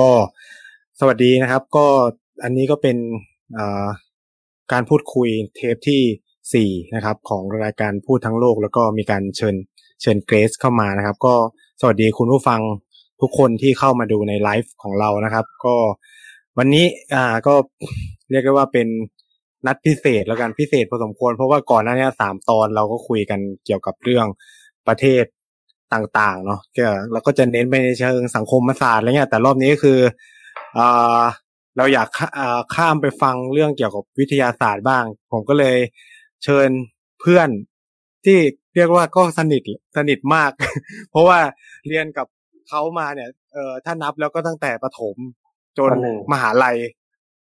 [0.00, 0.10] ก็
[1.00, 1.86] สวัสดีนะครับ ก็
[2.44, 2.96] อันนี้ก็เป็น
[4.72, 6.02] การพูดคุยเทปที่
[6.54, 9.54] สี่นะครับ ของรายการพูดทั้งโลก แล้วก็มีการเชิญ
[10.02, 11.34] เชิญเกรซเข้ามานะครับ ก็
[11.80, 12.60] สวัสดีคุณผู้ฟัง
[13.20, 15.74] ทุกคนที่เข้ามาดูในไลฟ์ของเรานะครับ ก็
[16.58, 17.54] วันนี้อ่าก็
[18.30, 18.86] เรียกได้ว่าเป็น
[19.66, 24.26] นัดพิเศษแล้วกันพิเศษพอสมควร เพราะว่าก่อนหน้านี้สามตอนเราก็คุยกันเกี่ยวกับเรื่อง
[24.88, 25.24] ประเทศ
[25.94, 29.98] ต่างๆเนาะก็เราก็จะเน้นไปในเชิงสังคมศาสตร์อะไรเงี้ยแต่รอบนี้คือ
[30.78, 31.22] อ่า
[31.76, 32.08] เราอยาก
[32.74, 35.76] ข้ามไปฟังเรื่องเกี่ยวกับวิทยาศาสตร์บ้าง ผมก็เลย
[36.44, 36.68] เชิญ
[37.20, 37.48] เพื่อน
[38.24, 38.38] ที่
[38.74, 39.62] เรียกว่าก็สนิท
[39.96, 40.50] สนิทมาก
[41.10, 41.38] เพราะว่า
[41.88, 42.26] เรียนกับ
[42.68, 45.16] เขามาเนี่ยเออถ้านับแล้วก็ตั้งแต่ประถม
[45.78, 45.92] จน
[46.32, 46.76] มหาลัย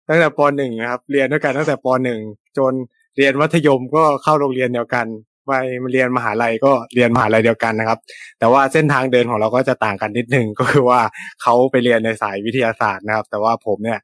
[0.09, 2.19] ตั้งแต่ปหนึ่งนะครับ เรียนด้วยกันตั้งแต่ปหนึ่ง
[2.57, 2.73] จน
[3.17, 5.05] เรียนมัธยมก็เข้าโรงเรียนเดียวกัน
[5.45, 5.51] ไป
[5.91, 7.99] เรียนมหาลัยก็เรียนมหาลัยเดียวกันนะครับ
[8.39, 10.99] แต่ว่าเส้นทางเดินของเราก็จะต่างกันนิดนึงก็คือว่า
[11.41, 13.99] เขาไปเรียนในสายวิทยาศาสตร์นะครับ แต่ว่าผมเนี่ย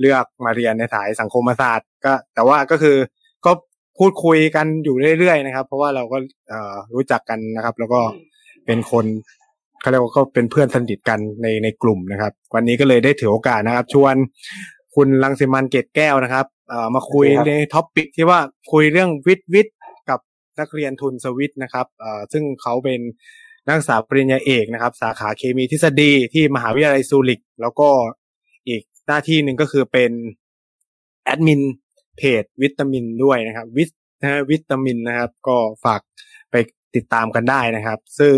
[0.00, 2.96] เลือกมาเรียนในสายสังคมศาสตร์ ก็ แต่ว่าก็คือ
[3.46, 3.52] ก็
[3.98, 8.00] พูดคุยกันอยู่เรื่อยๆนะครับ เพราะว่าเราก็เอ่อรู้จักกันนะครับ แล้วก็
[8.66, 9.06] เป็นคน
[9.80, 14.14] เขาเรียกว่าก็เป็นเพื่อนสนิทกันในในกลุ่มนะครับ วันนี้ก็เลยได้ถือโอกาสนะครับ ชวน
[14.94, 18.38] คุณลังสิมันเกตแก้วนะครับเอ่อมาคุยใน topic ที่ว่า
[18.72, 19.76] คุยเรื่องวิทย์วิทย์
[20.60, 21.86] นักเรียนทุนสวิตนะครับ
[22.32, 23.00] ซึ่งเขาเป็น
[23.66, 27.88] นักศึกษาปริญญาเอกนะครับ สาขาเคมีทฤษฎีที่มหาวิทยาลัยซูริก แล้วก็
[28.68, 30.10] อีกหน้าที่หนึ่งก็คือเป็น
[31.24, 31.62] แอดมิน
[32.16, 33.90] เพจวิตามินด้วยนะครับ วิต
[34.22, 36.00] นะวิตามินนะครับ ก็ฝาก
[36.50, 36.54] ไป
[36.94, 38.36] ติดตามกันได้นะครับ ซึ่ง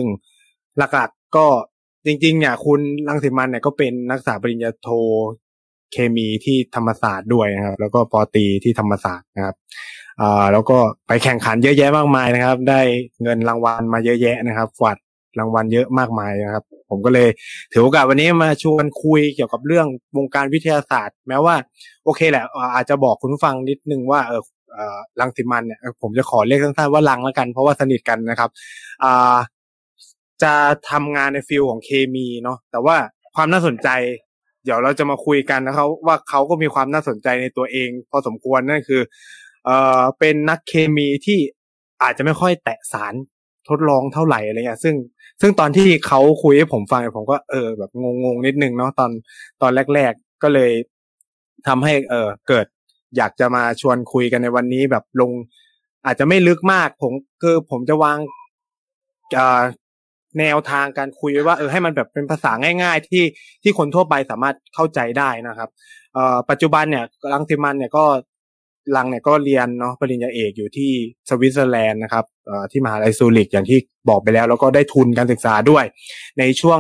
[0.94, 1.47] หลักๆก็
[2.06, 4.89] จริงๆเนี่ยคุณลังสิมันเนี่ยก็เป็นนักศึกษาปริญญาโท
[5.92, 9.54] เคมีที่ธรรมศาสตร์ด้วยนะครับ แล้วก็ป.ตรีที่ธรรมศาสตร์นะครับ
[10.20, 12.80] อ่าแล้วก็ไปแข่งขันเยอะแยะมากมายนะครับ ได้
[13.22, 14.97] เงินรางวัลมาเยอะแยะนะครับกวาด
[15.38, 17.28] รางวัลเยอะมากมายนะครับ ผมก็เลย
[17.72, 19.86] ถือโอกาสวันนี้มาชวนคุยเกี่ยวกับเรื่อง
[20.16, 21.54] วงการวิทยาศาสตร์ แม้ว่า
[22.04, 24.42] โอเคแหละ อาจจะบอกคุณผู้ฟังนิดนึงว่าเออ
[25.20, 28.50] ลังสิมันเนี่ยผมจะขอเรียกสั้นๆว่าลังแล้วกัน เพราะว่าสนิทกันนะครับ
[29.04, 29.36] อ่า
[30.42, 30.53] จะ
[30.91, 32.97] ทำงานใน field ของเคมีเนาะแต่ว่า
[33.34, 33.88] ความน่าสนใจ
[34.65, 39.03] เดี๋ยวเราจะมาคุยกันนะครับว่าเขาก็มีความน่าสนใจในตัวเอง พอสมควรนั่นคือ
[39.65, 41.39] เอ่อเป็นนักเคมีที่
[42.03, 43.15] อาจจะไม่ค่อยแตะสาร
[43.69, 44.95] ทดลองเท่าไหร่อะไรเงี้ยซึ่ง
[45.41, 47.91] ซึ่งตอนที่เขาคุยให้ผมฟังผมก็เออแบบ
[48.25, 49.11] งงๆนิดนึงเนาะตอน
[49.62, 50.71] ตอนแรก ๆก็เลย
[51.67, 52.67] ทำให้เออเกิด
[53.17, 55.31] อยากจะมาชวนคุยกันในวันนี้แบบลง
[56.06, 57.12] อาจจะไม่ลึกมาก ผม
[57.43, 58.19] คือผมจะวาง
[60.38, 63.25] แนวทางการคุยไว้ว่าเออให้มันแบบเป็นภาษาง่าย ๆ ที่
[63.62, 65.69] ที่คนทั่วไปสามารถเข้าใจได้นะครับ
[66.15, 68.04] เอ่อปัจจุบันเนี่ยลังสิมันเนี่ยก็
[68.97, 70.91] ลังเนี่ยก็เรียนเนาะปริญญาเอกอยู่ที่
[71.28, 72.25] สวิตเซอร์แลนด์นะครับ
[72.71, 73.78] ที่มหาลัยซูริกอย่างที่
[74.09, 75.84] บอกไปแล้ว แล้วก็ได้ทุนการศึกษาด้วย
[76.38, 76.78] ในช่วง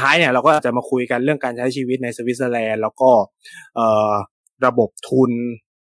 [0.00, 3.10] ท้ายๆเนี่ยเราก็จะมาคุยกันเรื่องการใช้ชีวิตในสวิตเซอร์แลนด์แล้วก็
[4.66, 5.30] ระบบทุน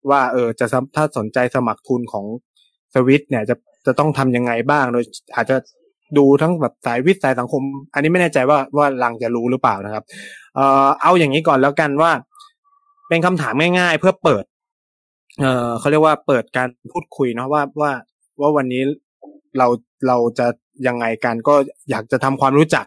[0.10, 2.26] ว่าเออจะถ้าสนใจสมัครทุนของ
[2.94, 3.56] สวิตเนี่ยจะ
[3.86, 5.04] จะต้องทํำยังไงบ้าง โดย
[5.36, 5.56] อาจจะ
[6.18, 7.62] ดูทั้งแบบสายวิทย์สายสังคม
[7.94, 10.04] อันนี้ไม่แน่ใจว่าว่าลังจะรู้หรือเปล่านะครับ
[10.56, 12.12] เอ่อเอาอย่างนี้ก่อนแล้วกันว่า
[13.10, 14.44] เป็นคำถามง่ายๆ เพื่อเปิด
[15.42, 17.92] เออเขาเรียกว่าเปิดการพูดคุยเนาะว่าว่า
[18.42, 18.82] ว่าวันนี้
[19.58, 19.68] เรา
[20.08, 20.48] เราจะ
[20.88, 21.56] ยังไงกันก็
[21.90, 22.86] อยากจะทำความรู้จัก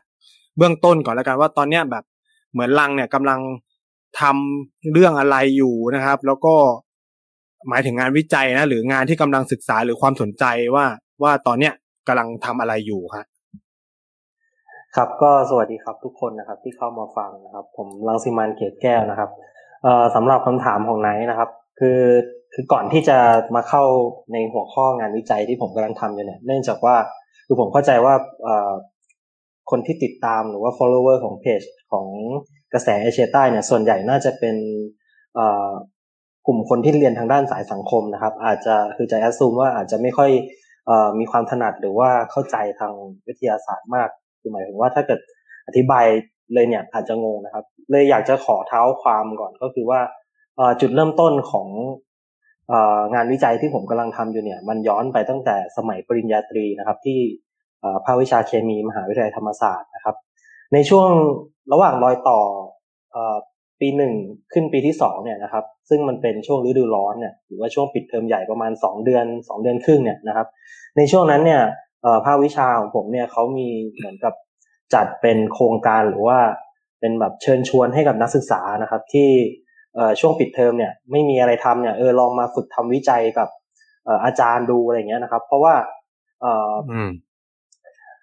[0.59, 2.05] เบื้องต้นก่อนแล้วกันว่าตอนเนี้ยแบบ
[2.53, 3.41] เหมือนลังเนี่ยกำลัง
[4.21, 6.55] ทำเรื่องอะไรอยู่นะครับ แล้วก็
[7.69, 10.87] หมายถึงงานวิจัยนะ หรืองานที่กำลังศึกษาหรือความสนใจว่า
[11.23, 11.75] ว่าตอนเนี้ย
[12.09, 13.27] กำลังทำอะไรอยู่ครับ
[14.97, 19.31] ครับก็สวัสดีครับทุกคนนะครับ ที่เข้ามาฟังนะครับ ผมลังสิมันเกตแก้วนะครับ
[19.83, 21.51] เอ่อสำหรับคำถามของไนท์นะครับ
[21.81, 22.01] คือ
[22.55, 23.19] คือก่อนที่จะ
[23.55, 23.83] มาเข้า
[24.33, 26.97] ในหัวข้องานวิจัยที่ผมกำลังทำอยู่เนี่ย เนื่องจากว่า
[27.47, 28.15] คือผมเข้าใจว่า
[29.71, 31.63] คนที่ติดตามหรือว่า follower ของเพจ
[31.93, 32.07] ของ
[32.73, 34.57] กระแสเอเชียใต้เนี่ยส่วนใหญ่น่าจะเป็น
[36.47, 40.31] กลุ่มคนที่เรียนทางด้านสายสังคมนะครับ อาจจะคือจะแอดซูมว่าอาจจะไม่ค่อย
[41.19, 42.93] มีความถนัดหรือว่าเข้าใจทาง
[43.27, 44.09] วิทยาศาสตร์มาก
[44.41, 45.21] คือหมายถึงว่าถ้าเกิด
[45.67, 46.07] อธิบาย
[46.55, 50.01] เลยเนี่ยอาจจะงงนะครับ เลยอยากจะขอเท้าความก่อนก็คือว่า
[50.81, 51.69] จุดเริ่มต้นของ
[53.15, 57.19] งานวิจัยที่ผมกำลังทำอยู่เนี่ย มันย้อนไปตั้งแต่สมัยปริญญาตรีนะครับ ที่
[58.05, 60.17] ภาควิชาเคมีมหาวิทยาลัยธรรมศาสตร์นะครับ
[60.73, 61.09] ในช่วง
[61.73, 62.41] ระหว่างรอยต่อ
[63.81, 64.13] ปีหนึ่ง
[64.53, 70.47] ขึ้นปีที่สองเนี่ยนะครับซึ่งมันเป็นช่วงฤดูร้อนเนี่ยหรือว่าช่วงปิดเทอมใหญ่ประมาณสองเดือนสองเดือนครึ่งเนี่ยนะครับ
[70.97, 71.63] ในช่วงนั้นเนี่ย
[72.25, 74.35] ภาควิชาของผมเนี่ยเขามีเหมือนกับ
[74.95, 76.39] จัดเป็นโครงการหรือว่า
[77.01, 79.29] เป็นแบบเชิญชวนให้กับนักศึกษานะครับ ที่
[80.21, 83.49] ช่วงปิดเทอมเนี่ยไม่มีอะไรทำเนี่ยเออลองมาฝึกทำวิจัยกับ
[84.25, 85.75] อาจารย์ดูอะไรเงี้ยนะครับ เพราะว่า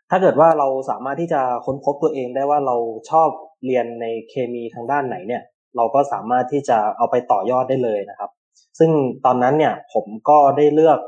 [0.09, 2.75] ถ้าเกิดว่าเราสามารถที่จะค้นพบตัวเองได้ว่าเรา
[3.09, 3.29] ชอบ
[3.65, 5.43] เรียนในเคมีทางด้านไหนเนี่ย
[5.75, 8.31] เราก็สามารถที่จะเอาไปต่อยอดได้เลยนะครับ
[8.79, 8.91] ซึ่ง
[9.25, 10.99] ตอนนั้นเนี่ยผมก็ได้เลือก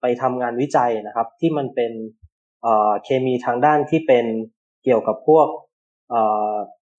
[0.00, 1.92] ไปทำงานวิจัยนะครับ ที่มันเป็น
[3.04, 4.26] เคมีทางด้านที่เป็น
[4.84, 5.48] เกี่ยวกับพวก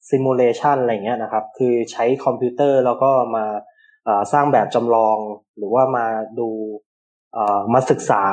[0.09, 3.45] ซิมูเลชันอะไรเงี้ยนะครับ คือใช้คอมพิวเตอร์แล้วก็มา
[4.33, 5.17] สร้างแบบจำลอง
[5.57, 6.05] หรือว่ามา
[6.39, 6.49] ดู
[7.73, 8.23] มาศึกษา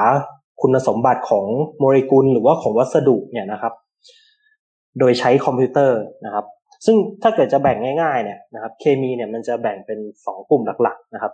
[0.60, 1.46] คุณสมบัติของ
[1.78, 3.74] โมเลกุลหรือว่าของวัสดุเนี่ยนะครับ
[4.98, 6.46] โดยใช้คอมพิวเตอร์นะครับ
[6.84, 11.32] ซึ่งถ้าเกิดจะแบ่งง่ายๆเนี่ยนะครับเคมีเนี่ยมันจะแบ่งเป็นสองกลุ่มหลักๆนะครับ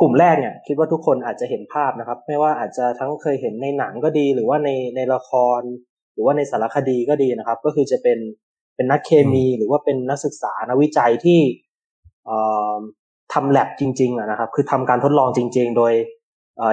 [0.00, 5.60] กลุ่มแรกเนี่ยคิดว่าทุกคนอาจจะเห็นภาพนะครับ ไม่ว่าอาจจะทั้งเคยเห็นในหนังก็ดี หรือว่าในในละคร
[6.12, 8.18] หรือว่าในสารคดีก็ดีนะครับ ก็คือจะเป็น
[8.76, 11.40] เป็นนักเคมีหรือว่าเป็นนักศึกษานักวิจัยที่
[13.32, 15.92] ทำแลบจริงๆนะครับ คือทำการทดลองจริง ๆ โดย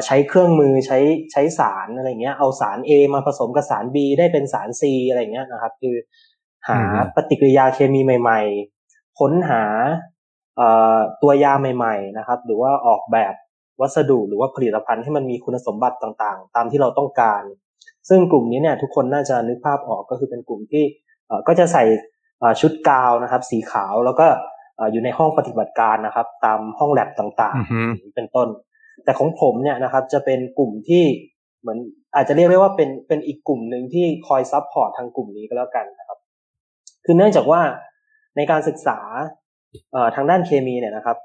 [0.05, 0.99] ใช้เครื่องมือใช้
[1.31, 5.95] ใช้สารอะไรเงี้ยเอาสาร A มาผสมกับสาร B ได้เป็นสาร C อะไรเงี้ยนะครับ คือ
[6.69, 6.79] หา
[7.15, 8.41] ปฏิกิริยาเคมีใหม่
[8.79, 9.63] ๆ ค้นหา
[11.21, 13.33] ตัวยาใหม่ ๆ นะครับ หรือว่าออกแบบ
[13.81, 17.43] วัสดุหรือว่าผลิตภัณฑ์ให้มันมีคุณสมบัติต่างๆ ตามที่เราต้องการ
[18.09, 20.83] ซึ่งกลุ่มนี้เนี่ยทุกคนน่าจะนึกภาพออกก็คือเป็นกลุ่มที่
[21.47, 21.83] ก็จะใส่
[22.61, 24.27] ชุดกาวน์นะครับ สีขาวแล้วก็
[24.91, 28.47] อยู่ในห้องปฏิบัติการนะครับ ตามห้องแลบต่างๆ เป็นต้น
[29.03, 31.03] แต่ของผมเนี่ยนะครับ จะเป็นกลุ่มที่
[31.61, 31.77] เหมือน
[32.15, 36.16] อาจจะเรียกได้ว่าเป็นเป็นอีกกลุ่มหนึ่งที่คอย support ทางกลุ่มนี้ก็แล้วกันนะครับ
[37.09, 37.61] คือเนื่องจากว่า
[38.37, 38.99] ในการศึกษา
[40.15, 41.17] ทางด้านเคมีเนี่ยนะครับ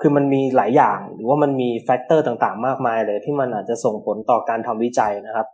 [0.00, 5.46] คือมันมีหลายอย่างหรือว่ามันมี factor ต่างๆ มากมายเลยที่มันอาจจะส่งผลต่อการทำวิจัยนะครับ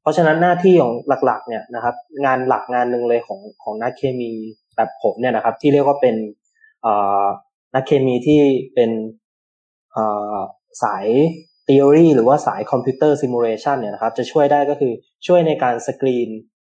[0.00, 0.92] เพราะฉะนั้นหน้าที่ของ
[1.24, 1.94] หลักๆ เนี่ยนะครับ
[2.24, 4.30] งานหลักงานหนึ่งเลยของของนักเคมี
[4.76, 6.16] แบบผมเนี่ยนะครับ ที่เรียกว่าเป็น
[7.74, 8.40] นักเคมีที่
[8.74, 8.90] เป็น
[10.82, 11.06] สาย
[11.68, 14.92] theory หรือว่าสาย computer simulation เนี่ยนะครับ จะช่วยได้ก็คือ
[15.26, 16.28] ช่วยในการสกรีน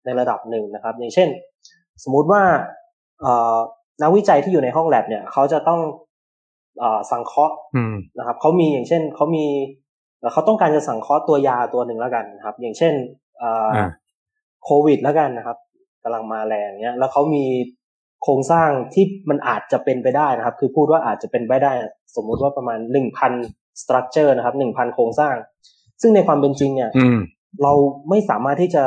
[0.05, 1.29] ในระดับหนึ่งนะครับ อย่างเช่น
[2.05, 2.43] สมมุติว่า
[4.03, 5.81] นักวิจัยที่อยู่ในห้องแลบเนี่ยเขาจะต้อง
[6.83, 7.55] เอ่อสังเคราะห์
[8.19, 9.45] นะครับเขามีอย่างเช่นเขามี
[10.33, 12.95] เขาต้องการจะสังเคราะห์ตัวยาตัวหนึ่งแล้วกันนะครับ อย่างเช่น
[14.65, 15.59] โควิดแล้วกันนะครับ
[16.03, 17.45] กำลังมาแรงเนี้ย แล้วเขามี
[18.23, 21.73] โครงสร้างที่มันอาจจะเป็นไปได้นะครับ คือพูดว่าอาจจะเป็นไปได้
[22.17, 23.33] สมมุติว่าประมาณหนึ่งพัน
[23.83, 25.35] structure นะครับหนึ่งพันโครงสร้าง
[26.01, 26.91] ซึ่งในความเป็นจริงเนี่ย
[27.63, 27.73] เรา
[28.09, 28.85] ไม่สามารถที่จะ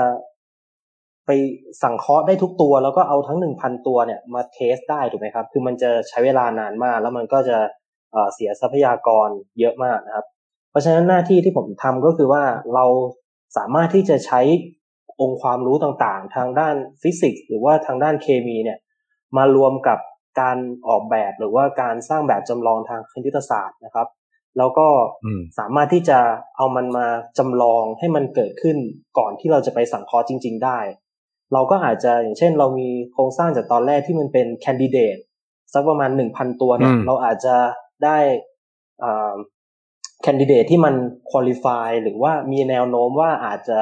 [1.32, 1.42] ไป
[1.84, 7.58] สังเคราะห์ได้ทุกตัว แล้วก็เอาทั้งหนึ่งพันตัวเนี่ยมา test ได้ถูกไหมครับ คือมันจะใช้เวลานานมาก แล้วมันก็จะ
[8.34, 9.30] เสียทรัพยากร
[9.60, 10.26] เยอะมากนะครับ
[10.70, 12.44] เพราะฉะนั้นหน้าที่ที่ผมทำก็คือว่า
[12.76, 12.86] เรา
[13.58, 14.42] สามารถที่จะใช้
[15.22, 18.80] องค์ความรู้ต่างๆ ทางด้านฟิสิกส์หรือว่าทางด้านเคมีเนี่ย
[19.38, 20.00] มารวมกับ
[20.42, 20.58] การ
[20.88, 24.08] ออกแบบหรือว่าการสร้างแบบจำลองทางคณิตศาสตร์นะครับ
[24.58, 24.88] แล้วก็
[25.60, 26.20] สามารถที่จะ
[26.58, 27.08] เอามันมา
[27.38, 28.78] จำลองให้มันเกิดขึ้น
[29.18, 30.80] ก่อนที่เราจะไปสังเคราะห์จริง ๆ ได้
[31.54, 35.18] เราก็อาจจะอย่างเช่น เรามีโครงสร้างจากตอนแรกที่มันเป็น candidate
[35.74, 37.56] สักประมาณหนึ่งพันตัวเนี่ยเราอาจจะ
[38.04, 38.18] ได้
[40.24, 40.94] แคนดิเดตที่มัน
[41.32, 43.78] คุริฟายหรือว่ามีแนวโน้มว่าอาจจะ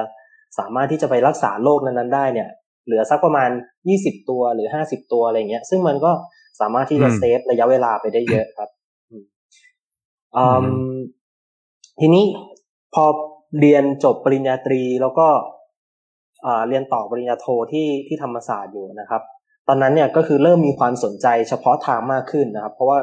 [0.59, 2.49] สามารถที่จะไปรักษาโรคนั้นๆได้เนี่ย
[2.85, 3.49] เหลือสักประมาณ
[3.89, 6.11] ยี่สิบตัวหรือห้าสิบตัวอะไรเงี้ย ซึ่งมันก็
[6.59, 8.69] สามารถที่จะเซฟระยะเวลาไปได้เยอะครับ
[11.99, 12.25] ทีนี้
[12.93, 13.05] พอ
[13.59, 15.27] เรียนจบปริญญาตรีแล้วก็
[16.67, 19.21] เรียนต่อปริญญาโทที่ที่ธรรมศาสตร์อยู่นะครับ
[19.67, 22.99] ตอนนั้นเนี่ยก็คือเริ่มมีความสนใจเฉพาะทางมากขึ้นนะครับ เพราะว่า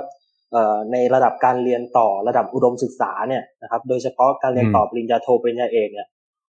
[0.92, 6.08] ในระดับการเรียนต่อระดับอุดมศึกษาเนี่ยนะครับ โดยเฉพาะการเรียนต่อปริญญาโทปริญญาเอกเนี่ย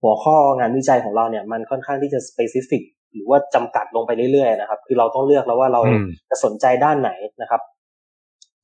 [0.03, 2.83] หัวข้องานวิจัยของเราเนี่ยมันค่อนข้างที่จะสเปซิฟิก
[3.13, 5.81] หรือว่าจำกัดลงไปเรื่อยๆนะครับ คือเราต้องเลือกแล้วว่าเรา
[6.29, 7.61] จะสนใจด้านไหนนะครับ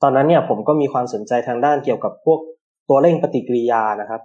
[0.02, 2.40] ตอนนั้นเนี่ยผมก็มีความสนใจทางด้านเกี่ยวกับพวก
[2.90, 4.22] ตัวเร่งปฏิกิริยานะครับ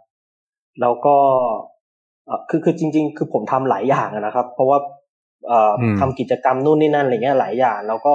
[0.80, 1.16] แล้วก็
[2.48, 4.78] คือคือจริง ๆ คือผมทำหลายอย่างนะครับ เพราะว่า
[6.00, 8.14] ทำกิจกรรมนู่นนี่นั่นอะไรเงี้ยหลายอย่าง แล้วก็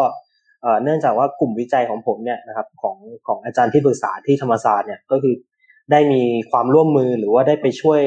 [0.84, 5.36] เนื่องจากว่ากลุ่มวิจัยของผมเนี่ยนะครับของของอาจารย์ที่ปรึกษาที่ธรรมศาสตร์เนี่ยก็คือ
[5.92, 8.02] ได้มีความร่วมมือหรือว่าได้ไปช่วย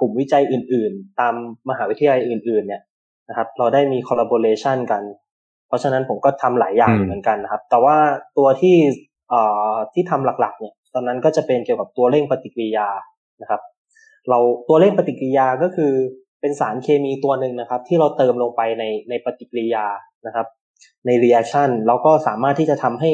[0.00, 1.34] กลุ่มวิจัยอื่น ๆ ตาม
[1.68, 2.82] มหาวิทยาลัยอื่น ๆ เนี่ย
[3.28, 5.02] นะครับ เราได้มี collaboration กัน
[5.74, 7.96] ราะฉะนั้นผมก็ทำหลายอย่างเหมือนกันนะครับ แต่ว่า
[8.38, 8.76] ตัวที่
[9.30, 9.40] เอ่
[9.70, 12.88] อที่ทำหลักๆ เนี่ย ตอนนั้นก็จะเป็นเกี่ยวกับตัวเร่งปฏิกิริยา
[13.42, 13.60] นะครับ
[14.30, 14.38] เรา
[14.68, 15.92] ตัวเร่งปฏิกิริยาก็คือ
[16.40, 19.86] เเป็นสารเคมีตัวหนึ่งนะครับ ที่เราเติมลงไปในในปฏิกิริยา
[20.26, 20.46] นะครับ
[21.06, 23.10] ใน reaction แล้วก็สามารถที่จะทำให้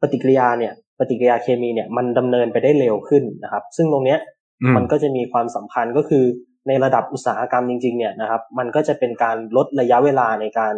[0.00, 4.18] ปฏิกิริยาเนี่ย ปฏิกิริยาเคมีเนี่ย มันดำเนินไปได้เร็วขึ้นนะครับ ซึ่งตรงเนี้ย
[4.62, 6.24] อืมมันก็จะมีความสำคัญก็คือ
[6.68, 10.74] ในระดับอุตสาหกรรมจริง ๆ เนี่ยนะครับ มันก็จะเป็นการลดระยะเวลาในการ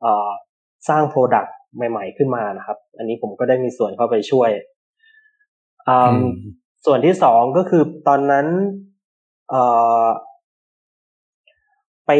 [0.00, 0.30] เอ่อ
[0.88, 4.50] สร้าง product ใหม่ ๆ ขึ้นมานะครับ อันนี้ผมก็ได้มีส่วนเข้าไปช่วย
[5.88, 6.32] อืมอืม
[6.86, 8.46] ส่วนที่สองก็คือตอนนั้น
[9.50, 9.62] เอ่
[10.04, 10.06] อ
[12.06, 12.10] ไป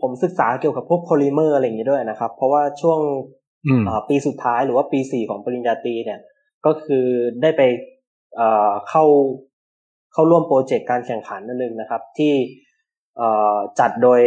[0.00, 2.98] ผมศึกษาเกี่ยวกับพวกโพลิเมอร์อะไรอย่างนี้ด้วยนะครับ เพราะว่าช่วง
[3.66, 6.20] อืมเอ่อปีสุดท้ายหรือว่าปีสี่ของปริญญาตรีเนี่ย
[6.66, 7.06] ก็คือ
[7.42, 7.62] ได้ไป
[8.36, 9.04] เอ่อเข้า
[10.12, 12.32] เข้าร่วม project การแข่งขันอันหนึ่งนะครับ ที่
[13.16, 14.20] เอ่อจัดโดย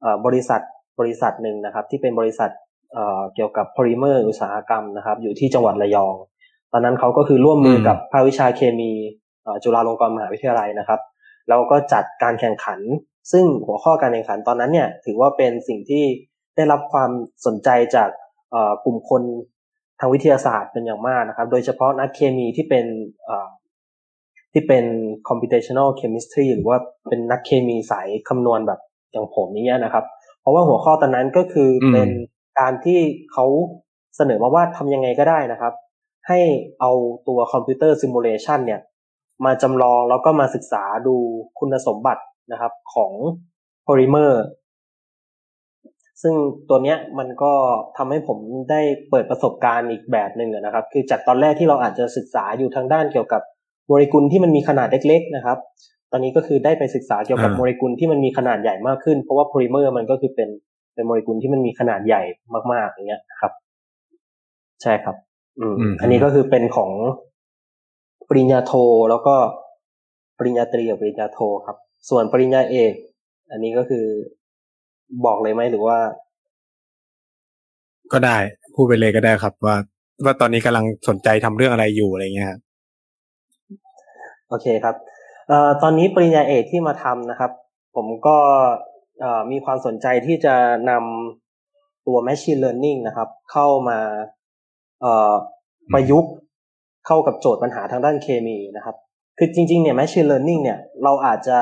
[0.00, 0.60] เอ่อบริษัท
[1.00, 2.50] บริษัทหนึ่งนะครับ ที่เป็นบริษัท
[2.92, 6.14] เอ่อเกี่ยวกับโพลิเมอร์อุตสาหกรรมนะครับ อยู่ที่จังหวัดระยอง
[6.72, 8.92] ตอนนั้นเขาก็คือร่วมมือกับภาควิชาเคมี
[9.42, 11.00] เอ่อจุฬาลงกรณ์มหาวิทยาลัยนะครับ
[11.48, 12.80] แล้วก็จัดการแข่งขัน
[13.32, 16.04] ซึ่งหัวข้อการแข่งขันตอนนั้นเนี่ย ถือว่าเป็นสิ่งที่
[16.56, 17.10] ได้รับความ
[17.46, 18.08] สนใจจาก
[18.50, 19.22] เอ่อกลุ่มคน
[20.00, 22.86] ทางวิทยาศาสตร์เป็นอย่างมากนะครับ โดยเฉพาะนักเคมีที่เป็น
[23.24, 23.48] เอ่อ
[24.52, 24.84] ที่เป็น
[25.28, 28.80] computational chemistry หรือว่าเป็นนักเคมีสายคำนวณแบบ
[29.12, 30.04] อย่างผมอย่างเงี้ยนะครับ
[30.40, 32.08] เพราะว่าหัวข้อตอนนั้นก็คืออมเป็น
[32.60, 32.98] การที่
[33.32, 33.44] เขา
[34.16, 35.72] เสนอมาว่าทำยังไงก็ได้นะครับ
[36.28, 36.40] ให้
[36.80, 36.90] เอา
[37.28, 38.80] ตัวคอมพิวเตอร์ซิมูเลชันเนี่ย
[39.44, 41.14] มาจำลองแล้วก็มาศึกษาดู
[41.58, 43.12] คุณสมบัตินะครับของ
[43.84, 44.42] โพลิเมอร์
[46.22, 46.34] ซึ่ง
[46.68, 47.52] ตัวเนี้ยมันก็
[47.96, 48.38] ทำให้ผม
[48.70, 48.80] ได้
[49.10, 53.42] เปิดประสบการณ์อีกแบบหนึ่งอะนะครับ คือจากตอนแรกที่เราอาจจะศึกษาอยู่ทางด้านเกี่ยวกับ
[53.86, 55.58] โมเลกุลที่มันมีขนาดเล็ก ๆ นะครับ
[56.12, 60.48] ตอนนี้ก็คือได้ไปศึกษาเกี่ยวกับอ่าโมเลกุลที่มันมีขนาดใหญ่มากขึ้น เพราะว่าโพลิเมอร์มันก็คือเป็น
[60.94, 62.22] เป็นโมเลกุลที่มันมีขนาดใหญ่
[62.72, 63.52] มากๆอย่างเงี้ยนะครับ
[64.82, 65.16] ใช่ครับ
[65.60, 66.90] อืมอืมอันนี้ก็คือเป็นของ
[68.28, 68.72] ปริญญาโท
[69.10, 69.34] แล้วก็
[70.38, 71.76] ปริญญาตรีกับปริญญาโทครับ
[72.10, 72.92] ส่วนปริญญาเอก
[73.50, 74.04] อันนี้ก็คือ
[75.24, 75.98] บอกเลยไหมหรือว่า
[78.12, 78.36] ก็ได้
[78.74, 79.76] พูดไปเลยก็ได้ครับ ว่า
[80.24, 82.60] ว่าตอนนี้กำลังสนใจทำเรื่องอะไรอยู่อะไรเงี้ยครับ
[84.48, 84.94] โอเคครับ
[85.48, 87.50] เอ่อตอนนี้ปริญญาเอกที่มาทำนะครับ
[87.96, 88.36] ผมก็
[89.20, 90.54] เอ่อมีความสนใจที่จะ
[90.90, 94.45] นำตัว machine learning นะครับ เข้ามาเอ่อ
[95.92, 96.32] ประยุกต์
[97.06, 98.96] เข้ากับโจทย์ปัญหาทางด้านเคมีนะครับ
[99.38, 101.58] คือจริงๆเนี่ย machine learning เนี่ยเราอาจจะ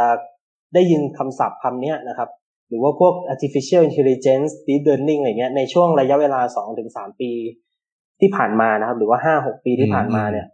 [0.74, 2.28] ได้ยินคำศัพท์คำเนี้ยนะครับ
[2.68, 6.40] หรือว่าพวก artificial intelligence deep learning อะไรเงี้ยในช่วงระยะเวลา
[6.80, 7.30] 2-3 ปี
[8.20, 10.46] ที่ผ่านมานะครับ หรือว่า 5-6 ปีที่ผ่านมาเนี่ย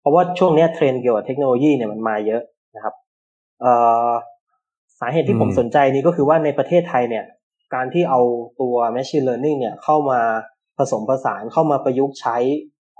[0.00, 2.42] เพราะว่าช่วงเนี้ยเทรนด์เกี่ยวกับเทคโนโลยีเนี่ยมันมาเยอะ
[2.76, 2.94] นะครับ
[3.60, 3.72] เอ่
[4.08, 4.10] อ
[5.00, 7.24] สาเหตุที่ผมอืมสนใจนี่ก็คือว่าในประเทศไทยเนี่ย
[7.74, 8.20] การที่เอา
[8.60, 10.20] ตัว machine learning เนี่ยเข้ามา
[10.78, 12.36] ผสมผสานเข้ามาประยุกต์ใช้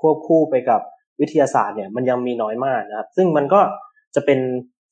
[0.00, 0.81] ควบคู่ไปกับ
[1.21, 3.61] วิทยาศาสตร์เนี่ยมันยังมีน้อยมากนะครับ ซึ่งมันก็
[4.14, 4.38] จะเป็น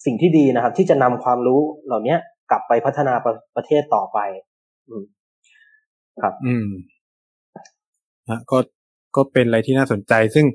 [0.05, 2.19] สิ่งที่ดีนะครับ ที่จะนำความรู้เหล่าเนี้ย
[2.51, 4.19] กลับไปพัฒนาประประเทศต่อไป
[4.89, 5.05] อืม
[6.23, 6.69] ครับ อืม
[8.31, 8.59] ฮะก็
[9.17, 10.47] ก็เป็นอะไรที่น่าสนใจ ซึ่ง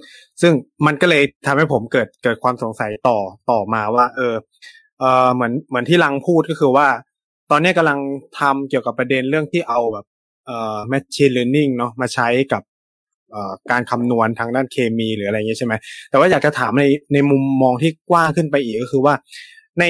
[0.41, 0.53] ซึ่ง
[0.85, 3.17] มันก็เลยทำให้ผมเกิดเกิดความสงสัยต่อ
[3.51, 4.35] ต่อมาว่า เออ
[4.99, 6.87] เออเหมือนเหมือนที่ลังพูดก็คือว่า
[7.51, 7.99] ตอนนี้กำลัง
[8.39, 10.05] ทำเกี่ยวกับประเด็นเรื่องที่เอาแบบ
[10.45, 12.63] เอ่อ machine learning เนาะมาใช้กับ
[13.31, 15.73] เอ่อการคำนวณทางด้านเคมีหรืออะไรเงี้ยใช่ไหม
[16.09, 19.13] แต่ว่าอยากจะถามในในมุมมองที่กว้างขึ้นไปอีกก็คือว่า
[19.79, 19.83] ใน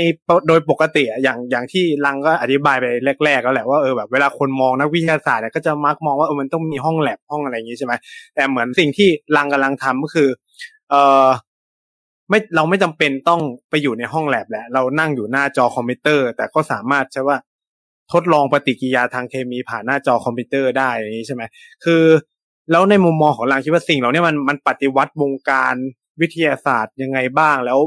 [0.47, 2.85] โดยปกติอย่างอย่างที่ลังก็อธิบายไป
[3.25, 7.93] แรกๆแล้วแหละว่าเออแบบเวลาคนมองนักวิทยาศาสตร์เนี่ยก็จะมักมองว่าเออมันต้องมีห้องแลบห้องอะไรอย่างงี้ใช่ไหม
[8.35, 10.29] แต่เหมือนสิ่งที่ลังกำลังทำก็คือ
[10.89, 10.95] เอ
[11.25, 11.27] อ
[12.29, 17.37] ไม่เราไม่จำเป็นต้องไปอยู่ในห้องแลบแหละเรานั่งอยู่หน้าจอคอมพิวเตอร์ แต่ก็สามารถใช่ว่า
[18.13, 21.43] ทดลองปฏิกิริยาทางเคมีผ่านหน้าจอคอมพิวเตอร์ได้อย่างนี้ใช่ไหม
[21.83, 22.03] คือ
[22.71, 25.75] แล้วในมุมมองของลังคิดว่าสิ่งเหล่านี้มันมันปฏิวัติวงการ
[26.21, 27.79] วิทยาศาสตร์ยังไงบ้างแล้ว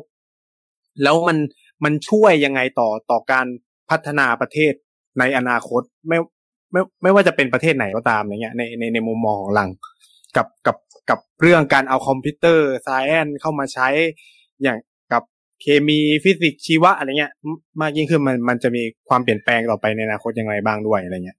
[1.03, 1.39] แล้วมัน
[1.85, 3.47] มันช่วยยังไงต่อต่อการ
[3.91, 4.73] พัฒนาประเทศ
[5.19, 6.19] ในอนาคตไม่
[6.73, 9.71] ไม่ไม่ว่าจะเป็นประเทศไหนก็ตามอย่างเงี้ยในในในมุมมองของลัง
[10.37, 10.77] กับกับ
[11.11, 13.89] กับเรื่องการเอา computer science เข้ามาใช้
[14.63, 14.79] อย่าง
[15.63, 17.49] เคมีฟิสิกส์ชีวะอะไรเงี้ยม
[17.81, 21.39] มากยิ่งขึ้นมันมันจะมีความเปลี่ยนแปลงต่อไปในอนาคตยังไงบ้างด้วยอะไรเงี้ย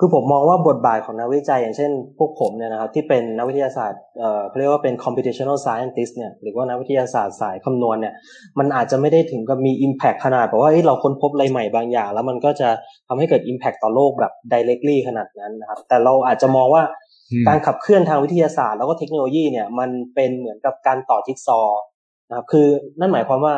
[0.00, 8.14] คือผมมองว่าบทบาทของนักวิจัยอย่างเช่น พวกผมเนี่ยนะครับที่เป็นนักวิทยาศาสตร์เอ่อเขาเรียกว่าเป็น computational scientist เนี่ยหรือว่านักวิทยาศาสตร์สายคำนวณเนี่ย
[8.58, 12.68] มันอาจจะไม่ได้ถึงกับมี impact ขนาดแบบว่าเอ้ยเราค้นพบอะไรใหม่บางอย่าง แล้วมันก็จะ
[13.08, 16.82] ทำให้เกิด impact ต่อโลกแบบ directly ขนาดนั้นนะครับแต่เราอาจจะมองว่า
[17.32, 21.80] อืมการขับเคลื่อนทางวิทยาศาสตร์แล้วก็เทคโนโลยีเนี่ยมันเป็นเหมือนกับการต่อจิ๊กซอว์
[22.28, 22.66] นะครับคือ
[23.00, 23.56] นั่นหมายความว่า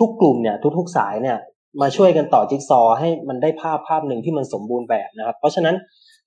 [0.00, 1.38] ทุกๆ กลุ่มเนี่ยทุกๆ สายเนี่ย
[1.80, 5.76] มาช่วยกันต่อจิ๊กซอให้มันได้ภาพภาพหนึ่งที่มันสมบูรณ์แบบนะครับ เพราะฉะนั้น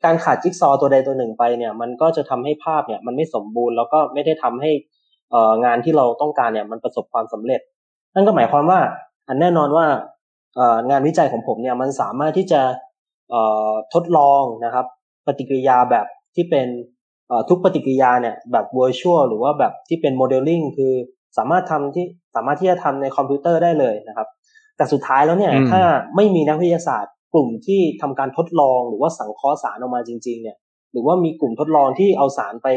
[0.03, 4.71] การขาดจิ๊กซอตัวใดตัวหนึ่งไปเนี่ยมันก็จะทำให้ภาพเนี่ยมันไม่สมบูรณ์แล้วก็ไม่ได้ทำให้
[5.31, 7.61] เอ่องานที่เราต้องการเนี่ยมันประสบความสำเร็จ
[8.15, 8.79] นั่นก็หมายความว่า
[9.27, 9.85] อันแน่นอนว่า
[10.89, 12.61] งานวิจัยของผมเนี่ยมันสามารถที่จะ
[13.93, 14.85] ทดลองนะครับ
[15.27, 16.05] ปฏิกิริยาแบบ
[16.35, 16.67] ที่เป็น
[17.49, 20.93] ทุกปฏิกิริยาเนี่ยแบบ virtual หรือว่าแบบที่เป็น modeling คือ
[21.37, 24.27] สามารถทำที่สามารถที่จะทำในคอมพิวเตอร์ได้เลยนะครับ
[24.77, 25.81] แต่สุดท้ายแล้วเนี่ยถ้า
[26.15, 30.57] ไม่มีนักวิทยาศาสตร์ กลุ่มที่ทำการทดลองหรือว่าสังเคราะห์สารออกมาจริง ๆ เนี่ย
[30.91, 32.67] หรือว่ามีกลุ่มทดลองที่เอาสารไป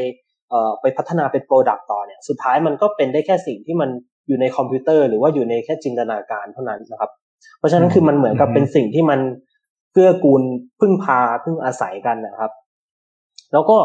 [0.81, 3.91] ไปพัฒนาเป็น product ต่อเนี่ยสุดท้ายมันก็เป็นได้แค่สิ่งที่มัน
[4.29, 7.11] อยู่ในคอมพิวเตอร์ หรือว่าอยู่ในแค่จินตนาการเท่านั้นนะครับ
[7.59, 9.21] เพราะฉะนั้นคือมันเหมือนกับเป็นสิ่งที่มัน
[9.93, 10.43] เกื้อกูล
[10.81, 12.53] พึ่งพาพึ่งอาศัยกันนะครับ
[13.53, 13.77] แล้วก็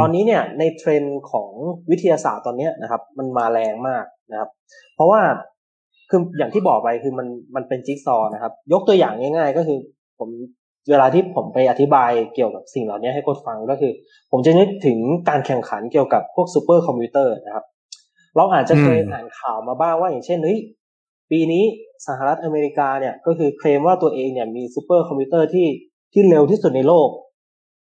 [0.00, 1.50] ตอนนี้เนี่ยในเทรนด์ของ
[1.90, 4.50] วิทยาศาสตร์ตอนนี้นะครับ มันมาแรงมากนะครับ
[4.94, 5.20] เพราะว่า
[6.10, 7.26] คืออย่างที่บอกไปคือมัน
[7.56, 9.78] มันเป็นจิ๊กซอว์นะครับ ยกตัวอย่างง่าย ๆ ก็คือ
[10.18, 10.28] ผม
[10.90, 13.92] เวลาที่ผมไปอธิบายเกี่ยวกับสิ่งเหล่านี้ให้คนฟังก็คือ
[14.30, 17.64] ผมจะนึกถึงการแข่งขันเกี่ยวกับพวกซูเปอร์คอมพิวเตอร์นะครับ
[18.36, 20.58] เราอาจจะเคยอ่านข่าวมาบ้างว่าอย่างเช่นเฮ้ย
[21.30, 21.64] ปีนี้
[22.06, 25.66] สหรัฐอเมริกาเนี่ยก็คือเคลมว่าตัวเองเนี่ยมีซูเปอร์คอมพิวเตอร์ที่
[26.12, 27.08] ที่เร็วที่สุดในโลก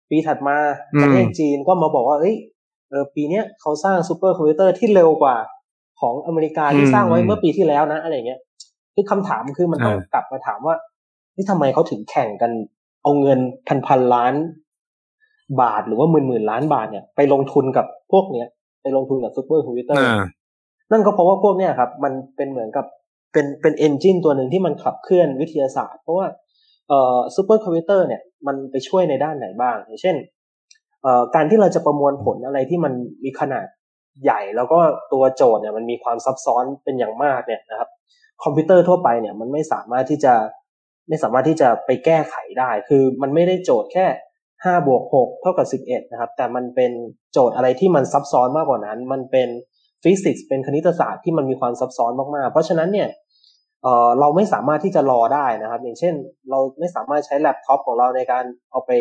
[0.09, 0.57] ปีถัดมา
[1.01, 2.35] ประเทศจีนก็มาบอกว่าเอ้ย
[2.89, 5.35] เออปีนี้เขาสร้างซูเปอร์คอมพิวเตอร์ที่เร็วกว่า
[6.01, 8.39] ของอเมริกาที่สร้างไว้เมื่อปีที่แล้วนะอะไรเงี้ย
[8.95, 10.75] คือคำถามคือมันต้องกลับมาถามว่า
[11.35, 12.51] นี่ทำไมเขาถึงแข่งกัน
[13.03, 14.33] เอาเงินพันพันล้าน
[15.61, 18.47] บาทหรือว่าหมื่นหมื่นล้านบาทเนี่ยไปลงทุนกับพวกเนี้ย
[18.81, 20.05] ไปลงทุนกับซูเปอร์คอมพิวเตอร์
[20.91, 22.85] นั่นก็เพราะว่าพวกเนี้ยครับ มันเป็นเหมือนกับ
[23.33, 26.27] เป็นเป็น engine ตัวหนึ่งที่มันขับเคลื่อนวิทยาศาสตร์ เพราะว่า
[26.87, 30.15] เอ่อซูเปอร์คอมพิวเตอร์เนี่ยมันไปช่วยในด้านไหนบ้าง อย่างเช่น
[31.03, 33.65] เอ่อการที่เราจะประมวลผลอะไรที่มันมีขนาด
[34.23, 34.79] ใหญ่แล้วก็
[35.13, 37.89] ตัวโจทย์เนี่ยมันมีความซับซ้อนเป็นอย่างมากเนี่ยนะครับ
[38.43, 40.33] คอมพิวเตอร์ทั่วไปเนี่ยมันไม่สามารถที่จะ
[41.07, 44.05] ไม่สามารถที่จะไปแก้ไขได้ คือมันไม่ได้โจทย์แค่
[44.65, 46.91] ห้าบวกหกเท่ากับสิบเอ็ดนะครับ แต่มันเป็น
[47.31, 49.49] โจทย์อะไรที่มันซับซ้อนมากกว่านั้น มันเป็น
[50.03, 53.07] ฟิสิกส์เป็นคณิตศาสตร์ที่มันมีความซับซ้อนมากๆ เพราะฉะนั้นเนี่ย
[53.83, 56.13] เออเราไม่สามารถที่จะรอได้นะครับ อย่างเช่น
[56.49, 58.91] เราไม่สามารถใช้แล็ปท็อปของเราในการเอาไป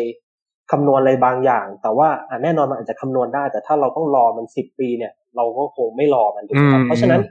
[0.71, 2.09] คำนวณอะไรบางอย่าง แต่ว่า
[2.43, 7.21] แน่นอนมันอาจจะคำนวณได้ แต่ถ้าเราต้องรอมันสิบปีเนี่ย เราก็คงไม่รอมันถูกไหมครับเพราะฉะนั้น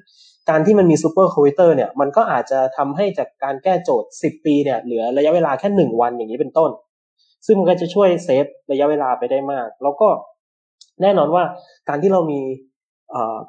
[0.51, 6.71] การที่มันมีซูเปอร์คอมพิวเตอร์เนี่ยมันก็อาจจะทำให้จากการแก้โจทย์สิบปีเนี่ยเหลือระยะเวลาแค่หนึ่งวันอย่างนี้เป็นต้น
[7.47, 10.09] ซึ่งมันก็จะช่วย save ระยะเวลาไปได้มาก แล้วก็
[11.03, 11.45] แน่นอนว่า
[11.89, 12.41] การที่เรามี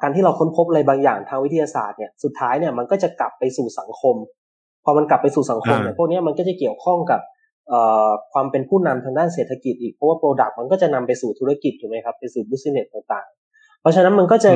[0.02, 4.16] การที่เราค้นพบอะไรบางอย่างทางวิทยาศาสตร์เนี่ยสุดท้ายเนี่ยมันก็จะกลับไปสู่สังคม
[4.84, 7.20] พอมันกลับไปสู่สังคมเนี่ยพวกนี้มันก็จะเกี่ยวข้องกับ
[8.32, 14.50] ความเป็นผู้นำทางด้านเศรษฐกิจอีกเพราะว่า product มันก็จะนำไปสู่ธุรกิจถูกไหมครับไปสู่ business ต่างๆ เพราะฉะนั้นมันก็จะ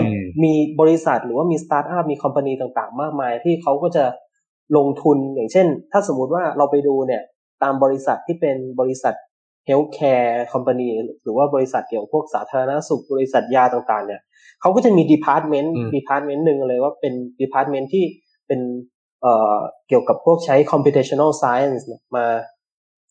[0.45, 4.05] มีบริษัทหรือว่ามีสตาร์ทอัพมี company ต่างๆ มากมาย ที่เขาก็จะ
[4.77, 7.23] ลงทุนอย่างเช่น ถ้าสมมุติว่าเราไปดูเนี่ย
[7.63, 9.15] ตามบริษัทที่เป็นบริษัท
[9.67, 10.89] healthcare company
[11.23, 14.21] หรือว่าบริษัทเกี่ยวพวกสาธารณสุขบริษัทยาต่างๆ เนี่ย
[14.63, 18.05] เขาก็จะมี department department หนึ่งเลยว่าเป็น department ที่
[18.47, 18.61] เป็น
[19.23, 19.57] เอ่อ
[19.89, 21.83] เกี่ยวกับพวกใช้ computational science
[22.17, 22.27] มา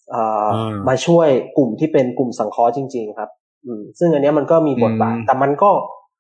[0.10, 0.48] เอ่อ
[0.88, 3.30] มาช่วยกลุ่มที่เป็นกลุ่มสังเคราะห์จริง ๆ ครับ
[3.66, 5.72] อืม ซึ่งอันนี้มันก็มีบทบาท แต่มันก็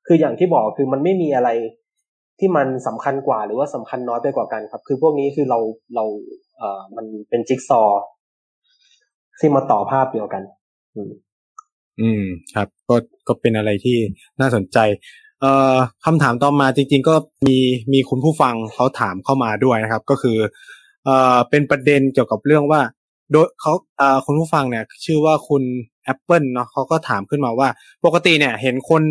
[0.07, 1.49] คืออย่างที่บอกคือมันไม่มีอะไร
[2.39, 5.59] ที่มันสำคัญกว่าหรือว่าสำคัญน้อยไปกว่ากันครับ คือพวกนี้คือเรา
[5.95, 6.05] เรา
[6.57, 7.81] เอ่อมันเป็นจิ๊กซอว์
[9.39, 10.43] ที่มาต่อภาพเดียวกัน
[10.95, 11.11] อืม
[12.01, 12.23] อืม
[12.55, 12.95] ครับ ก็
[13.27, 13.97] ก็เป็นอะไรที่
[14.41, 14.77] น่าสนใจ
[15.41, 15.75] เอ่อ
[16.05, 17.15] คำถามต่อมาจริง ๆ ก็
[17.47, 17.57] มี
[17.93, 20.37] มีคุณผู้ฟังเขาถามเข้ามาด้วยนะครับ ก็คือ
[21.05, 22.81] เอ่อเป็นประเด็นเกี่ยวกับเรื่องว่า
[23.31, 25.63] โดยเขาเอ่อคุณผู้ฟังเนี่ย ชื่อว่าคุณ
[26.03, 27.69] แอปเปิลเนาะเขาก็ถามขึ้นมาว่า
[28.05, 29.03] ปกติเนี่ยเห็นคน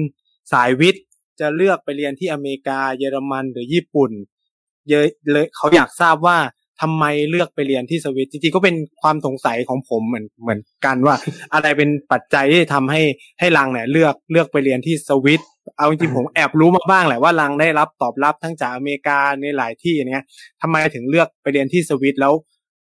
[0.53, 1.05] สายวิทย์
[1.41, 4.11] จะเลือกไปเรียนที่อเมริกาเยอรมันหรือญี่ปุ่น
[4.91, 6.39] เยอะเลยเขาอยากทราบว่า
[6.81, 11.15] ทำไมเลือกไปเรียนที่สวิตจริงๆก็เป็นความสงสัยของผมเหมือนเหมือนกันว่า
[11.55, 13.03] อะไรเป็นปัจจัยที่ทำให้
[13.41, 15.41] ให้ลังเนี่ยเลือกเลือกไปเรียนที่สวิต
[15.77, 20.23] เอาจริงๆผมแอบรู้มาบ้างแหละว่าลังได้รับตอบรับทั้งจากอเมริกาในหลายที่เนี้ย
[20.63, 22.33] ทำไมถึงเลือกไปเรียนที่สวิตแล้ว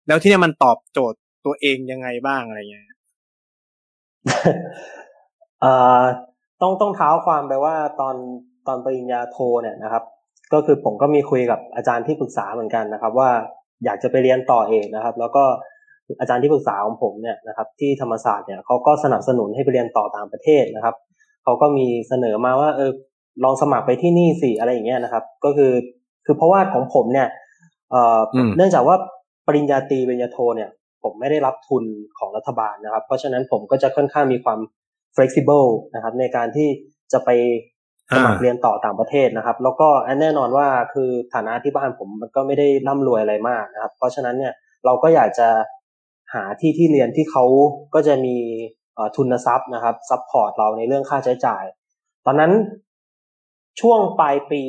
[0.09, 2.87] แล้วที่นี่มันตอบโจทย์ตัวเองยังไงบ้างอะไรเงี้ย
[6.61, 8.15] ต้องต้องเท้าความไปว่าตอน
[8.67, 10.05] ตอนปริญญาโทเนี่ยนะครับ
[10.53, 13.31] ก็คือผมก็มีคุยกับอาจารย์ที่ปรึกษาเหมือนกันนะครับ ว่า
[13.85, 15.45] อยากจะไปเรียนต่อเองนะครับ แล้วก็
[16.21, 20.95] อาจารย์ที่ปรึกษาของผมเนี่ยนะครับ ที่ธรรมศาสตร์เนี่ยเขาก็สนับสนุนให้ไปเรียนต่อต่างประเทศนะครับ
[21.45, 22.91] เขาก็มีเสนอมาว่าเออ
[23.45, 25.73] ลองสมัครไปที่นี่สิอะไรอย่างเงี้ยนะครับ ก็คือ
[26.27, 27.29] คือเพราะว่าของผมเนี่ย
[27.91, 28.21] เอ่อ
[28.57, 28.97] เนื่องจากว่า
[29.47, 30.71] ปริญญาตรีปริญญาโทเนี่ย
[31.03, 31.85] ผมไม่ได้รับทุน
[32.19, 34.59] ของรัฐบาลนะครับ เพราะฉะนั้นผมก็จะค่อนข้างมีความ
[35.17, 36.69] flexible นะครับ ในการที่
[37.13, 37.31] จะไป
[38.17, 39.89] สมัครเรียนต่อต่างประเทศนะครับ แล้วก็
[40.21, 44.53] แน่นอนว่าคือฐานะที่บ้านผมมันก็ไม่ได้ร่ำรวยอะไรมากนะครับ เพราะฉะนั้นเนี่ย
[44.85, 45.49] เราก็อยากจะ
[46.35, 47.45] หาที่ที่เรียนที่เขา
[47.95, 48.37] ก็จะมี
[49.17, 51.65] ทุนทรัพย์นะครับ support เราในเรื่องค่าใช้จ่าย
[52.27, 52.53] ตอนนั้น
[53.81, 54.63] ช่วงปลายปี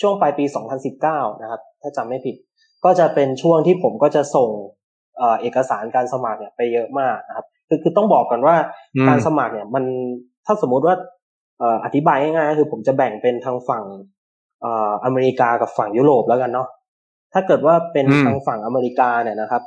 [0.00, 0.44] ช่วงปลายปี
[0.92, 2.36] 2019 นะครับ ถ้าจำไม่ผิด
[2.84, 4.48] ก็จะเป็นช่วงที่ผมก็จะส่ง
[5.40, 8.56] เอกสารการสมัครเนี่ยไปเยอะมากนะครับ คือคือต้องบอกกันว่า
[9.08, 9.84] การสมัครเนี่ย มัน
[10.46, 10.94] ถ้าสมมุติว่า
[11.84, 13.84] อธิบายง่ายๆก็คือผมจะแบ่งเป็นทางฝั่ง
[15.04, 16.68] อเมริกากับฝั่งยุโรปแล้วกันเนาะ
[17.32, 19.62] ถ้าเกิดว่าเป็นทางฝั่งอเมริกาเนี่ยนะครับ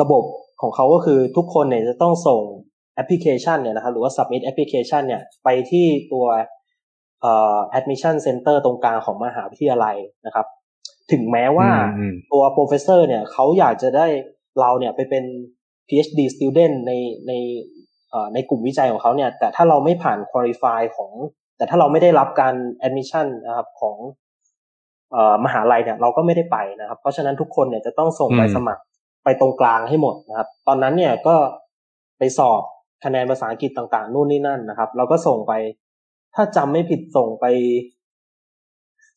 [0.00, 0.22] ระบบ
[0.60, 2.40] ของเขาก็คือทุกคนเนี่ยจะต้องส่ง
[2.94, 6.26] แอปพลิเคชันเนี่ยนะครับหรือว่า submit application เนี่ยไปที่ตัว
[7.20, 10.46] เอ่อ admission center ตรงกลางของมหาวิทยาลัยนะครับ
[11.12, 11.68] ถึงแม้ว่า
[12.32, 14.06] ตัว professor เนี่ยเขาอยากจะได้
[14.60, 15.24] เราเนี่ยไปเป็น
[15.88, 16.92] PhD student ใน
[17.26, 17.32] ใน
[18.34, 21.10] ในกลุ่มวิจัยของเขาเนี่ย แต่ถ้าเราไม่ผ่าน qualify ของ
[21.56, 22.54] แต่ถ้าเราไม่ได้รับการ
[22.86, 23.96] admission นะครับของ
[25.44, 28.82] มหาลัยเนี่ย เราก็ไม่ได้ไปนะครับ เพราะฉะนั้นทุกคนเนี่ยจะต้องส่งใบสมัคร
[29.24, 31.34] ไปตรงกลางให้หมดนะครับ ตอนนั้นเนี่ยก็
[32.18, 32.62] ไปสอบ
[33.04, 35.52] คะแนนภาษาอังกฤษต่างๆ นู่นนี่นั่นนะครับ เราก็ส่งไป
[36.34, 37.46] ถ้าจำไม่ผิดส่งไป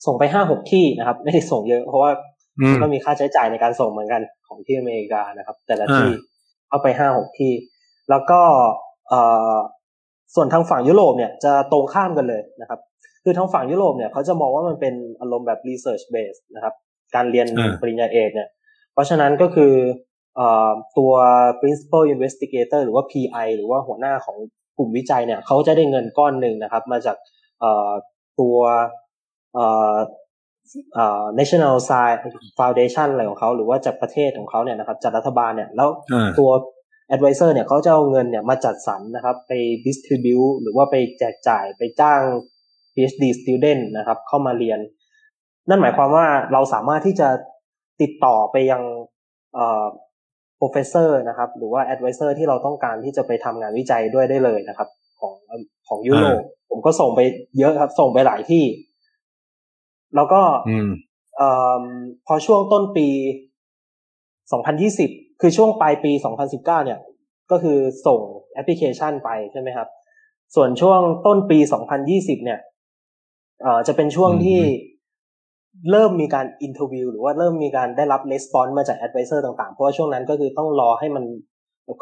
[0.06, 2.12] ส่งไปห้าหกที่นะครับ ไม่ได้ส่งเยอะ เพราะว่า
[2.82, 6.10] ก็มีค่าใช้จ่ายในการส่งเหมือนกันของที่อเมริกานะครับ แต่ละที่
[6.70, 7.54] เอาไปห้าหกที่
[8.10, 8.42] แล้วก็
[9.10, 9.22] เอ่
[9.54, 9.56] อ
[10.36, 12.80] ส่วนทางฝั่งยุโรปเนี่ยจะตรงข้ามกันเลยนะครับ
[13.24, 16.74] คือทางฝั่งยุโรปเนี่ยเขาจะมองว่ามันเป็นอารมณ์แบบ research base นะครับ
[17.16, 17.48] การเรียน
[17.82, 18.50] ปริญญาเอกเนี่ย
[18.94, 19.74] เพราะฉะนั้นก็คือ
[20.98, 21.14] ตัว
[21.62, 24.38] principal investigator หรือว่า PI หรือว่าหัวหน้าของ
[24.78, 27.18] กลุ่มวิจัยเนี่ยเขาจะได้เงินก้อนหนึ่งนะครับ มาจาก
[28.40, 28.58] ตัว
[31.40, 32.22] national science
[32.60, 35.90] foundation อะไรของเขาหรือว่าจากประเทศของเขาเนี่ยนะครับจากรัฐบาลเนี่ยแล้ว
[36.40, 36.50] ตัว
[37.14, 39.52] advisor เนี่ยเขาจะเอาเงินเนี่ยมาจัดสรรนะครับ ไป
[39.86, 42.22] distribute หรือว่าไปแจกจ่ายไปจ้าง
[42.94, 44.80] PhD student นะครับ เข้ามาเรียน
[45.70, 47.30] นั่นหมายความว่าเราสามารถที่จะ
[48.02, 48.82] ติดต่อไปยัง
[50.60, 54.90] professor นะครับ หรือว่า advisor ที่เราต้องการที่จะไปทำงานวิจัยด้วยได้เลยนะครับ
[55.20, 55.34] ของ
[55.88, 57.22] ของยุโรปผมก็ส่งไป
[57.60, 58.64] เยอะครับ ส่งไปหลายที่
[60.16, 60.42] แล้วก็
[62.28, 63.08] พอช่วงต้นปี
[64.64, 66.12] 2020 คือช่วงปลายปี
[66.44, 67.00] 2019 เนี่ย
[67.52, 68.20] ก็คือส่ง
[68.54, 69.88] แอปพลิเคชันไปใช่ไหมครับ
[70.56, 71.60] ส่วนช่วงต้นปี
[72.02, 72.60] 2020 เนี่ย
[73.88, 74.60] จะเป็นช่วงที่
[75.91, 81.25] เริ่มมีการอินเทอร์วิวหรือว่าเริ่มมีการได้รับレスปอนส์มาจากแอดไวเซอร์ต่างๆ เพราะว่าช่วงนั้นก็คือต้องรอให้มัน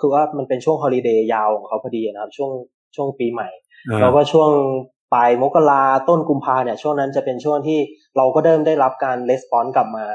[0.01, 2.51] คือว่ามันเป็นช่วงฮอลิเดย์ยาวของเขาพอดีนะครับ ช่วง
[2.97, 3.49] ช่วงปีใหม่
[4.01, 4.51] แล้วก็ช่วง
[5.15, 7.79] ปลายมกราต้นกุมภาเนี่ย ช่วงนั้นจะเป็นช่วงที่
[8.17, 10.07] เราก็เริ่มได้รับการレスปอนส์กลับมา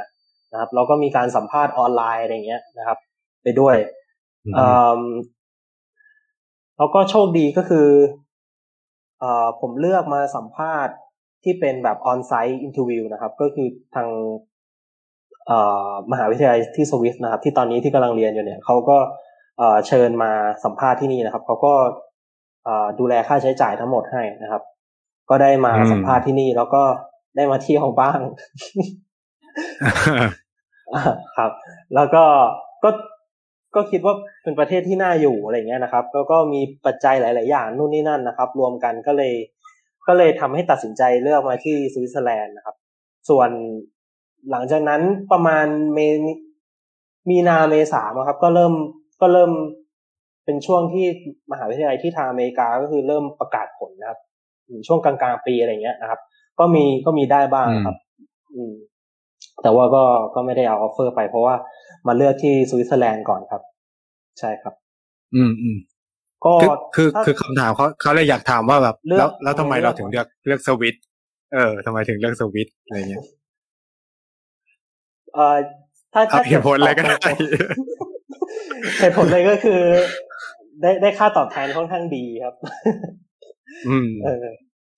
[0.51, 2.97] นะครับเราก็มีการสัมภาษณ์ออนไลน์อะไรเงี้ยนะครับ
[3.43, 3.75] ไปด้วย
[6.77, 7.87] แล้วก็โชคดีก็คือ
[9.23, 9.25] อ
[9.61, 10.95] ผมเลือกมาสัมภาษณ์
[11.44, 14.08] ที่เป็นแบบ on-site interview นะครับ ก็คือทาง
[16.10, 18.98] มหาวิทยาลัยที่สวิสนะครับ ที่ตอนนี้ที่กำลังเรียนอยู่เนี่ยเขาก็
[19.86, 20.32] เชิญมา
[20.64, 21.74] สัมภาษณ์ที่นี่นะครับเขาก็
[22.98, 24.62] ดูแลค่าใช้จ่ายทั้งหมดให้นะครับ
[25.30, 26.82] ก็ได้มาสัมภาษณ์ที่นี่แล้วก็
[27.36, 28.20] ได้มาเที่ยวบ้าง
[31.36, 31.50] ครับ
[31.94, 32.24] แล้วก็
[32.84, 32.90] ก็
[33.74, 39.32] ก็คิดว่าเป็นประเทศที่น่าอยู่อะไรเงี้ยนะครับก็ก็มีปัจจัยหลาย ๆ อย่างนู่นนี่นั่นนะครับ รวมกันก็เลย
[40.08, 42.76] ก็เลยทำให้ตัดสินใจเลือกมาที่สวิตเซอร์แลนด์นะครับ
[43.28, 43.50] ส่วน
[44.50, 45.98] หลังจากนั้นประมาณเม
[47.28, 48.72] มีนาเมษาครับ ก็เริ่ม
[49.20, 49.52] ก็เริ่ม
[50.44, 51.06] เป็นช่วงที่
[51.52, 54.18] มหาวิทยาลัยที่ทางอเมริกาก็คือเริ่มประกาศผลนะครับ
[54.86, 56.20] ช่วงกลางๆปีอะไรเงี้ยนะครับ
[56.58, 57.96] ก็มีก็มีได้บ้างครับ
[58.54, 58.72] อืม
[59.62, 61.54] แต่ว่าก็ก็ไม่ได้เอา offer ไปเพราะว่า
[62.06, 63.62] มาเลือกที่สวิตเซอร์แลนด์ก่อนครับ
[64.38, 64.74] ใช่ครับ
[65.34, 65.78] อืมอืม
[66.44, 66.52] ก็
[66.96, 70.96] คือคือคำถามเขาเขาเลยอยากถามว่าแบบ แล้วแล้วทำไมเราถึงเลือกเลือกสวิต
[71.54, 73.24] เออทำไมถึงเลือกสวิตอะไรเงี้ย
[75.34, 75.56] เอ่อ
[76.12, 77.16] ถ้าถ้าเหตุผลอะไรก็ได้
[79.00, 79.80] เหตุผลเลยก็คือ
[80.82, 82.54] ได้ได้ค่าตอบแทนค่อนข้างดีครับ
[83.88, 84.46] อืมเออ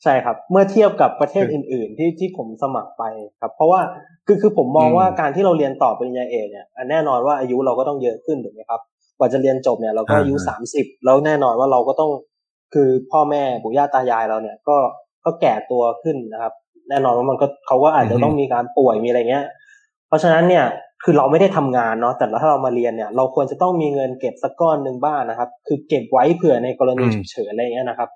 [0.02, 3.04] ใช่ครับ เมื่อเทียบกับประเทศอื่น ๆ ที่ที่ผมสมัครไป
[3.40, 3.80] ครับ เพราะว่า
[4.26, 8.80] คือคือผมมองว่าการที่เราเรียนต่อปริญญาเอกเนี่ยแน่นอนว่าอายุเราก็ต้องเยอะขึ้นถูกไหมครับ
[9.20, 12.10] กว่าจะเรียนจบเนี่ยเราก็อายุสามสิบแล้วแน่นอนว่าเราก็ต้อง
[12.74, 14.76] คือพ่อแม่ปู่ย่าตายายเราเนี่ยก็
[15.24, 16.52] ก็แก่ตัวขึ้นนะครับ
[16.88, 19.46] แน่นอนว่ามันก็เขาก็อาจจะต้องมีการป่วยมีอะไรเงี้ย
[20.08, 20.64] เพราะฉะนั้นเนี่ย
[21.04, 28.10] คือเราไม่ได้ทำงานเนาะแต่ถ้าเรามาเรียนเนี่ย เราควรจะต้องมีเงินเก็บสักก้อนหนึ่งบ้างนะครับ คือเก็บไว้เผื่อในกรณีฉุกเฉินอะไรเงี้ยนะครับ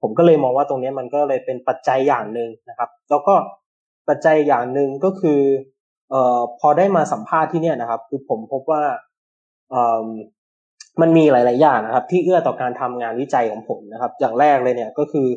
[0.00, 3.34] ผมก็เลยมองว่าตรงนี้มันก็เลยเป็นปัจจัยอย่างหนึ่งนะครับ แล้วก็
[4.08, 5.40] ปัจจัยอย่างหนึ่งก็คือ
[6.10, 8.82] เอ่อพอได้มาสัมภาษณ์ที่เนี่ยนะครับ คือผมพบว่า
[11.00, 15.28] มันมีหลาย ๆ อย่างนะครับ ที่เอื้อต่อการทำงานวิจัยของผมนะครับ อย่างแรกเลยเนี่ยก็คือ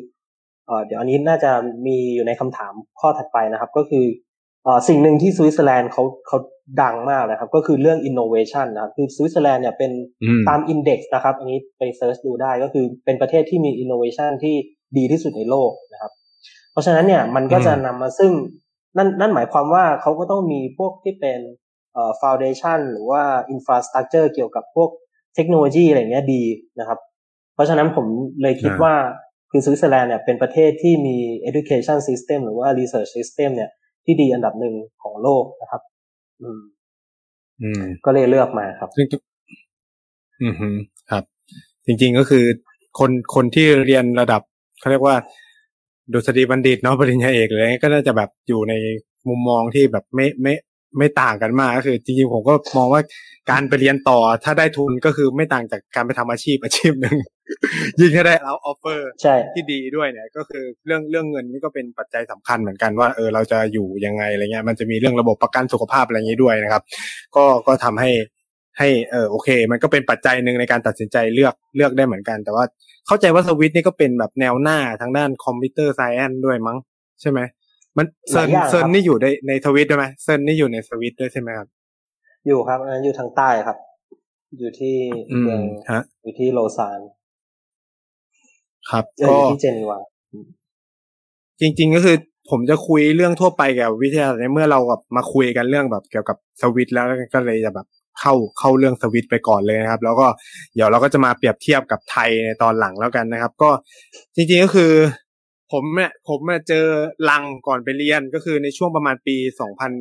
[0.86, 1.50] เดี๋ยวอันนี้น่าจะ
[1.86, 4.04] มีอยู่ในคำถามข้อถัดไปนะครับ ก็คือ
[4.88, 6.38] สิ่งหนึ่งที่สวิตเซอร์แลนด์เขาเขา
[6.82, 9.90] ดังมากเลยครับ ก็คือเรื่อง innovation นะครับคือสวิตเซอร์แลนด์เนี่ยเป็น
[10.48, 14.54] ตาม index นะครับ อันนี้ไป search ดูได้ก็คือเป็นประเทศที่มี innovation ที่
[14.96, 16.12] ดีที่สุดในโลกนะครับ
[16.72, 18.32] เพราะฉะนั้นเนี่ยมันก็จะนำมาซึ่ง
[18.96, 21.58] นั่นนั่นหมายความว่าเขาก็ต้องมีพวกที่เป็นเอ่อ
[22.20, 24.90] foundation หรือว่า infrastructure เกี่ยวกับพวก
[25.34, 26.42] เทคโนโลยีอะไรเงี้ยดี
[26.78, 26.98] นะครับ
[27.54, 28.06] เพราะฉะนั้นผม
[28.42, 28.94] เลยคิดว่า
[29.50, 31.16] คือสวิตเซอร์แลนด์เนี่ยเป็นประเทศที่มี
[31.48, 33.70] education system หรือว่า research system เนี่ย
[34.04, 35.82] ที่ดีอันดับหนึ่งของโลกนะครับ
[36.42, 36.60] อืม
[37.62, 39.06] อืม ก็เลยเลือกมาครับซึ่ง
[40.42, 40.68] อืมฮึ
[41.10, 41.24] ครับ
[41.86, 42.44] จริง ๆก็คือ
[42.98, 44.42] คนคนที่เรียนระดับ
[44.80, 45.16] เขาเรียกว่า
[46.12, 48.74] ดุษฎีบัณฑิตเนาะปริญญาเอกเลยก็น่าจะแบบอยู่ใน
[49.28, 50.54] มุมมองที่แบบไม่ไม่
[50.98, 53.02] ไม่ต่างกันมากก็คือจริงๆผมก็มองว่า
[53.50, 57.16] การไปเรียนต่อถ้าได้ทุนก็คือไม่ต่างจากการไปทำอาชีพอาชีพหนึ่ง
[58.00, 66.82] ยิ่งถ้าได้แล้วออฟเฟอร์ใช่ที่ดีด้วยเนี่ย ก็คือเรื่องเรื่องเงินนี่ก็เป็นปัจจัยสำคัญเหมือนกันว่าเออเราจะอยู่ยังไงอะไรเงี้ยมันจะมีเรื่องระบบประกันสุขภาพอะไรอย่างนี้ด้วยนะครับ
[67.36, 68.10] ก็ก็ทำให้
[68.78, 72.64] ให้เออโอเค มันก็เป็นปัจจัยหนึ่งในการตัดสินใจเลือกเลือกได้เหมือนกัน แต่ว่า
[73.06, 76.78] เข้าใจว่าสวิตนี่ก็เป็นแบบแนวหน้าทางด้าน computer science ด้วยมั้ง
[77.20, 77.40] ใช่ไหม
[77.96, 81.68] มัน CERN CERN นี่อยู่ในในสวิตด้วยไหม CERN นี่อยู่ในสวิตด้วยใช่ไหมครับ
[82.46, 83.76] อยู่ครับอันนั้นอยู่ทางใต้ครับ
[84.58, 84.96] อยู่ที่
[85.32, 85.60] อืมเมือง
[85.92, 87.00] ฮะอยู่ที่โลซาน
[88.90, 89.98] ครับเออก็อยู่ที่เจนีวา
[91.60, 92.16] จริง ๆ ก็คือ
[92.50, 97.86] ผมจะคุยเรื่องทั่วไปเกี่ยวกับวิทยาศาสตร์ในเมื่อเราแบบมาคุยกันเรื่องแบบเกี่ยวกับสวิตช์แล้วก็เลยจะแบบ
[98.20, 100.26] เข้าเข้าเรื่องสวิตช์ไปก่อนเลยนะครับ แล้วก็
[100.74, 103.70] เดี๋ยวเราก็จะมาเปรียบเทียบกับไทยในตอนหลังแล้วกันนะครับ ก็
[104.36, 104.92] จริงๆก็คือ
[105.72, 106.86] ผมเนี่ยผมเนี่ยเจอ
[107.30, 109.92] ลังก่อนไปเรียนก็คือในช่วงประมาณปีสองพัน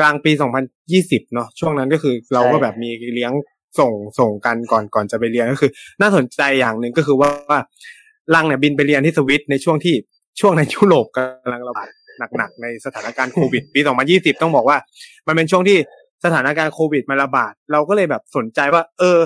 [0.00, 3.32] กลางปีสองพันยี่สิบเนาะช่วงนั้นก็คือเราก็แบบมีเลี้ยง
[3.78, 5.70] ส่งส่งกันก่อนก่อนจะไปเรียนก็คือ
[6.00, 7.60] น่าสนใจอย่างหนึ่งก็คือว่าว่า
[8.34, 9.94] ลังเนี่ยบินไปเรียนที่สวิตในช่วงที่
[10.40, 11.88] ช่วงในยุโรปกำลังระบาด
[12.36, 14.78] หนักๆในสถานการณ์โควิดปี 2020 ต้องบอกว่า
[15.26, 15.78] มันเป็นช่วงที่
[16.24, 19.18] สถานการณ์โควิดมาระบาด เราก็เลยแบบสนใจว่า เออ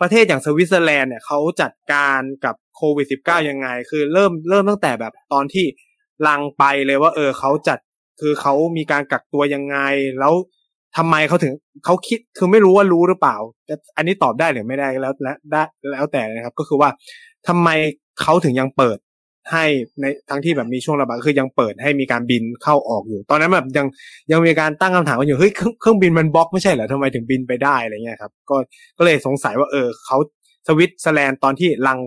[0.00, 5.66] ประเทศอย่างสวิตเซอร์แลนด์เนี่ยเขาจัดการกับ โควิด -19 ยังไง คือเริ่มเริ่มตั้งแต่แบบตอนที่
[6.28, 7.78] ลังไปเลยว่า เออเขาจัด
[8.20, 9.76] คือเขามีการกักตัวยังไง
[10.20, 10.34] แล้ว
[10.96, 11.52] ทำไมเขาถึง
[11.84, 13.36] เขาคิดคือไม่รู้ว่ารู้หรือเปล่า
[13.96, 15.62] อันนี้ตอบได้หรือไม่ได้แล้วแล้วได้
[15.92, 16.90] แล้วแต่นะครับ ก็คือว่า
[17.48, 17.68] ทำไม
[18.20, 18.98] เขาถึงยังเปิด
[19.52, 19.64] ให้
[20.00, 23.86] ในทั้งที่แบบมีช่วงระบาดคือยังเปิดให้มีการบินเข้าออกอยู่ ตอนนั้นแบบยัง
[24.32, 28.56] ยังมีการตั้งคำถามกันอยู่เฮ้ยเครื่องบินมันบล็อกไม่ใช่เหรอทำไมถึงบินไปได้อะไรเงี้ยครับ ก็
[28.98, 30.16] ก็เลยสงสัยว่าเออเขา
[30.66, 31.98] สวิตเซอร์แลนด์ตอนที่ลัง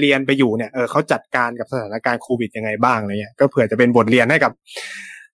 [0.00, 4.52] เรียนไปอยู่เนี่ยเออเขาจัดการกับสถานการณ์โควิดยังไงบ้างอะไรเงี้ยก็เผื่อจะเป็นบทเรียนให้กับ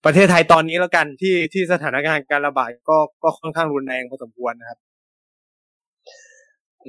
[0.04, 4.78] ประเทศไทยตอนนี้แล้วกันที่ที่สถานการณ์การระบาดก็ก็ค่อนข้างรุนแรงพอสมควรนะครับ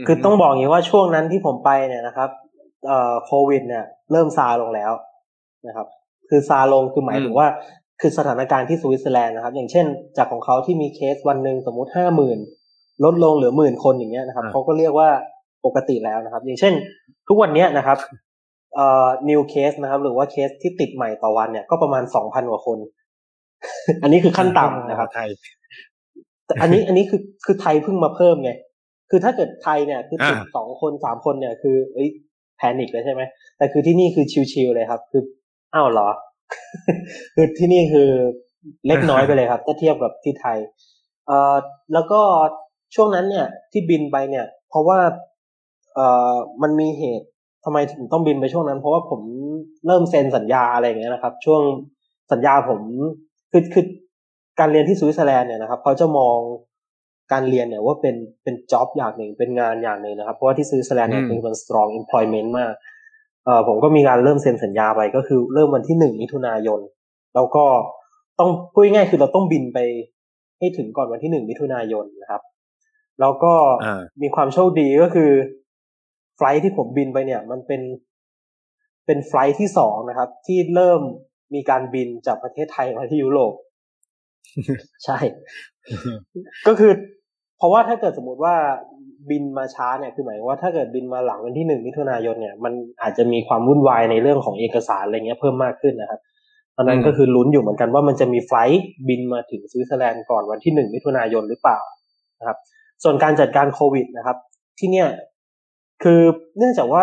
[0.07, 2.29] คือต้องบอกอย่างนี้ว่าช่วงนั้นที่ผมไปเนี่ยนะครับ
[2.87, 4.91] เอ่อโควิด เนี่ย เริ่มซาลงแล้ว
[5.67, 5.87] นะครับ
[6.29, 7.47] คือซาลงคือหมายถึงว่า
[8.01, 9.85] คือสถานการณ์ที่สวิตเซอร์แลนด์นะครับ อย่างเช่น
[10.17, 12.39] จากของเขาที่มีเคสวันหนึ่งสมมุติห้าหมื่น
[13.03, 15.09] ลดลงเหลือหมื่นคนอย่างเงี้ยนะครับอ่าเขาก็เรียกว่า
[15.67, 16.73] ปกติแล้วนะครับ อย่างเช่น
[17.27, 17.97] ทุกวันเนี้ยนะครับ
[18.75, 22.77] เอ่อ new case นะครับ หรือว่าเคสที่ติดใหม่ต่อวันเนี่ยก็ประมาณสองพันกว่าคน
[24.03, 25.29] อันนี้คือขั้นต่ำนะครับไทย
[26.45, 28.51] แต่อันนี้อันนี้คือคือไทยเพิ่งมาเพิ่มไง
[29.09, 32.09] คือถ้าเกิดไทยเนี่ยคือติดอ่าสองคนสามคนเนี่ยคือเอ้ย
[32.57, 33.21] แพนิคเลยใช่ไหม
[33.57, 35.23] แต่คือที่นี่คือชิลๆเลยครับ คือ
[35.75, 36.09] อ้าวเหรอ
[37.35, 38.09] คือที่นี่คือ
[38.87, 40.57] เล็กน้อยไปเลยครับถ้าเทียบกับที่ไทย
[41.27, 41.55] เอ่อ
[41.93, 42.21] แล้วก็
[42.95, 44.99] ช่วงนั้นเนี่ยที่บินไปเนี่ย เพราะว่า
[45.97, 47.27] เอ่อมันมีเหตุ
[47.65, 49.21] ทำไมถึงต้องบินไปช่วงนั้น เพราะว่าผม
[49.87, 51.61] เริ่มเซ็นสัญญาอะไรอย่างเงี้ยนะครับ ช่วง
[52.31, 52.81] สัญญาผม
[53.51, 53.85] คือคือ
[54.59, 56.37] การเรียนที่สวิตเซอร์แลนด์เนี่ยนะครับเขาจะมอง
[57.31, 62.73] การเรียนเนี่ยว่าเป็นเป็น job อย่างหนึ่งเป็นงานอย่างหนึ่งนะครับ เพราะว่าที่สวิตเซอร์แลนด์เนี่ยอืมเป็นคน strong employment มาก
[63.45, 66.79] เอ่อผมก็มีการเริ่มเซ็นสัญญาไปก็คือเริ่มวันที่หนึ่งมิถุนายน
[67.35, 67.65] แล้วก็
[68.39, 69.79] ต้องพูดง่ายๆคือเราต้องบินไป
[70.59, 72.41] ให้ถึงก่อนวันที่หนึ่งมิถุนายนนะครับ
[73.19, 75.31] แล้วก็อ่ามีความโชคดีก็คือ
[76.37, 77.81] flight ที่ผมบินไปเนี่ย มันเป็น
[79.05, 81.01] เป็น flight ที่สองนะครับ ที่เริ่ม
[81.53, 83.53] มีการบินจากประเทศไทยมาที่ยุโรป
[85.05, 85.17] ใช่
[86.67, 86.91] ก็คือ
[87.57, 88.55] เพราะว่าถ้าเกิดสมมติว่า
[89.29, 96.19] บินมาช้าเนี่ยคือหมายว่าถ้าเกิดบินมาหลังวันที่หนึ่งมิถุนายนเนี่ยมันอาจจะมีความวุ่นวายในเรื่องของเอกสารอะไรเงี้ยเพิ่มมากขึ้นนะครับ
[96.75, 101.79] ตอนนั้นอืมก็คือลุ้นอยู่เหมือนกันว่ามันจะมี flight บินมาถึงสวิตเซอร์แลนด์ก่อนวันที่หนึ่งมิถุนายนหรือเปล่า
[102.39, 102.57] นะครับ
[103.03, 104.37] ส่วนการจัดการโควิดนะครับ
[104.79, 105.07] ที่เนี่ย
[106.03, 106.21] คือ
[106.57, 107.01] เนื่องจากว่า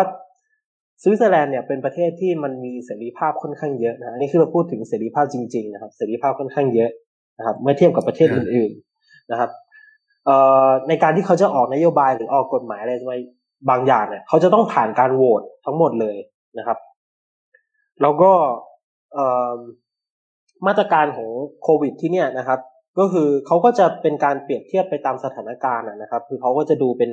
[1.01, 6.91] สวิตเซอร์แลนด์เนี่ยเป็นประเทศที่มันมีเสรีภาพค่อนข้างเยอะนะนนี้คือเราพูดถึงเสรีภาพจริง ๆ นะครับ เสรีภาพค่อนข้างเยอะ
[7.37, 9.49] นะครับเมื่อเทียบกับประเทศอื่นๆนะครับ
[10.25, 13.17] เอ่อในการที่เขาจะออกนโยบายหรือออกกฎหมายอะไรไว้
[13.69, 16.17] บางอย่างเนี่ยเขาจะต้องผ่านการโหวตทั้งหมดเลย
[16.57, 16.77] นะครับ
[18.01, 18.31] แล้วก็
[19.13, 19.55] เอ่อ
[20.67, 21.29] มาตรการของ
[21.63, 22.59] โควิดที่เนี่ยนะครับ
[22.99, 27.11] ก็คือเขาก็จะเป็นการเปรียบเทียบไปตามสถานการณ์นะครับ คือเขาก็จะดูเป็น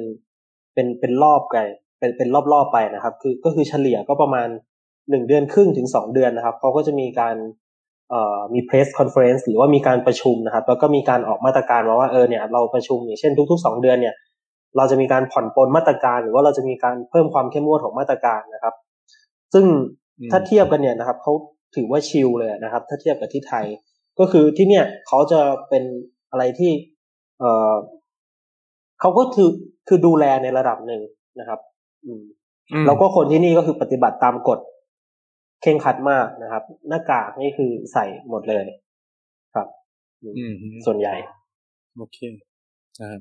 [0.75, 1.57] เป็นเป็นรอบไป
[1.99, 4.49] เป็นเป็นรอบๆไปนะครับ คือก็คือเฉลี่ยก็ประมาณ
[5.11, 7.37] หนึ่งเดือนครึ่งถึงสองเดือนนะครับเขาก็จะมีการ
[8.11, 14.15] เอ่อมี press conference หรือว่ามีการประชุมนะครับ แล้วก็มีการออกมาตรการมาว่าเออเนี่ยเราประชุมอย่างเช่นทุกๆสองเดือนเนี่ย
[14.77, 18.75] เราจะมีการผ่อนปลนมาตรการ หรือว่าเราจะมีการเพิ่มความเข้มงวดของมาตรการนะครับ
[19.55, 19.65] ซึ่ง
[20.31, 21.33] ถ้าเทียบกันเนี่ยนะครับเขา
[21.77, 23.67] ถือว่าชิลเลยนะครับ ถ้าเทียบกับที่ไทย
[24.19, 25.85] ก็คือที่เนี่ยเขาจะเป็น
[26.31, 26.73] อะไรที่
[27.41, 27.75] เออ
[29.03, 29.49] เขาก็คือ
[29.89, 31.03] คือดูแลในระดับหนึ่ง
[31.41, 31.61] นะครับ
[32.07, 32.23] อืม
[32.87, 34.59] แล้วก็คนที่นี่ก็คือปฏิบัติตามกฎ
[35.63, 38.65] เข่งขัดมากนะครับ หน้ากากนี่คือใส่หมดเลย
[39.55, 39.69] ครับ
[40.23, 40.55] อืม
[40.87, 41.15] ส่วนใหญ่
[41.97, 42.19] โอเค
[43.01, 43.21] นะครับ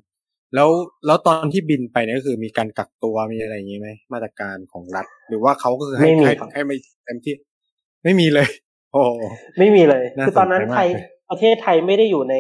[0.56, 0.70] แล้ว
[1.06, 7.36] แล้วตอนที่บินไปเนี่ยก็คือมีการกักตัวมีอะไรอย่างนี้ไหมมาตรการของรัฐ หรือว่าเขาก็คือให้ให้ให้ไม่เต็มที่
[8.04, 8.48] ไม่มีเลย
[8.94, 9.04] โอ้
[9.60, 10.88] ไม่มีเลย คือตอนนั้นไทย
[11.30, 12.36] ประเทศไทยไม่ได้อยู่ใน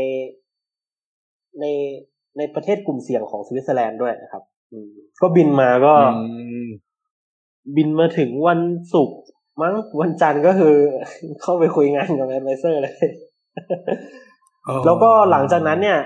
[1.61, 1.65] ใน
[2.37, 4.89] ในประเทศกลุ่มเสี่ยงของสวิตเซอร์แลนด์ด้วยนะครับอืม
[5.21, 5.93] ก็บินมาก็
[7.75, 8.59] บินมาถึงวัน
[8.93, 9.19] ศุกร์
[9.61, 10.75] มั้งวันจันทร์ก็คือ
[11.41, 12.95] เข้าไปคุยงานกับ advisor เลย
[14.85, 15.99] แล้วก็หลังจากนั้นเนี่ย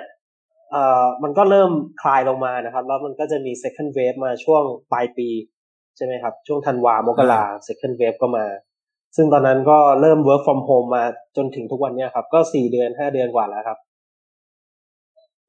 [0.71, 5.29] เอ่อมันก็เริ่มคลายลงมานะครับ แล้วมันก็จะมี second wave มาช่วงปลายปี
[5.97, 8.45] ใช่ไหมครับ ช่วงธันวามกรา second wave ก็มา
[9.15, 11.03] ซึ่งตอนนั้นก็เริ่ม work from home มา
[11.37, 13.77] จนถึงทุกวันเนี้ยครับ ก็สี่เดือนห้าเดือนกว่าแล้วครับ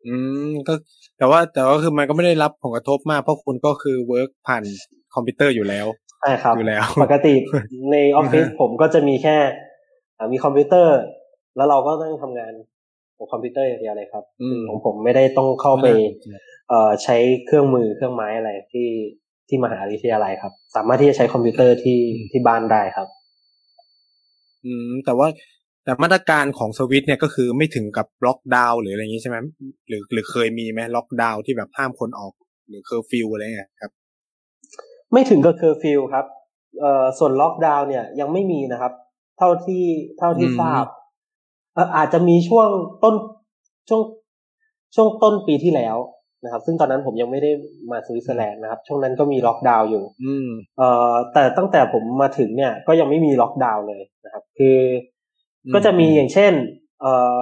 [0.06, 0.14] อื
[0.48, 0.74] มก็
[1.18, 4.62] แต่ว่าแต่ว่าคือมันก็ไม่ได้รับผลกระทบมากเพราะคุณก็คือ work ผ่าน
[5.14, 5.86] คอมพิวเตอร์อยู่แล้ว
[6.20, 7.34] ใช่ครับอยู่แล้ว ปกติ
[7.90, 9.36] ในออฟฟิศผมก็จะมีแค่
[10.32, 10.98] มีคอมพิวเตอร์
[11.56, 12.52] แล้วเราก็ต้องทำงาน
[13.16, 14.24] ของคอมพิวเตอร์อย่างเดียวเลยครับ
[14.68, 15.86] ของผมไม่ได้ต้องเข้าไป
[16.68, 17.16] เอ่อใช้
[17.46, 18.88] เครื่องมือเครื่องไม้อะไรที่
[19.48, 23.08] ที่มหาวิทยาลัยครับ สามารถที่จะใช้คอมพิวเตอร์ที่ที่บ้านได้ครับ
[24.64, 25.28] อืมแต่ว่า
[25.86, 29.36] แต่มาตรการของสวิตเนี่ยก็คือไม่ถึงกับล็อกดาวน์หรืออะไรอย่างนี้ใช่ไหม
[29.88, 32.32] หรือหรือเคยมีไหมล็อกดาวน์ที่แบบห้ามคนออก
[32.68, 33.90] หรือเคอร์ฟิวอะไรเงี้ยครับ
[35.12, 36.26] ไม่ถึงกับเคอร์ฟิวครับ
[36.80, 38.92] เอ่อส่วนล็อกดาวน์เนี่ยยังไม่มีนะครับ
[39.38, 39.84] เท่าที่
[40.18, 40.86] เท่าที่ทราบ
[41.96, 42.68] อาจจะมีช่วง
[43.04, 43.14] ต้น
[43.88, 44.02] ช่วง
[44.94, 45.96] ช่วงต้นปีที่แล้ว
[46.44, 47.50] นะครับ ซึ่งตอนนั้นผมยังไม่ได้
[47.90, 54.76] มาสวิตเซอร์แลนด์นะครับ ช่วงนั้นก็มีล็อกดาวน์อยู่ อืมเอ่อแต่ตั้งแต่ผมมาถึงเนี่ย ก็ยังไม่มีล็อกดาวน์เลยนะครับ คือ
[55.74, 56.52] ก็จะมีอย่างเช่น
[57.00, 57.40] เอ่อ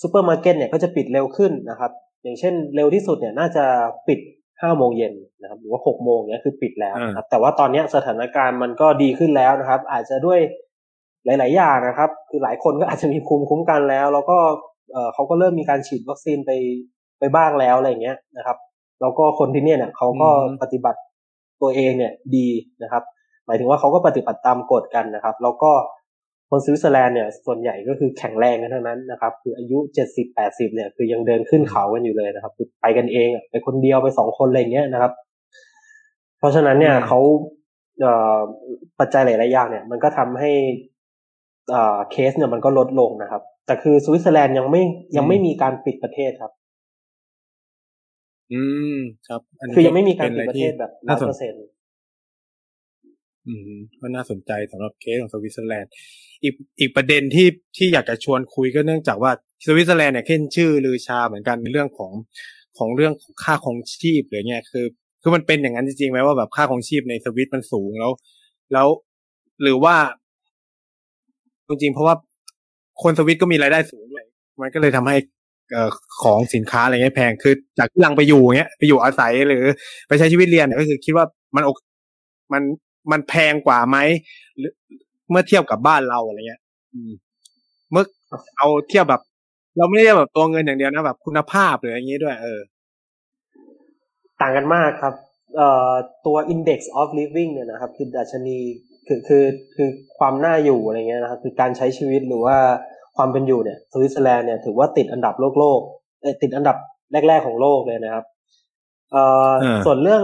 [0.00, 3.64] ซูเปอร์มาร์เก็ตเนี่ยก็จะปิดเร็วขึ้นนะครับ อย่างเช่นเร็วที่สุดเนี่ยน่าจะ
[4.08, 4.18] ปิด
[4.62, 10.40] ห้าโมงเย็นนะครับหรือว่าหกโมงเนี่ยคือปิดแล้วนะครับ แต่ว่าตอนนี้สถานการณ์มันก็ดีขึ้นแล้วนะครับ อาจจะด้วย
[11.24, 14.38] หลาย ๆ อย่างนะครับ คือหลายคนก็อาจจะมีภูมิคุ้มกันแล้ว แล้วก็
[14.92, 16.50] เออเขาก็เริ่มมีการฉีดวัคซีนไป
[17.18, 18.56] ไปบ้างแล้วอะไรเงี้ยนะครับ
[19.00, 20.28] แล้วก็คนที่เนี่ยเนี่ยเขาก็
[20.62, 21.00] ปฏิบัติ
[21.62, 22.48] ตัวเองเนี่ยดี
[22.82, 23.02] นะครับ
[23.46, 25.72] หมายถึงว่าเขาก็ปฏิบัติตามกฎกันนะครับ แล้วก็
[26.50, 35.12] คนสวิตเซอร์แลนด์เนี่ยส่วนใหญ่ก็คือแข็งแรงกันทั้งนั้นนะครับ คืออายุเจ็ดสิบแปดสิบเนี่ยคือยังเดินขึ้นเขากันอยู่เลยนะครับคือไปกันเองไปคนเดียวไปสองคนอะไรเงี้ยนะครับ
[36.38, 37.18] เพราะฉะนั้นเนี่ยเขา
[38.00, 38.38] เอ่อ
[38.98, 40.50] ปัจจัยหลายๆอย่างเนี่ย มันก็ทำให้
[42.10, 44.82] เคสเนี่ยมันก็ลดลงนะครับ แต่คือสวิตเซอร์แลนด์ยังไม่
[45.16, 46.52] ยังไม่มีการปิดประเทศครับ
[48.52, 48.62] อื
[48.94, 48.96] ม
[49.28, 49.40] ครับ
[49.74, 51.62] คือยังไม่มีการปิดประเทศแบบร้อยเปอร์เซ็นต์
[53.48, 55.90] อืมก็น่าสนใจสำหรับเคสของสวิตเซอร์แลนด์
[56.42, 59.30] อีกอีกประเด็นที่ที่อยากจะชวนคุยก็เนื่องจากว่า
[59.66, 62.12] สวิตเซอร์แลนด์เนี่ยขึ้นชื่อลือชาเหมือนกันในเรื่องของ
[62.78, 64.86] ของเรื่องของค่าของชีพหรือเงี้ยคือ
[65.22, 68.12] คือมันเป็นอย่างนั้นจริงๆไหมว่าแบบค่าของชีพในสวิตมันสูงแล้ว
[68.72, 68.88] แล้ว
[69.62, 69.96] หรือว่า
[71.68, 72.14] จริงๆเพราะว่า
[73.02, 74.26] คนสวิตก็มีรายได้สูงเลย
[74.60, 75.16] มันก็เลยทำให้
[76.22, 79.64] ของสินค้าอะไรเงี้ยแพงคือ จากที่ลังไปอยู่เงี้ยไปอยู่อาศัยหรือ
[80.08, 81.70] ไปใช้ชีวิตเรียนก็คือคิดว่ามันโอ
[82.52, 82.62] มัน
[83.12, 83.98] มันแพงกว่าไหม
[84.58, 84.72] หรือ
[85.30, 86.60] เมื่อเทียบกับบ้านเราอะไรเงี้ย
[86.92, 87.10] อืม
[87.90, 88.04] เมื่อ
[88.58, 89.22] เอาเทียบแบบ
[89.76, 92.60] เราไม่ได้แบบตัวเงินอย่างเดียวนะแบบ คุณภาพหรืออย่างนี้ด้วย เออ
[94.40, 95.14] ต่างกันมากครับ
[95.56, 95.90] เอ่อ
[96.26, 98.58] ตัว index of living เนี่ยนะครับ คือดัชนี
[99.06, 102.56] คือคือคือความน่าอยู่อะไรเงี้ยนะครับ คือการใช้ชีวิตหรือว่า
[103.16, 105.80] ความเป็นอยู่เนี่ยสวิตเซอร์แลนด์เนี่ยถือว่าติดอันดับโลกโลก
[106.42, 106.76] ติดอันดับ
[107.28, 108.24] แรก ๆของโลกเลยนะครับ
[109.12, 109.50] เอ่อ
[109.84, 110.22] ส่วนเรื่อง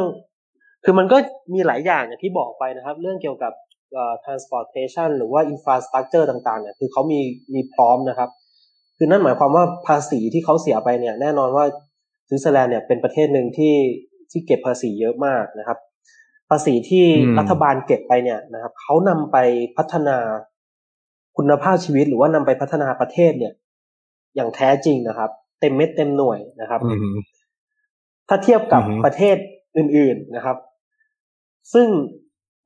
[0.84, 1.16] คือมันก็
[1.54, 3.52] มีหลายอย่างอย่างที่บอกไปนะครับ เรื่องเกี่ยวกับ
[3.92, 7.20] เอ่อ transportation หรือว่า infrastructure ต่างๆเนี่ยคือเขามี
[7.54, 8.30] มีพร้อมนะครับ
[8.96, 11.64] คือนั่นหมายความว่าภาษีที่เขาเสียไปเนี่ยแน่นอนว่า
[12.28, 13.74] สวิตเซอร์แลนด์เนี่ยเป็นประเทศหนึ่งที่
[14.30, 15.78] ที่เก็บภาษีเยอะมากนะครับ
[16.50, 17.04] ภาษีที่
[17.38, 19.36] รัฐบาลเก็บไปเนี่ยนะครับเขานำไป
[19.76, 20.16] พัฒนา
[21.36, 23.52] คุณภาพชีวิต หรือว่านำไปพัฒนาประเทศเนี่ย
[24.36, 25.30] อย่างแท้จริงนะครับ
[25.60, 26.80] เต็มเม็ดเต็มหน่วยนะครับ
[28.28, 29.36] ถ้าเทียบกับประเทศ
[29.76, 30.56] อื่น ๆนะครับ
[31.72, 31.86] ซึ่ง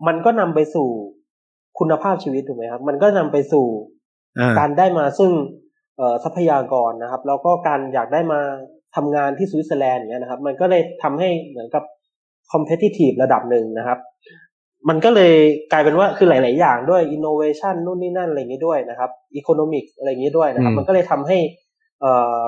[0.07, 0.89] มันก็นำไปสู่
[1.79, 3.67] คุณภาพชีวิตถูกไหมครับ มันก็นำไปสู่
[4.59, 5.31] การได้มาซึ่ง
[6.25, 8.41] ทรัพยากรนะครับ แล้วก็การอยากได้มา
[8.97, 11.85] ทำงานที่สวิตเซอร์แลนด์เนี่ยนะครับ มันก็เลยทำให้เหมือนกับ
[12.53, 13.99] competitive ระดับหนึ่งนะครับ
[14.89, 15.35] มันก็เลย
[15.73, 21.39] กลายเป็นว่าคือหลาย ๆ อย่างด้วย innovation นู่นนี่นั่นอะไรอย่างนี้ด้วยนะครับ economic อะไรอย่างนี้ด้วยนะครับ มันก็เลยทำให้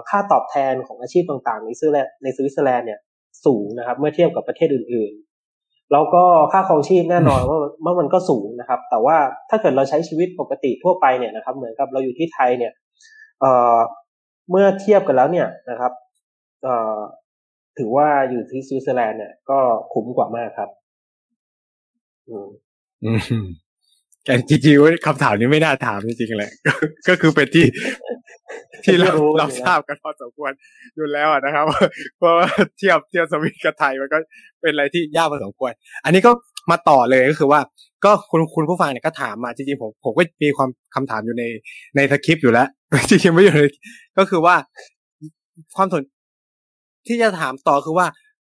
[0.08, 3.00] ค่าตอบแทนของอาชีพต่าง ๆ ในสวิตเซอร์แลนด์ในสวิตเซอร์แลนด์เนี่ย
[3.44, 5.29] สูงนะครับ เมื่อเทียบกับประเทศอื่นๆ
[5.92, 6.22] แล้วก็
[6.52, 9.16] ค่าครองชีพแน่นอนว่าว่ามันก็สูงนะครับ แต่ว่า
[9.50, 12.72] ถ้าเกิดเราใช้ชีวิตปกติทั่วไปเนี่ยนะครับ เหมือนกับเราอยู่ที่ไทยเนี่ย
[14.50, 15.92] เมื่อเทียบกันแล้วเนี่ยนะครับ
[17.78, 19.58] ถือว่าอยู่ที่สวิตเซอร์แลนด์เนี่ยก็
[19.92, 20.70] คุ้มกว่ามากครับ
[22.28, 23.46] อืม
[24.24, 26.52] แต่จริงๆคำถามนี้ไม่น่าถามจริงๆแหละ
[27.08, 27.64] ก็คือเป็นที่
[28.84, 30.52] ที่เราเราทราบกันพอสมควร
[30.96, 31.64] อยู่แล้วนะครับ
[32.18, 32.46] เพราะว่า
[32.78, 34.18] เทียบเทียบสวิตกับไทยมันก็
[34.60, 35.72] เป็นอะไรที่ยากพอสมควร
[36.04, 36.32] อันนี้ก็
[36.70, 37.60] มาต่อเลยก็คือว่า
[38.04, 41.44] ก็คุณคุณผู้ฟังเนี่ยก็ถามมาจริงๆผมผมก็มีความคำถามอยู่ใน
[41.96, 42.68] ในสคริปต์อยู่แล้ว
[43.10, 43.70] จริงๆไม่อยู่เลย
[44.18, 44.54] ก็คือว่า
[45.76, 46.02] ความสน
[47.08, 48.06] ที่จะถามต่อคือว่า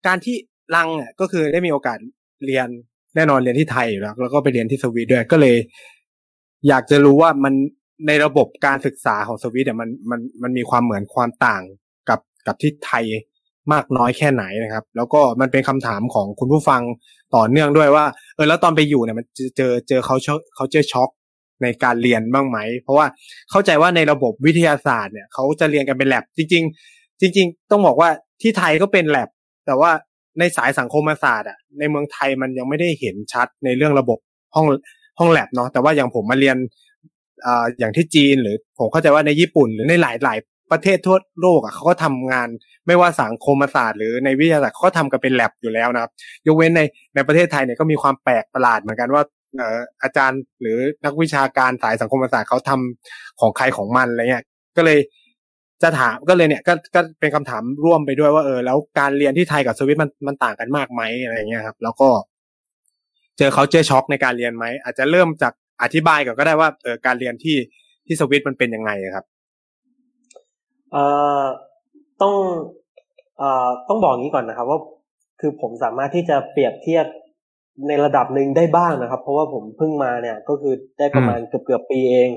[0.07, 0.35] การที่
[0.75, 1.97] ลังอะก็คือได้มีโอกาส
[2.45, 2.67] เรียน
[3.15, 5.55] แน่นอนเรียนที่ไทยอยู่แล้วแล้วก็ไปเรียนที่สวีดด้วยก็เลย
[6.67, 7.53] อยากจะรู้ว่ามัน
[8.07, 11.63] ในระบบการศึกษาของสวีดเนี่ยมันมันมันมีความเหมือนความต่าง
[12.09, 13.05] กับกับที่ไทย
[13.73, 16.81] มากน้อยแค่ไหนนะครับ แล้วก็มันเป็นคำถามของคุณผู้ฟัง
[17.35, 19.25] ต่อเนื่องด้วยว่า เออแล้วตอนไปอยู่เนี่ยมัน
[19.57, 20.15] เจอเจอเขา
[20.55, 21.09] เขาเจอช็อก
[21.61, 23.05] ในการเรียนบ้างไหม เพราะว่า
[23.51, 28.09] เข้าใจว่าในระบบวิทยาศาสตร์เนี่ยเขาจะเรียนกันเป็นแลบจริง ๆ จริง ๆ ต้องบอกว่า
[28.41, 29.29] ที่ไทยก็เป็นแลบ
[29.65, 29.91] แต่ว่า
[30.39, 34.19] ในสายสังคมศาสตร์อะในเมืองไทยมันยังไม่ได้เห็นชัดในเรื่องระบบ
[34.55, 34.65] ห้อง
[35.19, 36.57] ห้องแลบเนาะแต่ว่าอย่างผมมาเรียน
[37.45, 40.39] อ่าอย่างที่จีนหรือผมเข้าใจว่าในญี่ปุ่นหรือในหลายหลาย
[40.71, 42.47] ประเทศทั่วโลกอะเขาก็ทำงาน
[42.87, 46.11] ไม่ว่าสังคมศาสตร์หรือในวิทยาศาสตร์เขาก็ทำกันเป็นแลบอยู่แล้วนะครับ
[46.47, 46.81] ยกเว้นใน
[47.15, 49.23] ในประเทศไทยเนี่ยก็มีความแปลกประหลาดเหมือนกันว่า
[50.03, 54.43] อาจารย์หรือนักวิชาการสายสังคมศาสตร์เขาทำของใครของมันอะไรเงี้ย
[54.77, 54.99] ก็เลย
[55.83, 62.09] จะถามก็เลยเนี่ยก็ก็เป็นคำถามร่วมไปด้วยว่าเออแล้วการเรียนที่ไทยกับสวิตมันมันต่างกันมากไหมอะไรเงี้ยครับ แล้วก็
[63.37, 67.57] เจอเขาเจอช็อกในการเรียนไหมอาจจะเริ่มจาก อธิบายก่อนก็ได้ว่าเออการเรียนที่
[68.05, 69.25] ที่สวิตมันเป็นยังไงครับ
[70.91, 71.03] เอ่
[71.41, 71.43] อ
[72.21, 72.35] ต้อง
[73.37, 74.79] เอ่อต้องบอกงี้ก่อนนะครับ ว่า
[75.39, 77.05] คือผมสามารถที่จะเปรียบเทียบ
[77.87, 82.29] ในระดับหนึ่งได้บ้างนะครับ เพราะว่าผมเพิ่งมาเนี่ยก็คือได้ประมาณเกือบเกือบปีเอง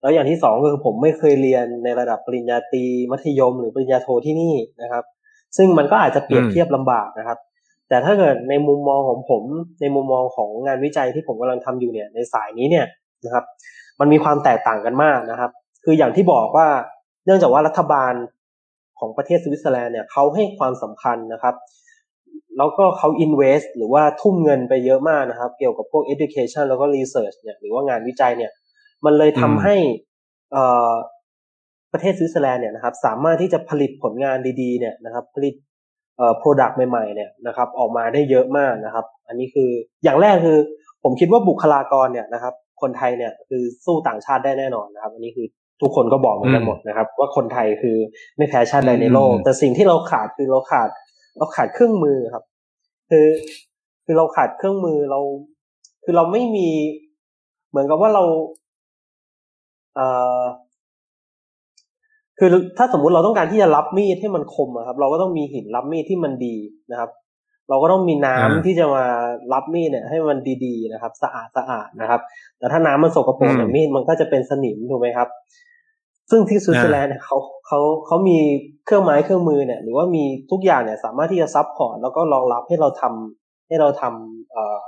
[0.00, 5.04] แล้วอย่างที่สองก็คือผมไม่เคยเรียนในระดับปริญญาตรีมัธยม หรือปริญญาโทที่นี่นะครับ
[5.56, 7.38] ซึ่งมันก็อาจจะเปรียบเทียบลำบากนะครับ
[7.88, 9.42] แต่ถ้าเกิดในมุมมองของผม
[9.80, 12.86] ในมุมมองของงานวิจัยที่ผมกำลังทำอยู่เนี่ย ในสายนี้เนี่ย
[13.24, 13.44] นะครับ
[14.00, 15.50] มันมีความแตกต่างกันมากนะครับ
[15.84, 16.68] คืออย่างที่บอกว่า
[17.24, 18.14] เนื่องจากว่ารัฐบาล
[18.98, 21.54] ของประเทศสวิตเซอร์แลนด์เนี่ยเขาให้ความสำคัญนะครับ
[22.56, 28.52] แล้วก็เขา invest หรือว่าทุ่มเงินไปเยอะมากนะครับ เกี่ยวกับพวก education แล้วก็ research เนี่ยหรือว่างานวิจัยเนี่ย
[29.04, 29.76] มันเลยทำให้
[31.92, 35.54] ประเทศสวิตเซอร์แลนด์เนี่ยนะครับ สามารถที่จะผลิตผลงานดีๆเนี่ยนะครับ ผลิต
[36.18, 39.70] เอ่อ product ใหม่ๆเนี่ยนะครับออกมาได้เยอะมากนะครับ อันนี้คือ
[40.04, 40.58] อย่างแรกคือ
[41.02, 45.46] ผมคิดว่าบุคลากรเนี่ยนะครับ คนไทยเนี่ยคือสู้ต่างชาติได้แน่นอนนะครับ อันนี้คือ
[45.82, 47.96] ทุกคนก็บอกเหมือนกันหมดนะครับ ว่าคนไทยคือ
[48.36, 50.88] ไม่แพ้ชาติใดในโลก แต่สิ่งที่เราขาดคือเราขาด
[51.36, 52.44] เราขาดเครื่องมือครับ
[53.10, 53.26] คือ
[54.04, 55.20] คือเราขาดเครื่องมือเรา
[56.04, 56.68] คือเราไม่มี
[57.70, 58.24] เหมือนกับว่าเรา
[59.94, 60.06] เอ่
[60.38, 60.42] อ
[62.38, 66.56] คือถ้าสมมุติเราต้องการที่จะรับมีดให้มันคมครับ เราก็ต้องมีหินรับมีดที่มันดี
[66.90, 67.10] นะครับ
[67.68, 69.04] เราก็ต้องมีน้ำที่จะมา
[69.52, 72.20] รับมีดเนี่ย ให้มันดีๆนะครับ สะอาดสะอาดนะครับ
[72.58, 75.28] แต่ถ้าน้ำมันสกปรกเนี่ยมีดมันก็จะเป็นสนิมถูกไหมครับ
[76.30, 78.38] ซึ่งที่สวิตเซอร์แลนด์เนี่ยเขาเขาเขามี
[78.84, 84.78] เครื่องไม้เครื่องมือเนี่ย หรือว่ามีทุกอย่างเนี่ย สามารถที่จะซับพอร์ตแล้วก็รองรับให้เราทำให้เราทำเอ่อ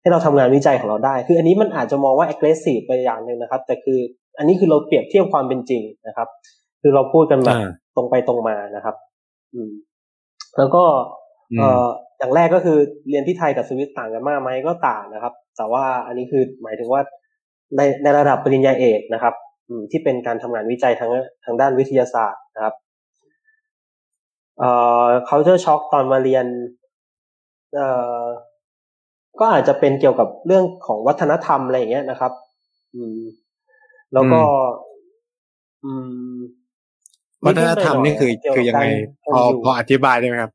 [0.00, 3.98] ให้เราทำงานวิจัยของเราได้ คืออันนี้มันอาจจะมองว่า aggressive ไปอย่างหนึ่งนะครับ แต่คือ
[4.38, 6.28] อันนี้คือเราเปรียบเทียบความเป็นจริงนะครับ
[6.80, 7.56] คือเราพูดกันแบบ
[7.96, 8.96] ตรงไปตรงมานะครับ
[9.54, 9.72] อืม
[10.58, 10.84] แล้วก็
[11.58, 11.86] เอ่อ
[12.18, 17.00] อย่างแรกก็คือเรียนที่ไทยกับสวิตต่างกันมากไหมก็ต่างนะครับ แต่ว่าอันนี้คือหมายถึงว่า
[17.76, 19.34] ในในระดับปริญญาเอกนะครับ
[19.68, 21.10] อืม ที่เป็นการทำงานวิจัยทาง
[21.44, 22.74] ทางด้านวิทยาศาสตร์นะครับ
[24.58, 24.70] เอ่
[25.04, 26.46] อ culture shock ตอนมาเรียน
[27.76, 27.88] เอ่
[28.22, 28.24] อ
[29.40, 32.32] ก็อาจจะเป็นเกี่ยวกับเรื่องของวัฒนธรรมอะไรอย่างเงี้ยนะครับ
[32.94, 33.18] อืม
[34.14, 34.40] แล้วก็
[35.84, 35.92] อื
[36.34, 36.36] ม
[37.46, 38.84] วัฒนธรรมนี่คือคือยังไง
[39.32, 40.52] พอพออธิบายได้ไหมครับ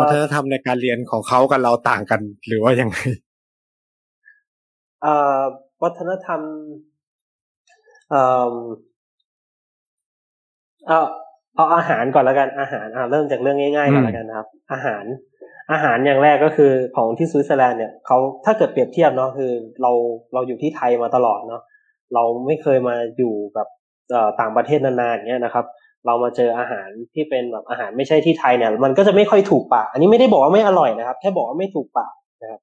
[0.00, 2.98] วัฒนธรรมในการเรียนของเขากับเราต่างกัน หรือว่ายังไง
[5.82, 6.40] วัฒนธรรม
[8.10, 8.54] เอ่อ
[10.88, 11.00] เอา
[11.56, 15.04] เอาอาหารก่อนแล้วกันอาหารอ่าเริ่มจากเรื่องง่ายๆก่อนแล้วกันนะครับ อาหาร
[15.72, 19.52] อาหารอย่างแรกก็คือของที่สวิตเซอร์แลนด์เนี่ยเขาถ้าเกิดเปรียบเทียบเนาะคือ
[19.82, 19.92] เรา
[20.32, 21.62] เราอยู่ที่ไทยมาตลอดเนาะ
[22.14, 23.66] เราไม่เคยมาอยู่กับ
[24.40, 25.64] ต่างประเทศนานๆเนี่ยนะครับ
[26.06, 32.60] เรามาเจออาหารที่เป็นแบบอาหารไม่ใช่ที่ไทยเนี่ย มันก็จะไม่ค่อยถูกปาก อันนี้ไม่ได้บอกว่าไม่อร่อยนะครับ แค่บอกว่าไม่ถูกปากนะครับ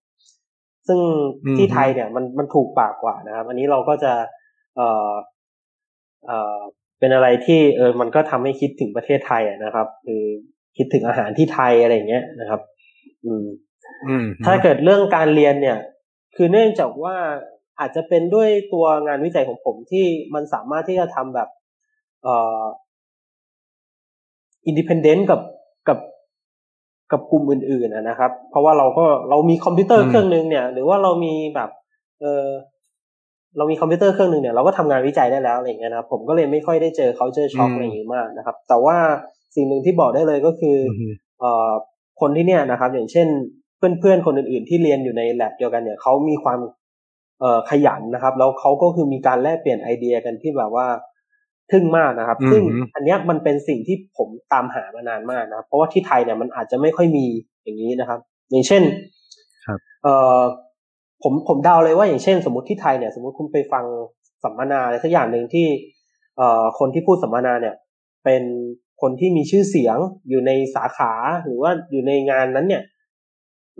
[0.88, 1.00] ซึ่ง
[1.58, 4.14] ที่ไทยเนี่ยมันมันถูกปากกว่านะครับ อันนี้เราก็จะ
[4.76, 5.12] เอ่อ
[6.26, 6.58] เอ่อ
[7.00, 10.24] เป็นอะไรที่เออมันก็ทำให้คิดถึงประเทศไทยอะนะครับ คือ
[10.78, 12.62] คิดถึงอาหารที่ไทยอะไรเงี้ยนะครับ
[13.26, 13.46] อืม
[14.08, 15.78] อืมถ้าเกิดเรื่องการเรียนเนี่ย
[16.36, 17.16] คือเนื่องจากว่า
[17.80, 21.50] อาจจะเป็นด้วยตัวงานวิจัยของผมที่มันสามารถที่จะทำแบบ
[22.24, 22.64] เอ่อ
[24.68, 25.42] independent กับ
[25.88, 26.00] กับ
[27.12, 31.70] กับกลุ่มอื่นๆนะครับ เพราะว่าเราก็เรามีคอมพิวเตอร์เครื่องหนึ่งเนี่ย หรือว่าเรามีแบบ
[32.22, 32.48] เออ
[33.58, 38.98] เรามีคอมพิวเตอร์เครื่องหนึ่งเนี่ยเราก็ทำงานวิจัยได้แล้วอะไรเงี้ยนะครับผมก็เลยไม่ค่อยได้เจอ culture shock อะไรอย่างงี้มากนะครับ แต่ว่า
[39.56, 40.78] สิ่งหนึ่งที่บอกได้เลยก็คือ
[41.40, 41.72] เอ่อ
[42.22, 43.28] คนที่เนี่ยนะครับ อย่างเช่น
[43.78, 46.79] เพื่อนๆคนอื่น ๆ ที่เรียนอยู่ในแลบเดียวกันเนี่ยเขามีความเอ่อ
[47.70, 50.88] ขยันนะครับ แล้วเขาก็คือมีการแลกเปลี่ยนไอเดียกันที่แบบว่า
[51.72, 52.62] ทึ่งมากนะครับ ซึ่ง
[52.96, 57.26] อันเนี้ยมันเป็นสิ่งที่ผมตามหามานานมากนะครับ เพราะว่าที่ไทยเนี่ยมันอาจจะไม่ค่อยมี
[57.64, 58.20] อย่างนี้นะครับ
[58.52, 58.84] อย่างเช่น
[59.66, 60.42] ครับเอ่อ
[61.24, 63.86] ผมผมเดาเลยว่าอย่างเช่น สมมติที่ไทยเนี่ย สมมติคุณไปฟัง
[64.44, 65.68] สัมมนาอะไรสักอย่างหนึ่งที่
[66.38, 67.76] เอ่อคนที่พูดสัมมนาเนี่ย
[68.24, 68.44] เป็น
[69.02, 69.98] คนที่มีชื่อเสียง
[70.30, 71.12] อยู่ในสาขา
[71.46, 72.84] หรือว่าอยู่ในงานนั้นเนี่ย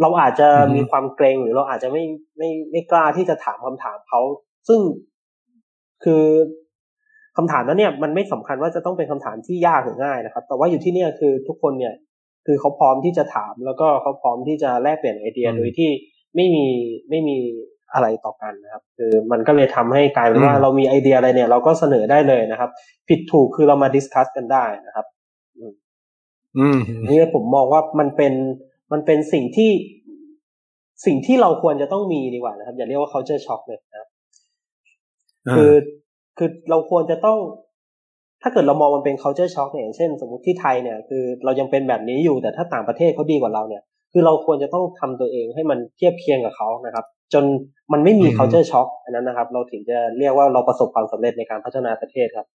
[0.02, 2.04] เราอาจจะมีความเกรงหรือเราอาจจะไม่
[2.38, 4.22] ไม่ไม่กล้าที่จะถามคำถามเขา
[4.68, 4.80] ซึ่ง
[6.04, 6.24] คือ
[7.38, 11.94] คำถามนั้นเนี่ยมันไม่สำคัญว่าจะต้องเป็นคำถามที่ยากหรือง่ายนะครับ แต่ว่าอยู่ที่เนี่ยคือทุกคนเนี่ย
[12.46, 15.90] คือเขาพร้อมที่จะถาม แล้วก็เขาพร้อมที่จะแลกเปลี่ยนไอเดียโดยที่
[16.36, 16.66] ไม่มี
[17.10, 17.38] ไม่มี
[17.94, 22.70] อะไรต่อกันนะครับ คือมันก็เลยทำให้กลายเป็นว่าเรามีไอเดียอะไรเนี่ย เราก็เสนอได้เลยนะครับ
[23.08, 25.06] ผิดถูกคือเรามาดิสคัสกันได้นะครับ
[26.58, 26.80] อืม
[27.10, 28.34] นี่ผมมองว่ามันเป็น
[28.92, 29.72] มันเป็นสิ่งที่
[31.06, 34.10] สิ่งที่เราควรจะต้องมีดีกว่านะครับ อย่าเรียกว่า culture shock เลยนะครับ
[35.56, 35.74] คือ
[36.38, 37.38] คือเราควรจะต้อง
[38.42, 47.44] ถ้าเกิดเรามองมันเป็น culture shock เนี่ยอย่างเช่น สมมติที่ไทยเนี่ย คือเรายังเป็นแบบนี้อยู่แต่ถ้าต่างประเทศเขาดีกว่าเราเนี่ย คือเราควรจะต้องทำตัวเองให้มันเทียบเคียงกับเขานะครับ จน
[47.92, 52.48] มันไม่มี culture shock อันนั้นนะครับ เราถึงจะเรียกว่าเราประสบความสำเร็จในการพัฒนาประเทศครับ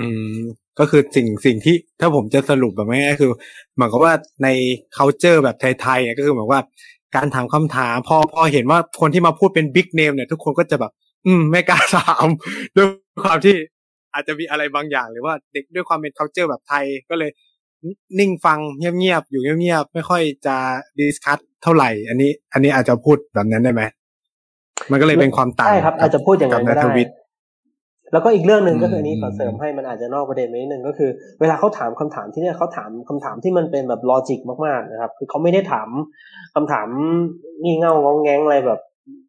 [0.00, 0.38] อืม
[0.78, 3.30] ก็คือสิ่งสิ่งที่ถ้าผมจะสรุปแบบง่ายๆคือ
[3.74, 4.48] เหมือนกับว่าใน
[4.96, 6.60] culture แบบไทยๆก็คือเหมือนว่า
[7.16, 10.92] การถามคำถามพอพอเห็นว่าคนที่มาพูดเป็น big name เนี่ยทุกคนก็จะแบบ
[11.26, 12.26] อืม ไม่กล้าถาม
[12.76, 12.86] ด้วย
[13.24, 13.54] ความที่
[14.14, 17.30] อาจจะมีอะไรบางอย่าง หรือว่าเด็กด้วยความเป็น culture แบบไทยก็เลย
[18.18, 20.56] นิ่งฟังเงียบๆอยู่เงียบๆไม่ค่อยจะ
[20.98, 23.82] discuss เท่าไหร่ อันนี้ อันนี้อาจจะพูดแบบนั้นได้ไหม
[24.90, 27.08] มันก็เลยเป็นความต่างใช่ครับ อาจจะพูดอย่างนั้นก็ได้ทวิต
[28.12, 35.88] แล้วก็อีกเรื่องหนึ่งก็คืออันนี้อืมขอเสริมให้มันอาจจะนอกประเด็นไปนิดนึงก็คือ เวลาเขาถามคำถามที่เนี่ยเขาถามคำถามที่มันเป็นแบบ logic มากๆนะครับ คือเขาไม่ได้ถาม
[36.54, 36.88] คำถาม
[37.62, 38.80] งี่เง่างองแงงอะไรแบบ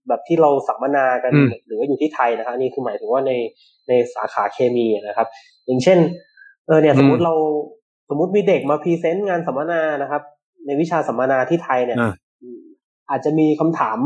[0.08, 3.32] แบบที่เราสัมมนากันอืมหรือว่าอยู่ที่ไทยนะครับอันนี้คือหมายถึงว่าใน
[3.88, 5.28] ในสาขาเคมีนะครับ
[5.66, 6.00] อย่างเช่น
[6.68, 7.34] เออเนี่ย สมมติเรา
[8.10, 10.22] สมมติมีเด็กมา present งานสัมมนานะครับ
[10.66, 12.14] ในวิชาสัมมนาที่ไทยเนี่ยอ่า
[13.10, 14.00] อาจจะมีคำถาม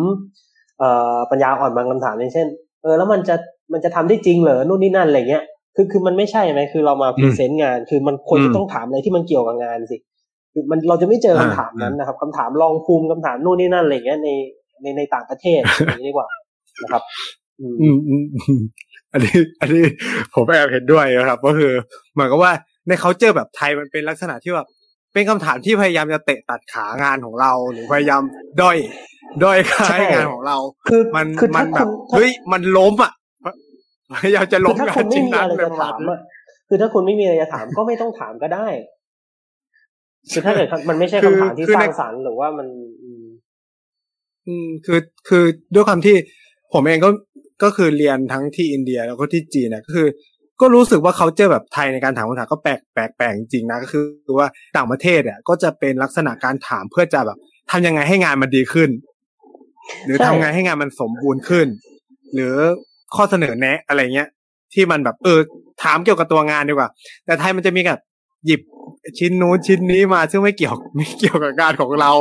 [0.79, 2.47] เอ่อปัญญาอ่อนบางคำถามอย่างเช่น
[2.81, 3.35] เออ แล้วมันจะ
[3.71, 5.43] มันจะทำได้จริงเหรอนู่นนี่นั่นอะไรเงี้ย
[5.75, 9.97] คือคือมันไม่ใช่ไหมคือเรามาพรีเซนต์งาน คือมันควรอืจะมต้องถามอะไรที่มันเกี่ยวกับงานสิ
[10.53, 14.29] คือมันเราจะไม่เจอคำอ่าถามนั้นนะครับคำถามลองภูมิคำถามนู่นนี่นั่นอะไรเงี้ยใน
[14.81, 16.27] ในในต่างประเทศอย่างนี้ดีกว่า
[16.83, 17.03] นะครับ
[17.59, 18.61] อืมอืมอืมอืม
[19.13, 19.85] อันนี้ อันนี้
[20.33, 21.71] ผมแอบเห็นด้วยนะครับ ก็คือ
[22.13, 22.51] เหมือนกับว่า
[22.87, 24.67] ในเขาเจอแบบไทยมันเป็นลักษณะที่แบบ
[25.13, 28.21] เป็นคำถามที่พยายามจะเตะตัดขางานของเราหรือพยายาม
[28.61, 28.77] ด้อย
[29.43, 30.57] ด้อยค่าใช่ให้งานของเรา
[30.89, 33.11] คือมันคือมัถ้านแบคุบณเฮ้ยมันล้มอะ
[34.15, 36.19] พยายามจะคืล้อมถ้างาคุนณไม่ชิ้นมีนั้นอะไรเลยจะประมาถาณมนั้นอะ
[36.67, 38.67] คือถ้าคุณไม่มีอะไรจะถามก็ไม่ต้องถามก็ได้
[40.31, 42.67] คือถ้าเกิดมันไม่ใช่คำถามที่สร้างสรรค์หรือว่ามัน
[43.03, 43.25] อืม
[44.47, 45.43] อืมคือคือ
[45.73, 46.15] ด้วยความที่
[46.73, 47.09] ผมเองก็
[47.63, 50.07] ก็คือเรียนทั้งที่อินเดียแล้วก็ที่จีนนะก็คือ
[50.61, 54.47] ก็รู้สึกว่าเขาเจอแบบไทยในการถามคำถามก็แปลกแปลกแปลกจริงๆนะก็คือคือว่า
[54.77, 57.37] ต่างประเทศเนี่ยก็จะเป็นลักษณะการถามเพื่อจะแบบ
[57.71, 58.89] ทำยังไงให้งานมันดีขึ้น
[60.05, 61.67] หรือใช่ทำไงให้งานมันสมบูรณ์ขึ้น
[62.33, 62.55] หรือ
[63.15, 64.29] ข้อเสนอแนะอะไรเงี้ย
[64.73, 65.39] ที่มันแบบเออ
[65.83, 66.89] ถามเกี่ยวกับตัวงานดีกว่า
[67.25, 68.01] แต่ไทยมันจะมีแบบ
[68.45, 68.61] หยิบ
[69.19, 72.11] ชิ้นนู้นชิ้นนี้มาซึ่งไม่เกี่ยวไม่เกี่ยวกับงานของเรา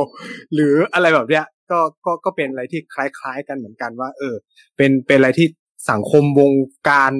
[0.54, 4.34] หรืออะไรแบบเนี้ย ก็ก็ก็เป็นอะไรที่คล้าย ๆ กันเหมือนกันว่า เออ
[4.76, 5.46] เป็นเป็นอะไรที่
[5.90, 6.52] สังคมวง
[6.88, 7.12] การ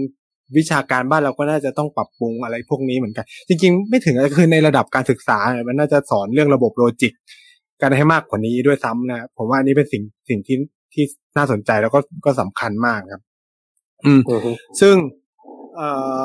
[0.56, 7.12] วิชาการบ้านเราก็น่าจะต้องปรับปรุงอะไรพวกนี้เหมือนกัน จริง ๆ ไม่ถึงคือในระดับการศึกษา มันน่าจะสอนเรื่องระบบ logic
[7.82, 10.56] กันให้มากกว่านี้ด้วยซ้ำนะผมว่าอันนี้เป็นสิ่งสิ่งที่
[10.92, 11.04] ที่
[11.36, 13.22] น่าสนใจแล้วก็ก็สำคัญมากครับ
[14.06, 14.50] อืมอือฮึ
[14.80, 14.94] ซึ่ง
[15.76, 15.88] เอ่
[16.22, 16.24] อ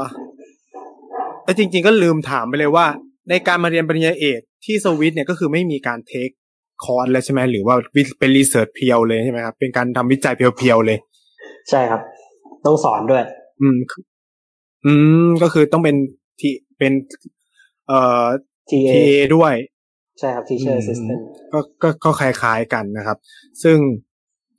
[1.43, 2.85] แต่จริง ๆ ก็ลืมถามไปเลยว่า
[3.29, 6.29] ในการมาเรียนปริญญาเอกที่สวิตเนี่ยก็คือไม่มีการ take
[6.83, 10.97] course เลยใช่ไหมหรือว่าวิเป็น research pure เลยใช่ไหมครับเป็นการทำวิจัย pure ๆเลย
[11.69, 12.01] ใช่ครับ
[12.65, 13.23] ต้องสอนด้วย
[13.61, 14.03] อืมคือ
[14.85, 14.93] อื
[15.27, 15.95] มก็คือต้องเป็น
[16.39, 16.93] ที่เป็น
[17.87, 18.25] เอ่อ
[18.69, 19.53] TA TA ด้วย
[20.19, 21.21] ใช่ครับ teacher assistant
[21.53, 23.17] ก็ก็ก็คล้ายๆกันนะครับ
[23.63, 23.77] ซึ่ง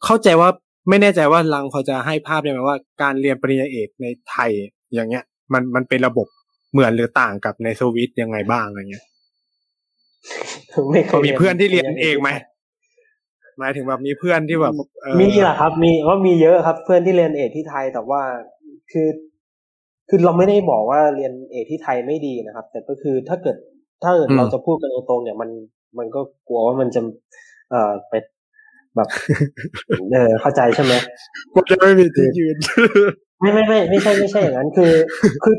[0.05, 0.51] เข้าใจว่า
[0.89, 4.51] ไม่แน่ใจว่าลังเขาจะให้ภาพได้ไหมว่าการเรียนปริญญาเอกในไทย
[4.95, 6.27] อย่างเงี้ย มันมันเป็นระบบ
[6.73, 9.05] เหมือนหรือต่างกับในสวิตยังไงบ้างอะไรเงี้ย
[10.91, 12.31] ไม่เคยมีเพื่อนที่เรียนเองไหม
[13.59, 18.23] หมายถึงแบบมีเพื่อนที่แบบเอ่อมีแหละครับ มีว่ามีเยอะครับ เพื่อนที่เรียนเอกที่ไทยแต่ว่า
[18.93, 19.09] คือ
[20.09, 23.57] คือเราไม่ได้บอกว่าเรียนเอกที่ไทยไม่ดีนะครับ แต่ก็คือถ้าเกิด
[24.05, 25.51] ถ้าเกิดเราจะพูดกันตรงๆเนี่ยมัน
[25.99, 27.01] มันก็กลัวว่ามันจะ
[27.71, 28.15] เอ่อไป
[28.97, 29.09] แบบ
[30.13, 30.95] เออเข้าใจใช่ไหม
[31.55, 32.57] มันจะไม่มีที่ยืน
[33.41, 34.93] ไม่ไม่ไม่ไม่ใช่ไม่ใช่อย่างนั้นคือ
[35.45, 35.57] คือ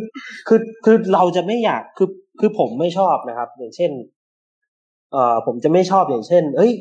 [0.48, 2.10] คือคือเราจะไม่อยากคือ
[2.40, 3.92] คือผมไม่ชอบนะครับ อย่างเช่น
[5.12, 6.72] เอ่อผมจะไม่ชอบอย่างเช่น เอ้ย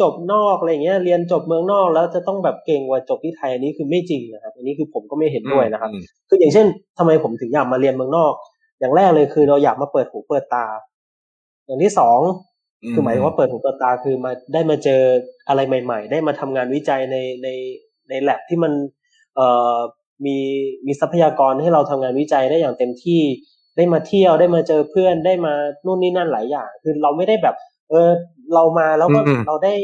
[0.00, 5.90] จบนอกอะไรเงี้ย เรียนจบเมืองนอกแล้วจะต้องแบบเก่งกว่าจบที่ไทยอันนี้คือไม่จริงนะครับ อันนี้คือผมก็ไม่เห็นด้วยนะครับ
[6.28, 6.66] คืออย่างเช่น
[6.98, 8.32] ทำไมผมถึงอยากมาเรียนเมืองนอก
[8.80, 10.66] อย่างแรกเลยคือเราอยากมาเปิดหูเปิดตา
[11.66, 12.18] อย่างที่สอง
[12.94, 15.02] คือหมายถึงว่าเปิดหูเปิดตาคือมาได้มาเจอ
[15.48, 17.48] อะไรใหม่ ๆ ได้มาทำงานวิจัยในใน
[18.08, 18.72] ในแลบที่มัน
[19.36, 19.76] เอ่อ
[20.26, 20.36] มี
[20.86, 23.22] มีทรัพยากรให้เราทำงานวิจัยได้อย่างเต็มที่
[23.76, 25.54] ได้มาเที่ยวได้มาเจอเพื่อนได้มา
[25.84, 27.56] นู่นนี่นั่นหลายอย่าง คือเราไม่ได้แบบ
[27.90, 28.08] เออ
[28.54, 29.74] เรามาแล้วก็อืมเราได้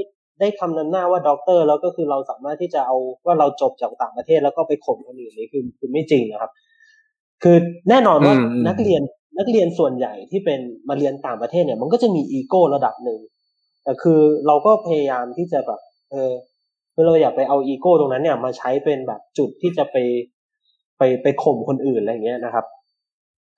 [0.40, 6.50] ได้คำนำหน้าว่าด็อกเตอร์แล้วก็คือเราสามารถที่จะเอาว่าเราจบจากต่างประเทศแล้วก็ไปข่มคนอื่นนี่คือคือไม่จริงนะครับ
[7.42, 7.56] คือ
[7.88, 9.02] แน่นอนว่าอืมอืมนักเรียน
[9.38, 13.20] นักเรียนส่วนใหญ่ที่เป็นมาเรียนต่างประเทศเนี่ย มันก็จะมีอีโก้ระดับหนึ่ง
[13.84, 15.80] แต่คือเราก็พยายามที่จะแบบ
[16.10, 16.32] เออ
[16.94, 19.96] คือเราอยากไปเอาอีโก้ตรงนั้นเนี่ยมาใช้เป็นแบบจุดที่จะไป
[20.98, 22.66] ไปไปข่มคนอื่นอะไรอย่างเงี้ยนะครับ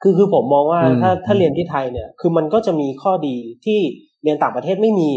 [0.02, 3.78] คือคือผมมองว่าอืมถ้าถ้าเรียนที่ไทยเนี่ย คือมันก็จะมีข้อดีที่
[4.22, 5.10] เรียนต่างประเทศไม่มี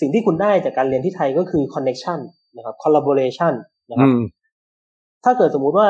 [0.00, 2.18] สิ่งที่คุณได้จากการเรียนที่ไทยก็คือ connection
[2.56, 3.54] นะครับ collaboration
[3.90, 4.20] นะครับอืม
[5.24, 5.86] ถ้าเกิดสมมุติว่า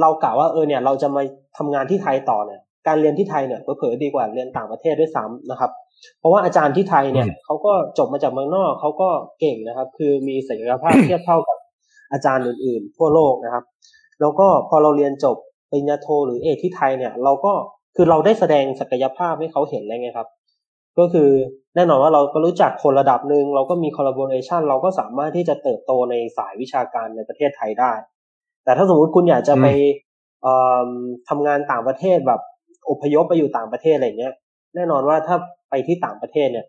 [0.00, 1.22] เรากล่าวว่าเออเนี่ย เราจะมา
[1.56, 5.70] ทำงานที่ไทยต่อเนี่ย การเรียนที่ไทยเนี่ยเผลอๆดีกว่าเรียนต่างประเทศด้วยซ้ำนะครับ
[6.18, 9.08] เพราะว่าอาจารย์ที่ไทยเนี่ยอืมเขาก็จบมาจากเมืองนอกเขาก็
[9.40, 11.58] เก่งนะครับ คือมีศักยภาพเทียบเท่ากับ
[12.12, 13.64] อาจารย์อื่นๆ ทั่วโลกนะครับ
[14.20, 15.36] แล้วก็พอเราเรียนจบ
[15.70, 17.52] ปริญญาโทหรือเอกที่ไทยเนี่ย เราก็
[17.96, 20.28] คือเราได้แสดงศักยภาพให้เขาเห็นเลยไงครับ
[20.98, 21.30] ก็คือ
[21.74, 27.92] แน่นอนว่าเราก็รู้จักคนระดับหนึ่งเราก็มี collaboration เราก็สามารถที่จะเติบโตในสายวิชาการในประเทศไทยได้
[28.64, 29.66] แต่ถ้าสมมติคุณอยากจะไป
[30.42, 30.54] เอ่
[30.86, 30.88] อ
[31.28, 32.40] ทำงานต่างประเทศแบบ
[32.90, 34.34] อพยพไปอยู่ต่างประเทศอะไรเงี้ย
[34.74, 35.36] แน่นอนว่าถ้า
[35.70, 36.66] ไปที่ต่างประเทศเนี่ย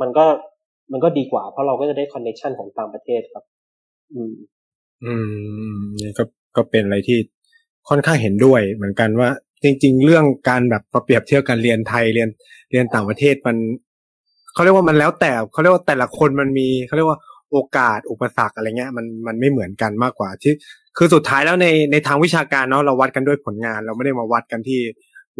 [0.00, 0.24] มันก็
[0.92, 3.44] มันก็ดีกว่าเพราะเราก็จะได้คอนเน t ชันของต่างประเทศครับ
[4.14, 4.34] อืม
[5.04, 5.14] อื
[5.74, 6.24] มนี่ก็
[6.56, 7.18] ก็เป็นอะไรที่
[7.88, 9.28] ค่อนข้างเห็นด้วยเหมือนกันว่า
[9.62, 12.28] จริง ๆ เรื่องการแบบมาเปรียบเทียบกันเรียนไทยเรียน
[12.70, 13.56] เรียนต่างประเทศมัน
[14.54, 17.18] เขาเรียกว่ามันแล้วแต่เขาเรียกว่าแต่ละคนมันมีเขาเรียกว่า
[17.50, 20.52] โอกาสอุปสรรคอะไรเงี้ยมันมันไม่เหมือนกันมากกว่าที่
[20.96, 24.80] คือสุดท้ายแล้วในในทางวิชาการเนาะเราวัดกันด้วยผลงาน เราไม่ได้มาวัดกันที่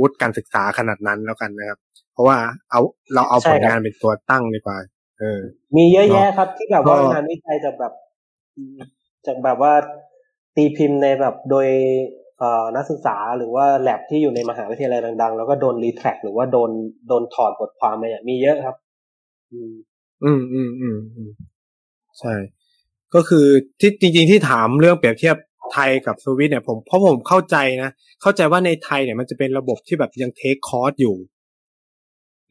[0.01, 1.79] วุฒิการศึกษาขนาดนั้นแล้วกันนะครับ
[2.13, 2.37] เพราะว่า
[2.71, 2.81] เอา
[3.15, 4.77] เราเอาใช่ผครับลงานเป็นตัวตั้งดีกว่า
[5.19, 5.41] เออ
[5.77, 7.93] มีเยอะแยะครับ ที่แบบว่าก็งานวิจัยจากแบบ
[9.27, 9.73] จากแบบว่า
[10.57, 11.67] ตีพิมพ์ในแบบโดย
[12.39, 16.71] เอ่อนักศึกษาหรือว่าแลบที่อยู่ในมหาวิทยาลัยดัง ๆ แล้วก็โดนรีแทร็กหรือว่าโดน
[17.09, 18.77] โดนถอดบทความไปเนี่ยมีเยอะครับ
[19.53, 19.75] อืม
[20.25, 21.31] อืมอืมอืมอืม
[22.21, 22.35] ใช่
[23.15, 23.47] ก็คือ
[23.81, 25.37] ที่จริง ๆที่ถามเรื่องเปรียบเทียบ
[25.73, 27.91] ไทยกับสวิตเนี่ยผมเพราะผมเข้าใจนะ
[28.23, 31.17] เข้าใจว่าในไทยเนี่ยมันจะเป็นระบบที่แบบยัง take course อยู่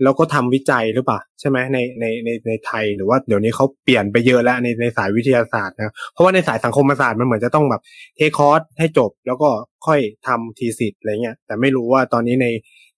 [0.03, 7.81] แล้วก็ทำวิจัยหรือเปล่าใช่ไหมในในในในไทยหรือว่าเดี๋ยวนี้เขาเปลี่ยนไปเยอะแล้วในในสายวิทยาศาสตร์นะเพราะว่าในสายสังคมศาสตร์มันเหมือนจะต้องแบบ
[8.15, 9.49] take course ให้จบ แล้วก็
[9.85, 12.47] ค่อยทำ thesis อะไรเงี้ยแต่ไม่รู้ว่าตอนนี้ใน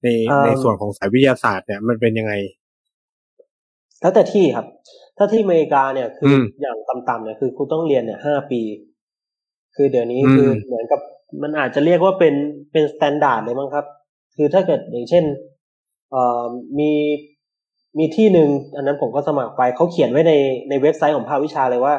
[0.03, 2.33] ในเอิ่มในส่วนของสายวิทยาศาสตร์เนี่ยมันเป็นยังไง
[4.01, 4.65] แล้วแต่ที่ครับ
[5.17, 8.61] ถ้าที่อเมริกาเนี่ยคืออมอย่างต่ำๆเนี่ยคือคุณต้องเรียนเนี่ยห้าปี
[9.75, 10.99] คือเดี๋ยวนี้อืมคือเหมือนกับ
[11.41, 12.35] มันอาจจะเรียกว่าเป็น
[12.71, 13.85] เป็น standard เลยมั้งครับ
[14.35, 15.23] คือถ้าเกิดอย่างเช่น
[16.11, 16.43] เอ่อ
[16.79, 16.91] มี
[17.97, 20.33] มีที่หนึ่งอันนั้นผมก็สมัครไปเขาเขียนไว้ใน
[20.69, 21.95] ในเว็บไซต์ของภาควิชาเลยว่า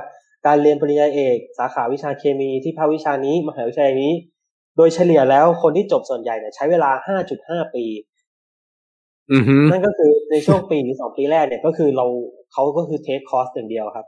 [0.46, 4.12] การเรียนปริญญาเอก สาขาวิชาเคมีที่ภาควิชานี้มหาวิทยาลัยนี้
[4.76, 6.90] โดยเฉลี่ยแล้วคนที่จบส่วนใหญ่เนี่ยใช้เวลา
[7.28, 7.84] 5.5ปี
[9.32, 12.06] อือฮึนั่นก็คือในช่วงปีหรือสองปีแรกเนี่ยก็คือเรา
[12.52, 14.06] เขาก็คือ take course อย่างเดียวครับ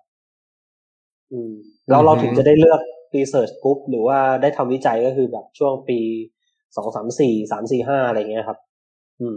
[1.32, 1.52] อืม
[1.90, 2.80] แล้วเราถึงจะได้เลือก
[3.16, 5.98] รีเสิร์ชกรุ๊ปหรือว่าได้ทำวิจัยก็คือแบบช่วงปี
[6.76, 8.58] สองสามสี่สามสี่ห้าอะไรเงี้ยครับ
[9.20, 9.36] อืม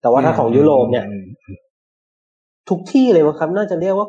[0.00, 1.24] แต่ว่าถ้าของยุโรปเนี่ยอืม
[2.68, 4.08] ทุกที่เลยมั้งครับ น่าจะเรียกว่า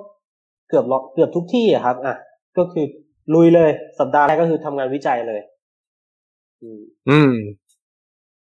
[0.70, 2.16] เกือบร้อยเกือบทุกที่อะครับ อะ
[2.58, 2.86] ก็คือ
[3.34, 5.42] ลุยเลยสัปดาห์แรกก็คือทำงานวิจัยเลย
[6.62, 7.34] อืมอืม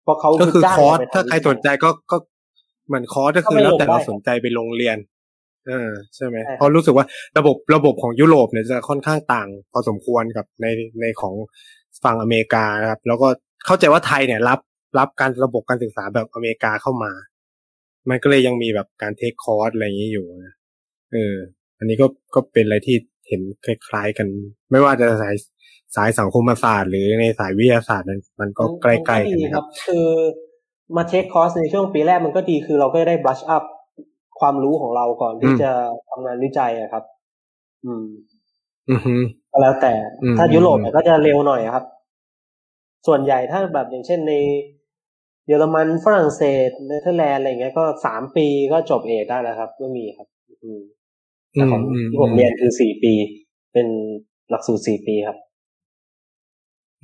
[0.03, 2.17] เพราะเขาก็คือจ้างคอร์สเไปทำถ้าใครวิจัยสนใจก็ก็
[2.87, 7.05] เหมือนคอร์สก็คือก็ไปแล้วลงแต่เราได้สนใจไปโรงเรียนเออใช่ไหมใช่ครับเพราะรู้สึกว่า
[7.37, 10.65] ระบบระบบของยุโรปเนี่ยจะค่อนข้างต่างพอสมควรกับใน
[11.01, 11.35] ในของ
[12.03, 13.27] ฝั่งอเมริกานะครับ แล้วก็
[13.65, 14.59] เข้าใจว่าไทยเนี่ยรับ
[14.99, 17.11] รับการระบบการศึกษาแบบอเมริกาเข้ามา
[18.09, 20.53] มันก็เลยยังมีแบบการเทคคอร์สอะไรอย่างนี้อยู่นะ
[21.13, 21.35] เออ
[21.77, 22.95] อันนี้ก็ก็เป็นอะไรที่
[23.27, 24.27] เห็นคล้ายๆกัน
[24.71, 25.35] ไม่ว่าจะสาย
[25.95, 30.07] สายสังคมศาสตร์หรือในสายวิทยาศาสตร์มันมันก็ใกล้ๆกันนะครับ คือ
[30.95, 33.63] มาเทคคอร์สในช่วงปีแรกมันก็ดีคือเราก็ได้บลัชอัพ
[34.39, 35.71] ความรู้ของเราก่อนที่จะ
[36.09, 37.03] ทำงานวิจัยอะครับ
[37.85, 38.05] อืม
[38.89, 39.15] อือฮึ
[39.51, 41.85] ก็แล้วแต่อืมถ้ายุโรปเนี่ยก็จะเร็วหน่อยครับ
[43.07, 44.33] ส่วนใหญ่ถ้าแบบอย่างเช่นใน
[45.47, 50.27] เยอรมันฝรั่งเศสเนเธอร์แลนด์อะไรเงี้ยก็สามปีก็จบเอกได้แล้วครับก็มีครับ
[50.63, 50.81] อืม
[51.53, 53.13] แต่ของอืมที่ผมเรียนคือสี่ปี
[53.73, 53.87] เป็น
[54.49, 55.37] หลักสูตรสี่ปีครับ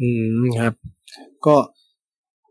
[0.02, 0.10] อื
[0.40, 0.74] มครับ
[1.46, 1.56] ก็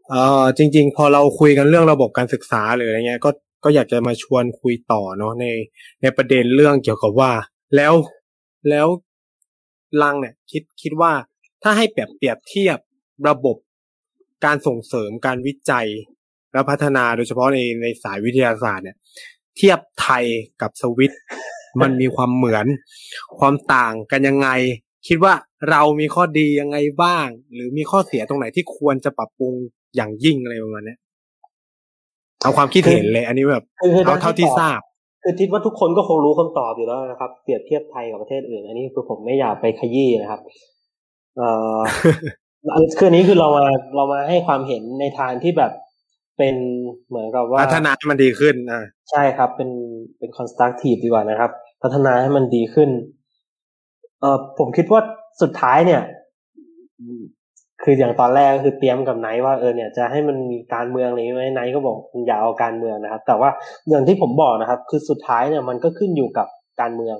[0.08, 3.30] เอ่อจริง ๆ พอเราคุยกันเรื่องระบบการศึกษาหรืออะไรเงี้ย ก็
[3.64, 5.46] ก็อยากจะมาชวนคุยต่อเนาะใน
[6.02, 7.32] ในประเด็นเรื่องเกี่ยวกับว่า
[7.76, 7.94] แล้ว
[8.70, 8.88] แล้ว
[10.02, 11.12] ลังเนี่ยคิดคิดว่า
[11.62, 12.78] ถ้าให้เปรียบเปรียบเทียบ
[13.28, 13.56] ระบบ
[14.44, 15.88] การส่งเสริมการวิจัย
[16.52, 18.96] และพัฒนาโดยเฉพาะในในสายวิทยาศาสตร์เนี่ย
[19.56, 20.24] เทียบไทย
[20.62, 21.12] กับสวิต
[21.80, 22.66] มันมีความเหมือน
[23.38, 24.48] ความต่างกันยังไง
[25.08, 25.34] คิดว่า
[25.70, 29.54] เรามีข้อดียังไงบ้าง หรือมีข้อเสียตรงไหนที่ควรจะปรับปรุง
[29.96, 30.96] อย่างยิ่งอะไรประมาณนี้
[32.42, 34.80] เอาความคิดเห็นเลย อันนี้แบบคือคือเอาเท่าที่ทราบ
[35.22, 40.40] คือคิดว่าทุกคนก็คงรู้คำตอบอยู่แล้วนะครับ เปรียบเทียบไทยกับประเทศอื่น อันนี้คือผมไม่อยากไปขยี้นะครับ
[41.36, 41.78] เอ่อ
[42.74, 43.66] อันคืออันนี้คือเรามา
[43.96, 45.72] เรามาให้ความเห็นในทางที่แบบ
[46.38, 46.54] เป็น
[47.08, 49.70] เหมือนกับว่าพัฒนาให้มันดีขึ้นอ่าใช่ครับ เป็น
[50.18, 51.50] เป็น constructive ดีกว่านะครับ
[51.82, 52.90] พัฒนาให้มันดีขึ้น
[54.20, 55.00] เอ่อผมคิดว่า
[55.42, 56.02] สุดท้ายเนี่ย
[57.00, 57.22] อืม
[57.84, 63.50] คืออย่างตอนแรกก็คือเตรียมกับไนท์ว่าเออเนี่ยจะให้มันมีการเมืองอะไรไหมไนท์ก็บอกอย่าเอาการเมืองนะครับ แต่ว่า
[63.88, 66.46] อย่างที่ผมบอกนะครับ คือสุดท้ายเนี่ยมันก็ขึ้นอยู่กับ
[66.80, 67.16] การเมือง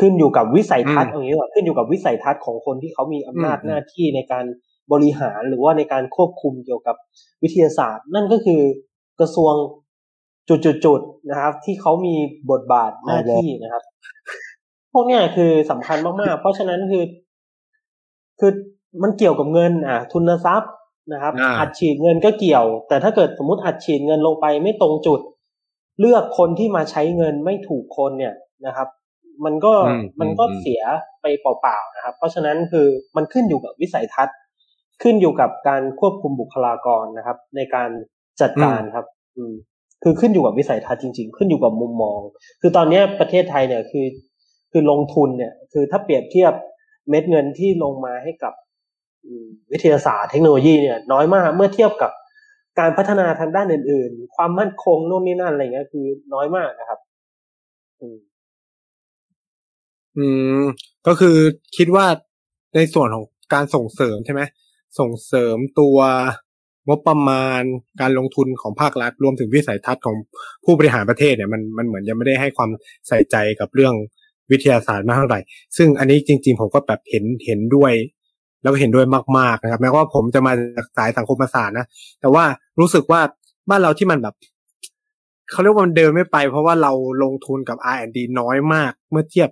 [0.00, 4.44] ขึ้นอยู่กับวิสัยทัศน์อย่างนี้ว่าขึ้นอยู่กับวิสัยทัศน์ของคนที่เขามีอำนาจหน้าที่ในการ
[4.92, 6.96] บริหารหรือว่าในการควบคุมเกี่ยวกับ
[7.42, 8.60] วิทยาศาสตร์ นั่นก็คือ
[9.20, 9.54] กระทรวง
[10.48, 12.14] จุดๆๆนะครับ ที่เขามี
[12.50, 13.82] บทบาทหน้าที่นะครับ
[14.92, 17.04] พวกเนี้ยคือสำคัญมากๆ เพราะฉะนั้นคือ
[18.40, 18.52] คือ
[19.02, 20.72] มันเกี่ยวกับเงินอะทุนทรัพย์
[21.12, 25.20] นะครับอ่าอัดฉีดเงินก็เกี่ยว แต่ถ้าเกิดสมมติอัดฉีดเงินลงไปไม่ตรงจุด
[26.00, 28.34] เลือกคนที่มาใช้เงินไม่ถูกคนเนี่ย
[28.66, 28.88] นะครับ
[29.44, 30.82] มันก็อืมมันก็อืมเสีย
[31.22, 32.86] ไปเปล่าๆนะครับ เพราะฉะนั้นคือ
[33.16, 34.36] มันขึ้นอยู่กับวิสัยทัศน์
[35.02, 37.90] ขึ้นอยู่กับการควบคุมบุคลากรนะครับ ในการ
[38.40, 39.54] จัดการครับ อืม
[40.02, 42.20] คือขึ้นอยู่กับวิสัยทัศน์จริง ๆ ขึ้นอยู่กับมุมมอง
[42.60, 44.06] คือตอนเนี้ยประเทศไทยเนี่ยคือ
[44.72, 46.52] คือลงทุนเนี่ย คือถ้าเปรียบเทียบ
[47.08, 48.67] เม็ดเงินที่ลงมาให้กับอืม
[49.72, 52.10] วิทยาศาสตร์เทคโนโลยีเนี่ยน้อยมากเมื่อเทียบกับ
[52.78, 56.98] การพัฒนาทางด้านอื่น ๆ ความมั่นคงโน่นนี่นั่นอะไรเงี้ยคือน้อยมากนะครับ
[58.00, 58.18] อืม
[60.16, 60.26] อื
[60.60, 60.62] ม
[61.06, 61.36] ก็คือ
[61.76, 62.06] คิดว่า
[62.74, 63.24] ในส่วนของ
[63.54, 64.42] การส่งเสริมใช่ไหม
[64.98, 65.98] ส่งเสริมตัว
[66.88, 67.62] งบประมาณ
[68.00, 70.16] การลงทุนของภาครัฐ รวมถึงวิสัยทัศน์ของ
[70.64, 72.70] ผู้บริหารประเทศเนี่ยมันมันเหมือนยังไม่ได้ให้ความ
[73.08, 73.94] ใส่ใจกับเรื่อง
[74.50, 75.40] วิทยาศาสตร์มากเท่าไหร่
[75.76, 77.92] ซึ่งอันนี้จริง ๆ ผมก็แบบเห็นเห็นด้วย
[78.62, 79.06] แล้วก็เห็นด้วย
[79.38, 81.86] มากๆนะครับแม้ว่าผมจะมาจากสายสังคมศาสตร์นะ
[82.20, 82.44] แต่ว่า
[82.80, 83.20] รู้สึกว่า
[83.70, 84.34] บ้านเราที่มันแบบ
[85.50, 86.92] เขาเรียกว่ามันเดินไม่ไป เพราะว่าเรา
[87.22, 89.48] ลงทุนกับ R&D น้อยมาก เมื่อเทียบ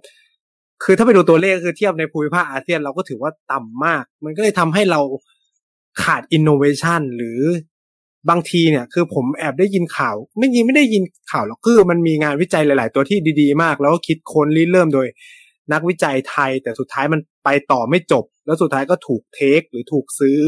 [0.84, 5.00] คือถ้าไปดูตัวเลขคือเทียบในภูมิภาคอาเซียนเราก็ถือว่าต่ำมาก มันก็เลยทำให้เรา
[6.02, 7.40] ขาดอินโนเวชันหรือ
[8.30, 11.02] บางทีเนี่ย คือผมแอบได้ยินข่าว ไม่ยินไม่ได้ยิน
[11.32, 15.06] ข่าวหรอกคือมันมีงานวิจัยหลาย ๆ ตัวที่ดี ๆ มาก แล้วก็คิดค้นริเริ่มโดย
[15.72, 20.38] นักวิจัยไทย แต่สุดท้ายมันไปต่อไม่จบ แล้วสุดท้ายก็ถูก take หรือถูกซื้อ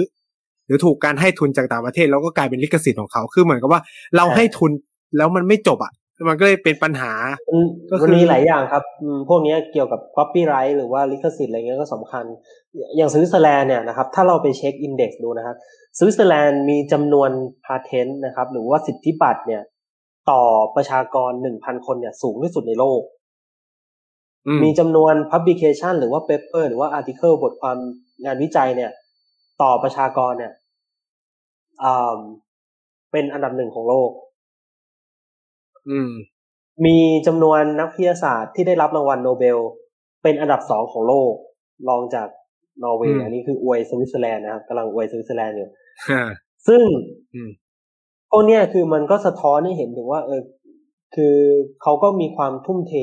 [0.67, 3.81] หรือถูกการให้ทุนจากต่างประเทศ แล้วก็กลายเป็นลิขสิทธิ์ของเขาคือเหมือนกับว่า
[4.17, 4.71] เราให้ทุน
[5.17, 5.93] แล้วมันไม่จบอะ
[6.29, 7.13] มันก็เลยเป็นปัญหา
[7.91, 12.25] มันก็คือมันมีหลายอย่างครับอืมพวกเนี้ยเกี่ยวกับ copyright หรือว่าลิขสิทธิ์อะไรเงี้ยก็สำคัญ
[12.97, 15.57] อย่างสวิตเซอร์แลนด์เนี่ยนะครับ ถ้าเราไปเช็ค index ดูนะครับ
[15.99, 17.31] สวิตเซอร์แลนด์มีจำนวน
[17.65, 19.63] patent นะครับ หรือว่าสิทธิบัตรเนี่ย
[20.31, 20.43] ต่อ
[20.77, 23.18] ประชากรหนึ่งพันคนเนี่ยสูงที่สุดในโลกอื
[24.57, 27.77] มมีจำนวน publication หรือว่า paper หรือว่า article บทความ
[28.25, 28.91] งานวิจัยเนี่ย
[29.63, 30.53] ต่อประชากรเนี่ย
[31.83, 32.19] อ่า
[33.13, 34.11] เป็นอันดับหนึ่งของโลก
[35.91, 36.13] อืม
[36.87, 39.59] มีจำนวนนักวิทยาศาสตร์ที่ได้รับรางวัลโนเบล
[40.23, 41.33] เป็นอันดับสองของโลก
[41.89, 42.29] รองจาก
[42.83, 45.69] นอร์เวย์ อืมอันนี้คืออวยสวิตเซอร์แลนด์นะครับกำลังอวยสวิตเซอร์แลนด์อยู่
[46.09, 46.21] ฮ่า
[46.67, 46.83] ซึ่ง
[47.35, 47.51] อืม
[48.31, 50.41] พวกเนี้ยคือมันก็สะท้อนให้เห็นถึงว่า เออ
[51.15, 51.37] คือ
[51.83, 52.95] เขาก็มีความทุ่มเท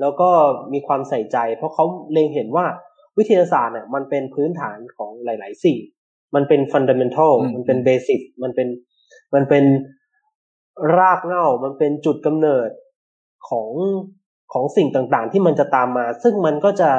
[0.00, 0.30] แล้วก็
[0.72, 2.66] มีความใส่ใจ เพราะเขาเล็งเห็นว่า
[3.18, 5.78] วิทยาศาสตร์เนี่ยมันเป็นพื้นฐานของหลาย ๆ สิ่ง
[6.34, 8.68] มันเป็นฟันดัมเ n นทัลอืมมันเป็นเบสิกมันเป็น
[9.34, 9.64] มันเป็น
[10.98, 12.70] รากเหง้ามันเป็นจุดกำเนิด
[13.48, 13.70] ของ
[14.52, 16.90] ของสิ่งต่าง ๆ ที่มันจะตามมา ซึ่งมันก็จะ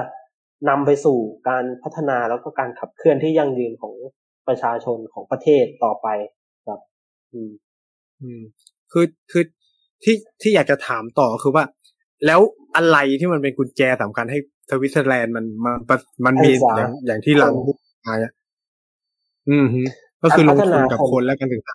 [0.70, 1.18] นำไปสู่
[1.50, 3.94] การพัฒนาแล้วก็การขับเคลื่อนที่ยั่งยืนของ
[4.48, 6.08] ประชาชนของประเทศต่อไป
[6.68, 6.80] ครับ
[7.34, 7.52] อืม
[8.22, 8.42] อืม
[8.92, 9.44] คือคือ
[10.04, 11.64] ที่ที่อยากจะถามต่อคือว่า
[12.26, 12.40] แล้ว
[12.76, 17.76] อะไรที่มันเป็นกุญแจสำคัญให้สวิตเซอร์แลนด์มันมันมันมีอย่างอย่างที่หลังพูด
[18.08, 18.16] มา
[19.50, 19.66] อืม
[20.24, 21.74] ก็คือลงทุนกับคนและการศึกษา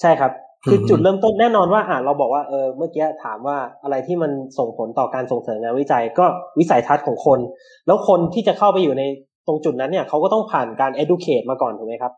[0.00, 0.32] ใช่ครับ
[0.64, 6.26] คือจุดเริ่มต้นแน่นอนว่าอ่าเราบอกว่าเออเมื่อกี้ถามว่าอะไรที่มันส่งผลต่อการส่งเสริมงานวิจัย ก็
[6.58, 7.38] วิสัยทัศน์ของคน
[7.86, 9.02] แล้วคนที่จะเข้าไปอยู่ใน
[9.46, 12.12] ตรงจุดนั้นเนี่ยเขาก็ต้องผ่านการ educate มาก่อนถูกไหมครับ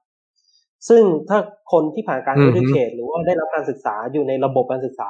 [0.88, 1.38] ซึ่งถ้า
[1.72, 5.08] คนที่ผ่านการ educate หรือว่าได้รับการศึกษาอยู่ในระบบการศึกษา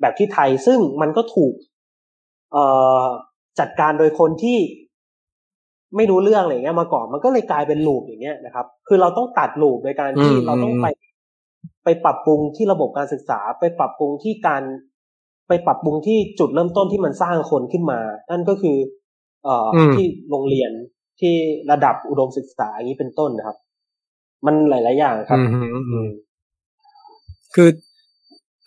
[0.00, 1.58] แบบที่ไทย ซึ่งมันก็ถูกเอ่อ
[3.60, 4.58] จัดการโดยคนที่
[5.96, 10.86] ไม่รู้เรื่องอะไรเงี้ยมาก่อนมันก็เลยกลายเป็นลูปอย่างเงี้ยนะครับ คือเราต้องตัดลูปโดยการที่เราต้องไป
[11.84, 14.62] ไปปรับปรุงที่ระบบการศึกษา ไปปรับปรุงที่การ
[15.48, 18.76] ไปปรับปรุงที่จุดเริ่มต้นที่มันสร้างคนขึ้นมา นั่นก็คือ
[19.44, 20.70] เอ่อที่โรงเรียน
[21.20, 21.34] ที่
[21.70, 23.56] ระดับอุดมศึกษาอย่างนี้เป็นต้นนะครับ
[24.46, 25.38] มันหลาย ๆ อย่างครับ
[27.54, 27.70] คือ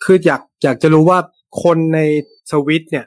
[0.04, 1.18] คืออยากอยากจะรู้ว่า
[1.62, 1.98] คนใน
[2.50, 3.06] สวิตเนี่ย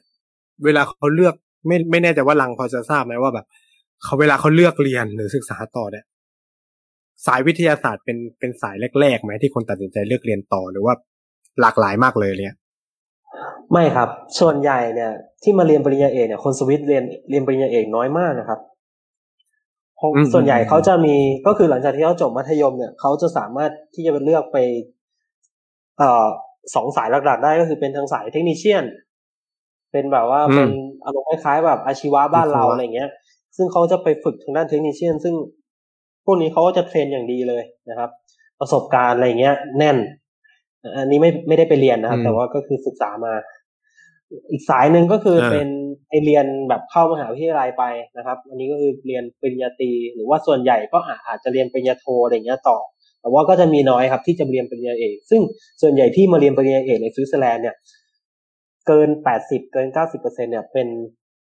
[0.66, 1.36] เวลาเขาเลือก
[1.68, 3.46] ไม่ไม่แน่ใจว่าลังพอจะทราบไหมว่าแบบ
[4.04, 6.06] เขาเวลาเขาเลือกเรียนหรือศึกษาต่อเนี่ย
[7.26, 10.94] สายวิทยาศาสตร์เป็นเป็นสายแรกๆไหมที่คนตัดสินใจเลือกเรียนต่อหรือว่า
[11.62, 12.56] หลากหลายมากเลยเนี่ย
[13.74, 15.12] ไม่ครับ ส่วนใหญ่เนี่ย
[15.44, 18.60] ที่มาเรียนปริญญาเอกเนี่ยคนสวิตเรียนเรียนปริญญาเอกน้อยมากนะครับ
[20.34, 21.16] ส่วนใหญ่เขาจะมี
[21.48, 24.58] ก็คือหลังจากที่เขาจบมัธยมเนี่ยเขาจะสามารถที่จะไปเลือกไป
[25.98, 26.28] เอ่อ
[26.76, 28.84] สองสายหลักๆได้ก็คือเป็นทางสายเทคนิชเชียน
[29.98, 30.70] เป็นแบบว่าเป็น
[31.06, 33.10] อารมณ์คล้ายๆแบบอาชีวะบ้านเราอะไรเงี้ย
[33.56, 35.36] ซึ่งเขาจะไปฝึกทางด้านเทคนิชเชียน ซึ่ง
[36.26, 38.10] พวกนี้เขาก็จะเทรนอย่างดีเลยนะครับ
[38.60, 39.98] ประสบการณ์อะไรเงี้ย แน่น
[40.98, 43.34] อันนี้ไม่ไม่ได้ไปเรียนนะครับ แต่ว่าก็คือศึกษามา
[44.52, 45.68] อีกสายหนึ่งก็คือเป็น
[46.08, 47.84] ไปเรียนแบบเข้ามหาวิทยาลัยไป
[48.18, 52.78] นะครับ อันนี้ก็คือเรียนปริญญาตรีหรือว่าส่วนใหญ่ก็อาจจะเรียนปริญญาโทอะไรเงี้ยต่อ
[53.22, 55.42] แต่ว่าก็จะมีน้อยครับที่จะเรียนปริญญาเอก ซึ่ง
[55.82, 57.76] ส่วนใหญ่ที่มาเรียนปริญญาเอกในสวิตเซอร์แลนด์เนี่ย
[58.88, 60.88] เกินแปดสิบเกินเก้าสิบเปอร์เซ็นต์เนี่ย เป็น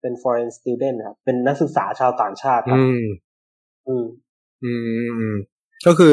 [0.01, 3.05] เป็น foreign student ครับเป็นนักศึกษาชาวต่างชาติครับ อืม
[3.87, 4.05] อืม
[4.63, 4.73] อื
[5.33, 5.35] ม
[5.87, 6.11] ก็คือ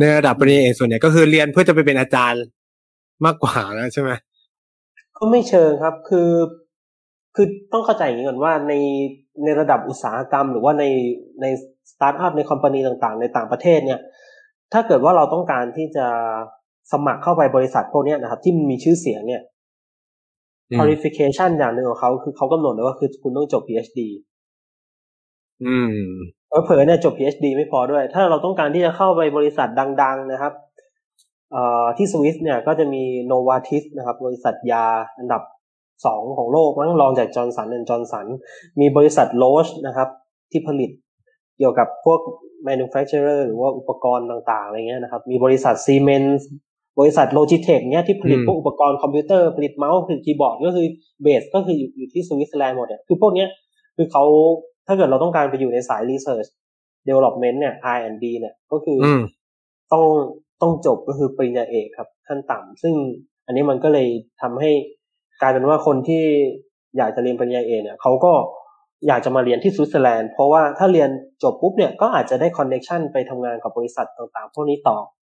[0.00, 2.42] ในระดับปริญญาเอกส่วนใหญ่ก็คือเรียนเพื่อจะไปเป็นอาจารย์
[3.24, 4.10] มากกว่าแล้วใช่ไหม
[5.16, 6.30] ก็ไม่เชิงครับ คือ
[7.34, 8.72] คือต้องเข้าใจอย่างนี้ก่อนว่าใน
[9.44, 10.84] ในระดับอุตสาหกรรม หรือว่าใน
[11.40, 11.46] ใน
[11.92, 14.00] สตาร์ทอัพในคอมพานีต่างๆ ในต่างประเทศเนี่ย
[14.72, 16.06] ถ้าเกิดว่าเราต้องการที่จะ
[16.92, 19.42] สมัครเข้าไปบริษัทพวกนี้นะครับ ที่มีชื่อเสียงเนี่ย
[20.78, 24.00] qualification อย่างหนึ่งของเขาคือเขากำหนดเลยว่าคือคุณต้องจบ PhD
[25.64, 25.94] อืม
[26.64, 29.68] เผลอเนี่ยจบ PhD ไม่พอด้วย ถ้าเราต้องการที่จะเข้าไปบริษัท
[30.02, 30.52] ดัง ๆ นะครับ
[31.52, 34.84] เอ่อที่สวิสเนี่ยก็จะมี Novartis นะครับ บริษัทยา
[35.18, 35.42] อันดับ
[36.06, 38.26] สองของโลกมั้งรองจาก Johnson & Johnson
[38.80, 40.08] มีบริษัท Roche นะครับ
[40.50, 40.90] ที่ผลิต
[41.58, 42.20] เกี่ยวกับพวก
[42.68, 46.48] manufacturer หรือว่าอุปกรณ์ต่างๆอะไรเงี้ยนะครับ มีบริษัท Siemens
[46.98, 50.86] บริษัท Logitech เนี้ยที่ผลิตพวกอุปกรณ์คอมพิวเตอร์ผลิตเมาส์ผลิตคีย์บอร์ดก็คือ
[51.22, 53.48] base ก็คืออยู่ที่สวิตเซอร์แลนด์หมดเนี่ยคือพวกเนี้ย
[53.96, 54.24] คือเขา
[54.86, 56.48] ถ้าเกิดเราต้องการไปอยู่ในสาย research
[57.08, 58.98] development เนี่ย R&D เนี่ยก็คือ
[59.92, 60.04] ต้อง
[60.62, 62.94] ต้องจบก็คือปริญญาเอกครับขั้นต่ำซึ่ง
[63.46, 64.08] อันนี้มันก็เลย
[64.42, 64.70] ทำให้
[65.40, 66.24] กลายเป็นว่าคนที่
[66.96, 68.32] อยากจะเรียนปริญญาเอกเนี่ยเขาก็
[69.06, 71.10] อยากจะมาเรียนที่สวิตเซอร์แลนด์เพราะว่าถ้าเรียน
[71.42, 75.21] จบปุ๊บเนี่ยก็อาจจะได้ connection ไปทำงานกับบริษัทต่างๆ พวกนี้ต่อครับ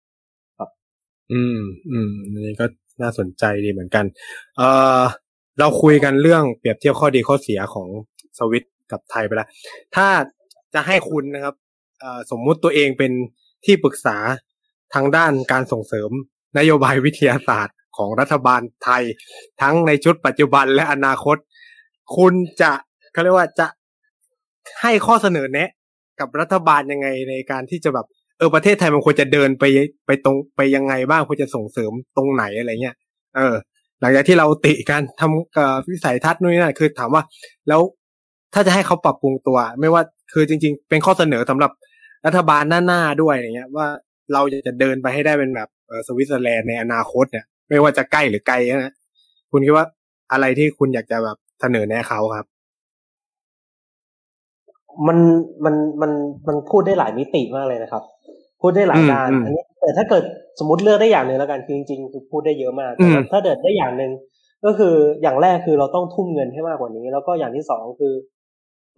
[1.32, 1.58] อืม
[1.90, 2.66] อืมอันนี้ก็
[3.02, 4.04] น่าสนใจดีเหมือนกัน
[4.56, 4.68] เอ่
[5.00, 5.02] อ
[5.58, 7.88] เราคุยกันเรื่องเปรียบเทียบข้อดีข้อเสียของ
[8.38, 9.48] สวิตกับไทยไปแล้ว
[9.96, 10.08] ถ้า
[10.74, 11.54] จะให้คุณนะครับ
[12.30, 13.12] สมมุติตัวเองเป็น
[13.64, 14.16] ที่ปรึกษา
[14.94, 16.10] ทางด้านการส่งเสริม
[16.58, 19.02] นโยบายวิทยาศาสตร์ของรัฐบาลไทย
[19.62, 21.36] ทั้งในชุดปัจจุบันและอนาคต
[22.16, 22.72] คุณจะ
[23.12, 23.66] เขาเรียกว่าจะ
[24.80, 25.70] ให้ข้อเสนอแนะ
[26.20, 28.06] กับรัฐบาลยังไงในการที่จะแบบ
[28.38, 29.64] เออประเทศไทยมันควรจะเดินไป
[30.06, 32.96] ไปตรงไปยังไงบ้างควรจะส่งเสริมตรงไหนอะไรเงี้ย
[33.36, 33.54] เออ
[34.00, 37.22] หลังจากที่เราติการทำกับวิสัยทัศน์นู่นนี่นั่นคือถามว่า
[37.68, 37.80] แล้ว
[38.54, 41.70] ถ้าจะให้เขาปรับปรุงตัว ไม่ว่าคือจริง ๆ เป็นข้อเสนอสำหรับ
[42.26, 43.86] รัฐบาลหน้าๆด้วยอย่างเงี้ย ว่า
[44.32, 45.68] เราจะเดินไปให้ได้เป็นแบบ
[46.06, 48.92] สวิตเซอร์แลนด์ในอนาคตเนี่ย ไม่ว่าจะใกล้หรือไกลนะ
[49.50, 49.86] คุณคิดว่า
[50.32, 52.46] อะไรที่คุณอยากจะแบบเสนอแนะเขาครับ
[55.06, 55.18] มัน
[55.64, 56.12] มันมัน
[56.46, 58.02] มันพูดได้หลายมิติมากเลยนะครับ
[58.64, 60.24] พูดได้หลายด้านอันนี้แต่ถ้าเกิด
[60.58, 64.12] สมมติเลือกได้อย่างหนึ่งแล้วกันคือจริงๆคือพูดได้เยอะมากแต่ถ้าเดิดได้อย่างหนึ่ง
[64.64, 68.14] ก็คืออย่างแรกคือเราต้องทุ่มเงินให้มากกว่านี้ แล้วก็อย่างที่สองคือ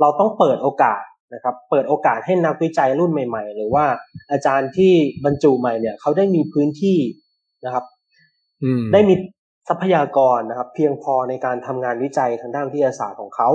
[0.00, 1.02] เราต้องเปิดโอกาส
[1.34, 3.84] นะครับ เปิดโอกาสให้นักวิจัยรุ่นใหม่ ๆ หรือว่า
[4.30, 4.92] อาจารย์ที่
[5.24, 6.98] บรรจุใหม่เนี่ยเขาได้มีพื้นที่
[7.64, 7.84] นะครับ
[8.92, 9.14] ได้มี
[9.68, 13.48] ทรัพยากรนะครับ เพียงพอในการทำงานวิจัยทางด้านวิทยาศาสตร์ของเขา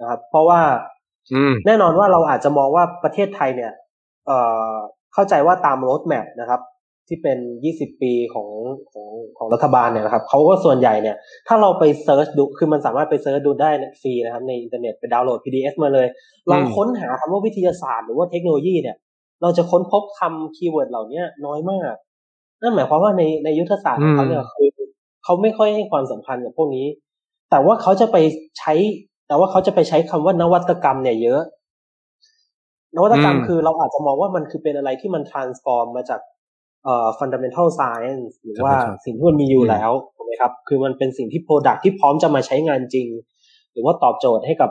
[0.00, 0.60] นะครับ เพราะว่า
[1.66, 3.72] แน่นอนว่าเราอาจจะมองว่าประเทศไทยเนี่ย
[5.18, 6.60] เอ่อเข้าใจว่าตาม roadmap นะครับ
[7.08, 7.38] ที่เป็น
[7.70, 8.48] 20 ปีของ
[8.92, 9.08] ของ
[9.38, 11.16] ของรัฐบาลเนี่ยนะครับเขาก็ส่วนใหญ่เนี่ย
[11.48, 16.06] ถ้าเราไป search ดูคือมันสามารถไป search ดูได้ฟรีนะครับ ในอินเทอร์เน็ตไปดาวน์โหลด PDF มาเลย
[16.50, 18.96] ลองค้นหาคำว่าวิทยาศาสตร์หรือว่าเทคโนโลยีเนี่ย
[19.42, 21.94] เราจะค้นพบคำ keyword เหล่านี้น้อยมาก
[22.62, 24.68] นั่นหมายความว่าในในยุทธศาสตร์ของเขาเนี่ยคือ
[25.24, 26.86] เขาไม่ค่อยให้ความสำคัญกับพวกนี้
[27.50, 28.16] แต่ว่าเขาจะไป
[28.58, 28.74] ใช้
[29.28, 31.40] แต่ว่าเขาจะไปใช้คำว่านวัตกรรมเนี่ยเยอะ
[32.96, 36.20] นวัตกรรมคือเราอาจจะมองว่ามันคือเป็นอะไรที่มัน transform มาจาก
[36.84, 38.74] เอ่อ fundamental science หรือว่า
[39.04, 43.08] สิ่งที่มันมีอยู่แล้วถูกไหมครับ คือมันเป็นสิ่งที่ product ที่พร้อมจะมาใช้งานจริง
[43.72, 44.70] หรือว่าตอบโจทย์ให้กับ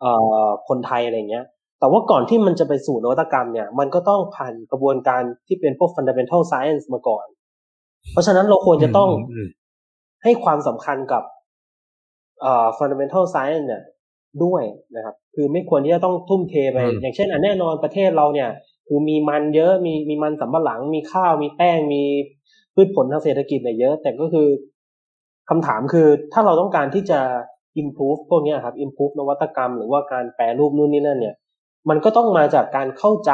[0.00, 0.12] เอ่
[0.44, 1.44] อคนไทยอะไรเงี้ย
[1.80, 7.26] แต่ว่าก่อนที่มันจะไปสู่นวัตกรรมเนี่ย มันก็ต้องผ่านกระบวนการที่เป็นพวก fundamental science มาก่อน
[8.12, 9.10] เพราะฉะนั้นเราควรจะต้อง
[10.22, 11.22] ให้ความสำคัญกับ
[12.40, 13.82] เอ่อ fundamental science เนี่ย
[14.44, 14.62] ด้วย
[14.96, 18.50] นะครับ คือไม่ควรที่จะต้องทุ่มเทไป อย่างเช่นแน่นอนประเทศเราเนี่ย
[18.88, 22.02] คือมีมันเยอะมีมีมันสำปะหลัง มีข้าวมีแป้งมี
[22.74, 24.48] พืชผลทางเศรษฐกิจเนี่ยเยอะ แต่ก็คือ
[25.50, 27.20] คำถามคือถ้าเราต้องการที่จะ
[27.82, 31.34] improve พวกนี้ครับ improve นวัตกรรม หรือว่าการแปรรูปนู่นนี่นั่นเนี่ย
[31.88, 33.32] มันก็ต้องมาจากการเข้าใจ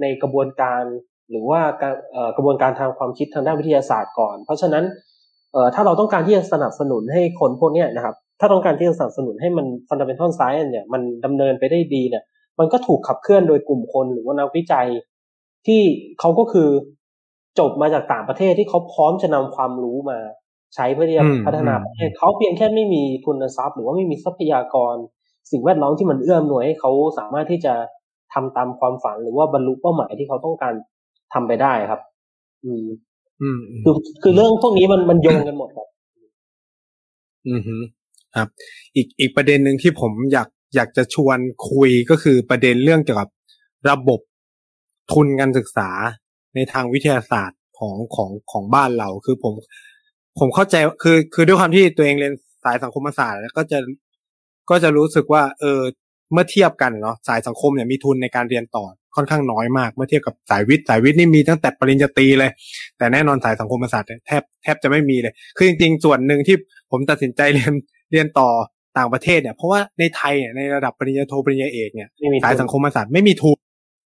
[0.00, 0.82] ในกระบวนการ
[1.30, 1.94] หรือว่าการ
[2.36, 4.84] กระบวนการทางความคิดทางด้านวิทยาศาสตร์ก่อน เพราะฉะนั้น
[5.52, 12.24] เอ่อถ้าเราต้องการที่จะสนับสนุนให้คนพวกนี้นะครับ ถ้าต้องการที่จะสนับสนุนให้มัน fundamental science เนี่ยมันดำเนินไปได้ดีเนี่ย
[12.58, 14.88] มันก็ถูกขับเคลื่อนโดยกลุ่มคนหรือว่านักวิจัย
[15.66, 15.80] ที่
[16.20, 16.68] เขาก็คือ
[17.58, 20.18] จบมาจากต่างประเทศที่เขาพร้อมจะนำความรู้มา
[20.74, 24.94] ใช้เพื่อที่จะพัฒนาประเทศเขาเพียงแค่ไม่มีทุนทรัพย์ หรือว่าไม่มีทรัพยากร
[25.50, 27.74] สิ่งแวดล้อมที่มันเอื้อมหน่วยให้เขาสามารถที่จะ
[28.34, 30.74] ทำตามความฝันหรือว่าบรรลุเป้าหมายที่เขาต้องการ
[31.32, 32.00] ทำไปได้ครับ
[32.64, 32.84] อืม
[33.84, 35.88] คือคือเรื่องพวกนี้มันมันโยงกันหมดครับ
[37.46, 37.60] อืม
[38.38, 38.48] ครับ
[38.96, 41.38] อีกอีกประเด็นหนึ่งที่ผมอยากอยากจะชวน
[41.70, 43.30] คุยก็คือประเด็นเรื่องเกี่ยวกับ
[43.90, 44.20] ระบบ
[45.12, 45.90] ทุนการศึกษา
[46.54, 49.54] ในทางวิทยาศาสตร์ของของของบ้านเราคือผม
[50.38, 53.78] ผมเข้าใจคือคือด้วยความที่ตัวเองเรียนสายสังคมศาสตร์แล้วก็จะ
[54.70, 55.80] ก็จะรู้สึกว่า เออ
[56.32, 58.84] เมื่อเทียบกันเนาะสายสังคมเนี่ยมีทุนในการเรียนต่อ
[59.16, 62.50] ค่อนข้างน้อยมาก เมื่อเทียบกับสายวิทย์สายวิทย์นี่มีตั้งแต่ปริญญาตรีเลย
[62.98, 66.56] แต่แน่นอนสายสังคมศาสตร์แทบแทบจะไม่มีเลย คือจริงๆ ส่วนหนึ่งที่
[66.90, 67.72] ผมตัดสินใจเรียน
[68.12, 68.48] เรียนต่อ
[68.98, 72.08] ต่างประเทศเนี่ยเพราะว่าในไทยเนี่ยในระดับปริญญาโทปริญญาเอกเนี่ย
[72.44, 73.58] สายสังคมศาสตร์ไม่มีทุน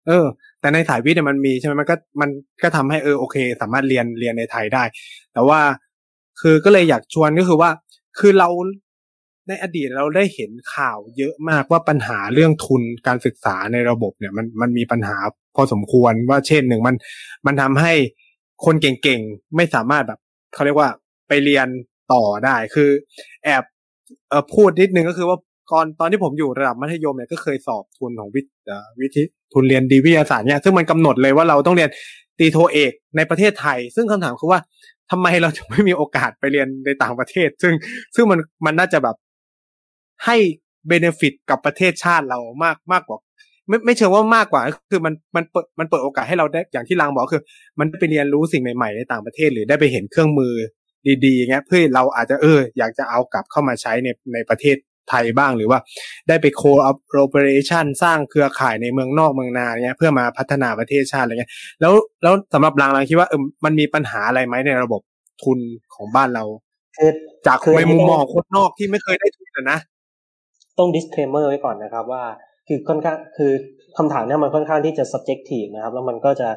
[0.07, 0.25] เออ
[0.61, 2.29] แต่ในสายวิทย์เนี่ยมันมีใช่ไหมมันก็มัน
[2.63, 4.83] ก็ทำให้เออโอเค สามารถเรียนเรียนในไทยได้
[5.33, 5.59] แต่ว่า
[6.41, 7.69] คือก็เลยอยากชวนก็คือว่า
[8.19, 8.49] คือเรา
[9.47, 15.17] ในอดีตเราได้เห็นข่าวเยอะมากว่าปัญหาเรื่องทุนการศึกษาในระบบเนี่ย มันมันมีปัญหา
[15.55, 16.95] พอสมควรว่าเช่นหนึ่งมัน
[17.45, 17.93] มันทำให้
[18.65, 20.19] คนเก่งๆ ไม่สามารถแบบ
[20.53, 20.89] เขาเรียกว่า
[21.27, 21.67] ไปเรียน
[22.13, 22.89] ต่อได้คือ
[23.43, 23.78] แอบเออ
[24.53, 25.37] พูดนิดนึงก็คือว่า
[25.71, 28.53] ก่อนตอนที่ผมอยู่ระดับมัธยมเนี่ยก็เคยสอบทุนของวิทย์
[28.99, 31.89] วิทย์ทุนเรียนดีวิทยาศาสตร์เนี่ยซึ่งมันกำหนดเลยว่าเราต้องเรียน
[32.39, 34.59] ตีโทเอกในประเทศไทย ซึ่งคำถามคือว่า
[35.11, 37.73] ทำไมเราจะไม่มีโอกาสไปเรียนในต่างประเทศ ซึ่ง
[38.15, 39.15] ซึ่งมันมันน่าจะแบบ
[40.25, 40.37] ให้
[40.87, 43.19] เบเนฟิตกับประเทศชาติเรามากมากกว่า
[43.67, 47.41] ไม่ไม่เชิงว่ามากกว่าคือมันมันเปิดมันเปิดโอกาสให้เราได้อย่างที่ลางบอกคือ
[47.79, 50.53] มันไปเรียนรู้สิ่งใหม่ๆในต่างประเทศ หรือได้ไปเห็นเครื่องมือ
[51.25, 54.77] ดีๆเงี้ยเพื่อเราอาจจะเอออยากจะเอากลับเข้ามาใช้ในในประเทศ
[55.09, 55.79] ไทยบ้างหรือว่า
[56.27, 56.91] ได้ไปโคออ
[57.29, 61.93] เปอเรชันสร้างเครือข่ายในเมืองนอกเมืองนาเนี้ยเพื่อมาพัฒนาประเทศชาติอะไรเงี้ยแล้ว
[62.23, 65.01] แล้วสำหรับลางลางคิดว่าเออมันมีปัญหาอะไรไหมในระบบ
[65.43, 65.59] ทุน
[65.95, 66.43] ของบ้านเรา
[67.47, 69.79] จากในมุมมองคนนอกที่ไม่เคยได้ทุนนะ
[70.77, 72.23] ต้อง disclaimer ไว้ก่อนนะครับว่า
[72.67, 73.51] คือค่อนข้างคือ
[73.97, 76.49] คำถามเนี้ยมันค่อนข้างที่จะ subjective นะครับ แล้วมันก็จะ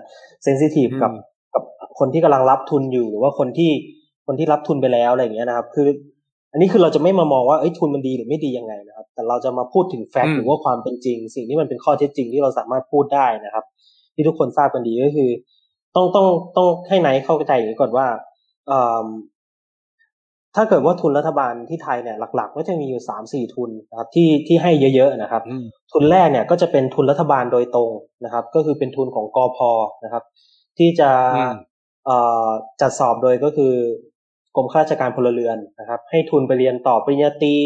[0.46, 1.12] sensitive กับ
[1.54, 1.62] กับ
[1.98, 3.70] คนที่กำลังรับทุนอยู่หรือว่าคนที่
[4.26, 5.88] คนที่รับทุนไปแล้วอะไรอย่างเงี้ยนะครับ คือ
[6.52, 13.64] อันนี้คือเราจะไม่มามองว่าเอ้ยทุนมันดีหรือไม่ดียังไงนะครับ แต่เราจะมาพูดถึงแฟกต์หรือว่าความเป็นจริง สิ่งที่มันเป็นข้อเท็จจริงที่เราสามารถพูดได้นะครับ
[14.14, 15.30] ที่ทุกคนทราบกันดีก็คือ
[15.96, 18.06] ต้องต้องต้องให้ไหนเข้าใจอย่างนี้ก่อนว่า
[20.56, 25.42] ถ้าเกิดว่าทุนรัฐบาลที่ไทยเนี่ยหลัก ๆ ก็จะมีอยู่สามสี่ทุนนะครับที่ที่ให้เยอะๆนะครับ
[25.92, 27.90] ทุนแรกเนี่ยก็จะเป็นทุนรัฐบาลโดยตรง
[28.24, 29.58] นะครับ ก็คือเป็นทุนของกอพ
[30.04, 30.24] นะครับ
[30.78, 31.10] ที่จะ
[32.80, 33.74] จัดสอบโดยก็คือ
[34.56, 37.56] กรมข้าราชการพลเรือนนะครับ ให้ทุนไปเรียนต่อปริญญาตรี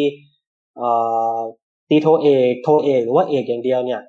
[1.88, 4.00] ตีโทเอกโทเอกหรือว่าเอกอย่างเดียวเนี่ย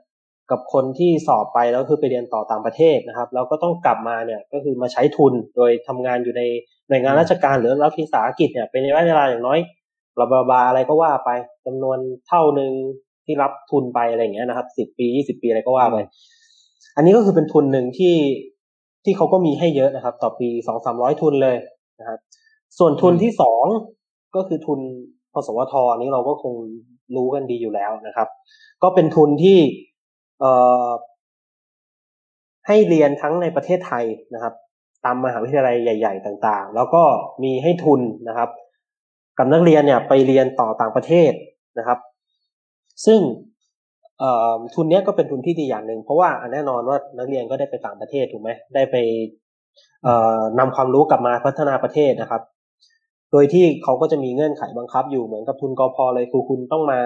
[0.51, 6.41] กับคนที่สอบไปแล้วคือไปเรียนต่อต่างประเทศนะครับ แล้วก็ต้องกลับมาเนี่ยก็คือมาใช้ทุนโดยทำงานอยู่ใน
[6.87, 9.59] หน่วยงานราชการหรือรัฐวิสาหกิจเนี่ยเป็นระยะเวลาอย่างน้อย
[10.15, 11.29] บลาบลาบาอะไรก็ว่าไป
[11.65, 11.97] จำนวน
[12.27, 12.71] เท่าหนึ่ง
[13.25, 15.97] ที่รับทุนไปอะไรอย่างเงี้ยนะครับสิบปียี่สิบปีอะไรก็ว่าไป
[16.95, 18.15] อันนี้ก็คือเป็นทุนหนึ่งที่
[19.03, 21.55] ที่เขาก็มีให้เยอะนะครับ ต่อปีสองสามร้อยทุนเลย
[21.99, 22.19] นะครับ
[22.79, 23.65] ส่วนทุนที่สอง
[24.35, 24.79] ก็คือทุน
[25.33, 26.53] พสวทนี้เราก็คง
[27.15, 28.27] รู้กันดีอยู่แล้วนะครับ
[28.83, 29.59] ก็เป็นทุนที่
[30.39, 30.51] เอ่
[30.85, 30.89] อ
[32.67, 34.53] ให้เรียนทั้งในประเทศไทยนะครับ
[35.05, 37.03] ตามมหาวิทยาลัยใหญ่ ๆ ต่าง ๆ แล้วก็
[37.43, 38.49] มีให้ทุนนะครับ
[39.37, 41.31] กับนักเรียนเนี่ยไปเรียนต่อต่างประเทศ
[41.79, 41.99] นะครับ
[43.05, 43.19] ซึ่ง
[44.75, 48.95] ทุนนี้ก็เป็นทุนที่ดีอย่างหนึ่งเพราะว่าแน่นอนว่านักเรียนก็ได้ไปต่างประเทศถูกไหมได้ไป
[50.59, 52.41] นำความรู้กลับมาพัฒนาประเทศนะครับ
[53.31, 56.99] โดยที่เขาก็จะมีเงื่อนไขบังคับอยู่เหมือนกับทุนกอพอเลยคือคุณต้องมา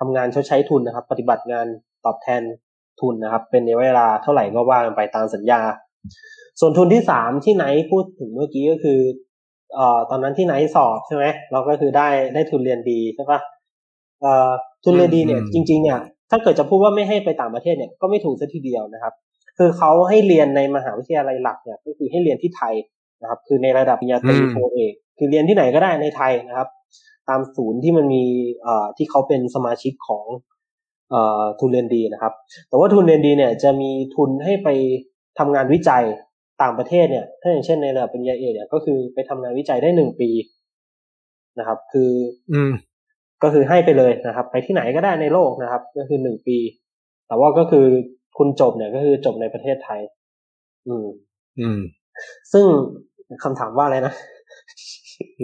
[0.00, 1.66] ทำงานชดใช้ทุนนะครับ ปฏิบัติงาน
[2.04, 2.42] ตอบแทน
[3.00, 5.60] ทุนนะครับ เป็นในเวลาเท่าไหร่ก็ว่ากันไปตามสัญญา
[6.60, 9.00] ส่วนทุนที่สามที่ไนท์พูดถึงเมื่อกี้ก็คือ
[9.74, 13.40] เอ่อตอนนั้นที่ไนท์สอบใช่ไหมเราก็คือได้ได้ทุนเรียนดีใช่ปะ
[14.22, 14.50] เอ่อ
[14.84, 15.98] ทุนเรียนดีเนี่ยจริง ๆ เนี่ย
[16.30, 19.12] ถ้าเกิดจะพูดว่าไม่ให้ไปต่างประเทศเนี่ยก็ไม่ถูกซะทีเดียวนะครับ
[19.58, 22.74] คือเขาให้เรียนในมหาวิทยาลัยหลักเนี่ยก็คือให้เรียนที่ไทย
[23.22, 26.68] นะครับ คือในระดับปริญญาตรีโทเอก คือเรียนที่ไหนก็ได้ในไทยนะครับ
[27.28, 28.24] ตามศูนย์ที่มันมี
[28.62, 30.24] เอ่อที่เขาเป็นสมาชิกของ
[31.10, 32.32] เอ่อทุนเรียนดีนะครับ
[32.68, 34.68] แต่ว่าทุนเรียนดีเนี่ยจะมีทุนให้ไป
[35.38, 36.04] ทำงานวิจัย
[36.62, 40.30] ต่างประเทศเนี่ย ถ้าอย่างเช่นในระดับปริญญาเอกเนี่ยก็คือไปทำงานวิจัยได้หนึ่งปี
[41.58, 42.10] นะครับ คือ
[42.52, 42.72] อืม
[43.42, 46.58] ก็คือให้ไปเลยนะครับ ไปที่ไหนก็ได้ในโลกนะครับ ก็คือหนึ่งปี
[47.28, 47.86] แต่ว่าก็คือ
[48.38, 50.00] คุณจบเนี่ยก็คือจบในประเทศไทย
[50.88, 51.06] อืม
[51.60, 51.80] อืม
[52.52, 52.64] ซึ่ง
[53.42, 54.14] คำถามว่าอะไรนะ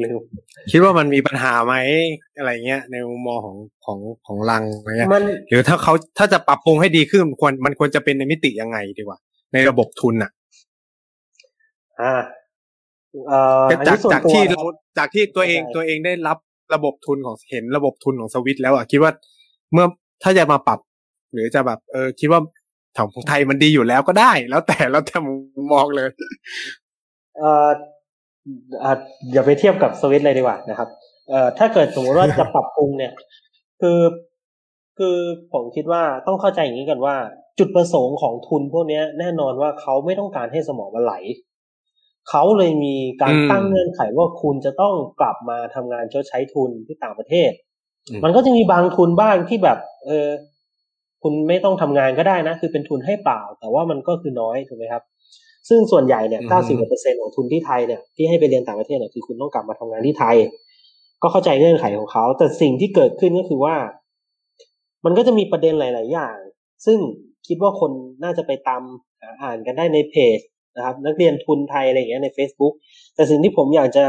[0.03, 0.21] ลืม
[0.71, 1.75] คิดว่ามันมีปัญหาไหม
[2.39, 5.11] อะไรเงี้ย ในมุมมองของของของลังอะไรเงี้ย
[5.49, 9.19] หรือถ้าเขาถ้าจะปรับปรุงให้ดีขึ้นควรมันควรจะเป็นในมิติยังไงดีกว่า
[9.53, 10.31] ในระบบทุนอะ
[12.01, 12.23] อ่า
[13.71, 14.63] จากจากที่เรา
[14.99, 16.39] จากที่ตัวเองตัวเองได้รับ
[16.75, 19.13] ระบบทุนของเห็นระบบทุนของสวิตแล้วอะคิดว่า
[19.73, 19.87] เมื่อ
[20.23, 20.79] ถ้าจะมาปรับ
[21.33, 22.41] หรือจะแบบ เออ คิดว่า
[23.15, 25.17] ของไทยมันดีอยู่แล้วก็ได้ แล้วแต่แล้วแต่
[25.73, 26.09] มองเลย
[27.37, 27.69] เออ
[29.33, 30.89] อย่าไปเทียบกับสวิตเลยดีกว่านะครับ
[31.29, 33.13] เอ่อถ้าเกิดสมมติว่าจะปรับปรุงเนี่ย
[33.81, 34.01] คือ
[34.99, 35.17] คือ
[35.53, 37.17] ผมคิดว่าต้องเข้าใจอย่างนี้กันว่า
[37.59, 41.15] จุดประสงค์ของทุนพวกนี้แน่นอนว่าเขาไม่ต้องการให้สมองมันไหล
[42.29, 47.51] เขาเลยมีการตั้งเงื่อนไขว่าคุณจะต้องกลับมาทำงานชดใช้ทุนที่ต่างประเทศ
[48.25, 50.29] มันก็จะมีบางทุนบ้างที่แบบ เออ
[51.23, 55.03] คุณไม่ต้องทำงานก็ได้นะ คือเป็นทุนให้เปล่า แต่ว่ามันก็คือน้อยถูกไหมครับ
[55.69, 60.37] ซึ่งส่วนใหญ่เนี่ยเก้าสิบเปอร์เซ็นของทุนที่ไทยเนี่ยที่ให้ไปเรียนต่างประเทศเนี่ยคือคุณต้องกลับมาทำงานที่ไทย
[61.23, 63.75] ก็เข้าใจเงื่อนไขของเขา แต่สิ่งที่เกิดขึ้นก็คือว่า
[65.05, 66.37] มันก็จะมีประเด็นหลาย ๆ อย่าง
[66.87, 66.99] ซึ่ง
[67.47, 67.91] คิดว่าคน
[68.25, 68.83] น่าจะไปตาม
[69.43, 70.39] อ่านกันได้ในเพจ
[70.77, 72.75] นะครับ นักเรียนทุนไทยอะไรอย่างเงี้ยใน Facebook
[73.15, 74.05] แต่สิ่งที่ผมอยากจะ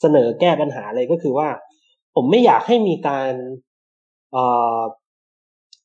[0.00, 1.48] เสนอแก้ปัญหาเลยก็คือว่า
[2.14, 3.32] ผมไม่อยากให้มีการ
[4.32, 4.34] เ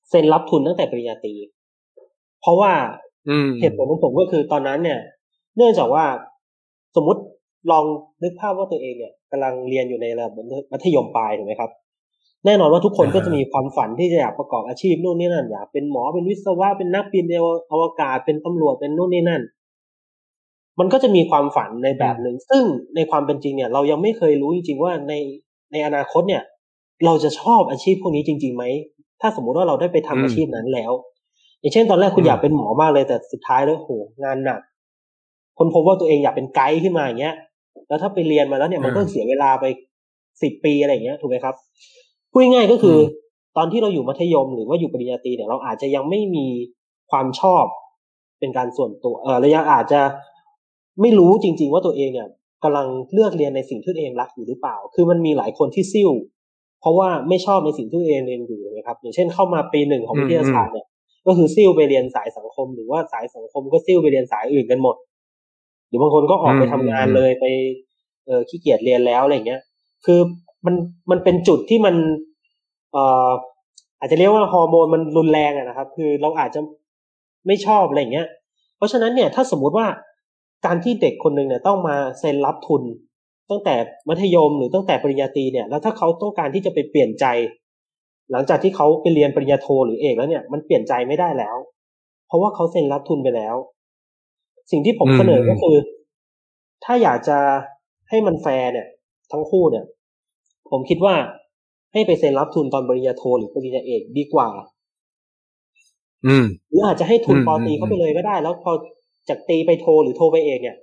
[0.09, 1.33] เซ็นรับทุนตั้งแต่ปริญญาตรี
[2.41, 2.71] เพราะว่า
[3.59, 4.99] เหตุผลของผมก็คือตอนนั้นเนี่ย
[5.55, 6.05] เนื่องจากว่า
[6.95, 7.21] สมมติ
[7.71, 7.83] ลอง
[8.23, 10.33] นึกภาพว่าตัวเองเนี่ยกำลังเรียนอยู่ในระดับ
[10.71, 11.71] มัธยมปลายถูกไหมครับ
[12.45, 17.25] แน่นอนว่าทุกคนก็จะมีความฝันที่จะอยากประกอบอาชีพนู่นนี่นั่นอยากเป็นหมอเป็นวิศวะเป็นนักบิน
[17.71, 19.41] อวกาศเป็นตำรวจเป็นนู่นนี่นั่น
[20.79, 22.63] มันก็จะมีความฝันในแบบหนึ่ง ซึ่ง
[22.95, 25.13] ในความเป็นจริงเนี่ย เรายังไม่เคยรู้จริง ๆ ว่าใน
[25.71, 26.43] ในอนาคตเนี่ย
[27.05, 28.63] เราจะชอบอาชีพพวกนี้จริงๆไหม
[29.21, 30.91] ถ้าสมมุติว่าเราได้ไปทำอาชีพนั้นแล้ว
[31.61, 33.91] อย่างเช่นตอนแรกคุณอยากเป็นหมอมากเลยแต่สุดท้ายแล้วโห
[34.23, 34.59] งานหนัก
[35.57, 37.35] คนพบว่าตัวเองอยากเป็นไกด์ขึ้นมาอย่างเงี้ย
[37.87, 39.65] แล้วถ้าไปเรียนมาแล้วเนี่ยมันก็เสียเวลาไป
[40.41, 41.55] สิบปีอะไรอย่างเงี้ยถูกไหมครับ
[42.31, 42.97] พูดง่ายๆก็คือ
[43.57, 46.47] ตอนที่เราอยู่มัธยมหรือว่าอยู่ปริญญาตรีเนี่ยเราอาจจะยังไม่มี
[47.11, 47.65] ความชอบ
[48.39, 50.01] เป็นการส่วนตัว เออเรายังอาจจะ
[51.01, 52.27] ไม่รู้จริง ๆ ว่าตัวเองเนี่ย
[52.63, 56.11] กำลังเลือกเรียนในสิ่งที่ตัวเองรักอยู่หรือเปล่า คือมันมีหลายคนที่ซิ่ว
[56.81, 60.87] เพราะว่าไม่ชอบในสิ่งที่ตัวเองเรียนอยู่นะครับ อย่างเช่นเข้ามาปีหนึ่งของวิทยาศาสตร์เนี่ย
[61.27, 64.95] ก็คือซิ่วไปเรียนสายสังคม หรือว่าสายสังคมก็ซิ่วไปเรียนสายอื่นกันหมด
[65.87, 67.45] หรือบางคนก็ออกไปทำงานเลยไป
[68.25, 69.61] เออขี้เกียจเรียนแล้วอะไรเงี้ย
[70.05, 70.19] คือ
[70.65, 70.75] มัน
[71.11, 71.95] มันเป็นจุดที่มัน
[72.91, 73.29] เอ่อ
[73.99, 76.61] อาจจะเรียกว่าฮอร์โมนมันรุนแรงอะนะครับ คือเราอาจจะ
[77.47, 78.27] ไม่ชอบอะไรเงี้ย
[78.77, 79.87] เพราะฉะนั้นเนี่ยถ้าสมมุติว่า
[80.65, 82.83] การที่เด็กคนหนึ่งเนี่ยต้องมาเซ็นรับทุน
[83.49, 83.75] ตั้งแต่
[84.09, 87.25] มัธยมหรือตั้งแต่ปริญญาตรีเนี่ย แล้วถ้าเขาต้องการที่จะไปเปลี่ยนใจ
[88.31, 91.57] หลังจากที่เขาไปเรียนปริญญาโทหรือเอกแล้วเนี่ยมันเปลี่ยนใจไม่ได้แล้ว
[92.27, 93.55] เพราะว่าเขาเซ็นรับทุนไปแล้ว
[94.71, 95.77] สิ่งที่ผมเสนอก็คือ
[96.83, 97.37] ถ้าอยากจะ
[98.09, 98.87] ให้มันแฟร์เนี่ย
[99.31, 99.85] ทั้งคู่เนี่ย
[100.71, 101.15] ผมคิดว่า
[101.93, 104.49] ให้ไปเซ็นรับทุนตอนปริญญาโทหรือปริญญาเอกดีกว่า
[106.25, 108.71] อืมหรืออาจจะให้ทุนปอตีเข้าไปเลยก็ได้ แล้วพอ
[109.29, 110.77] จากตีไปโทรหรือโทรไปเองเนี่ย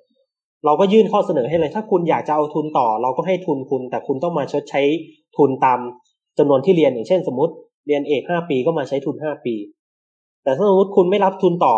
[0.64, 4.82] เราก็ยื่นข้อเสนอให้เลย ถ้าคุณอยากจะเอาทุนต่อ เราก็ให้ทุนคุณ แต่คุณต้องมาชดใช้
[5.36, 5.78] ทุนตาม
[6.38, 7.52] จำนวนที่เรียนอย่างเช่นสมมติ
[7.86, 9.54] เรียนเอกห้าปีก็มาใช้ทุนห้าปี
[10.44, 11.74] แต่ถ้าสมมติคุณไม่รับทุนต่อ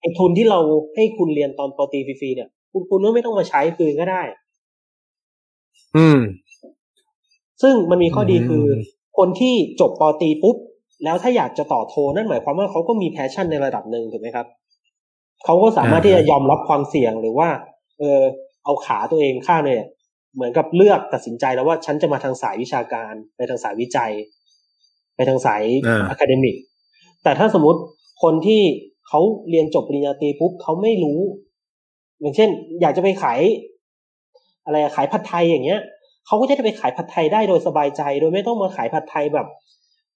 [0.00, 0.58] ไอ้ทุนที่เรา
[0.94, 4.22] ให้คุณเรียนตอนปตีฟรีๆเนี่ย คุณคุณก็ไม่ต้องมาใช้คืนก็ได้
[5.96, 6.20] อืม
[7.62, 8.64] ซึ่งมันมีข้อดีคือ
[9.18, 10.56] คนที่จบปตีปุ๊บ
[11.04, 14.46] แล้วถ้าอยากจะต่อโทนั่นหมายความว่าเขาก็มีแพชชั่นในระดับหนึ่งถูกไหมครับ
[15.44, 17.48] เขาก็สามารถที่จะยอมรับความเสี่ยงหรือว่า
[17.98, 18.20] เออ
[18.64, 19.86] เอาขาตัวเองข้างเนี่ย
[20.34, 24.12] เหมือนกับเลือกตัดสินใจแล้วว่าฉันจะมาทางสายวิชาการ ไปทางสายวิจัย
[25.16, 26.56] ไปทางสายอ่า academic
[27.22, 27.80] แต่ถ้าสมมติ
[28.22, 28.62] คนที่
[29.08, 31.20] เขาเรียนจบปริญญาตรีปุ๊บเขาไม่รู้
[32.20, 32.48] อย่างเช่น
[32.80, 33.40] อยากจะไปขาย
[34.64, 35.80] อะไรอะขายผัดไทยอย่างเงี้ย
[36.26, 39.46] เขาก็จะได้ไปขายผัดไทยได้โดยสบายใจ โดยไม่ต้องมาขายผัดไทยแบบ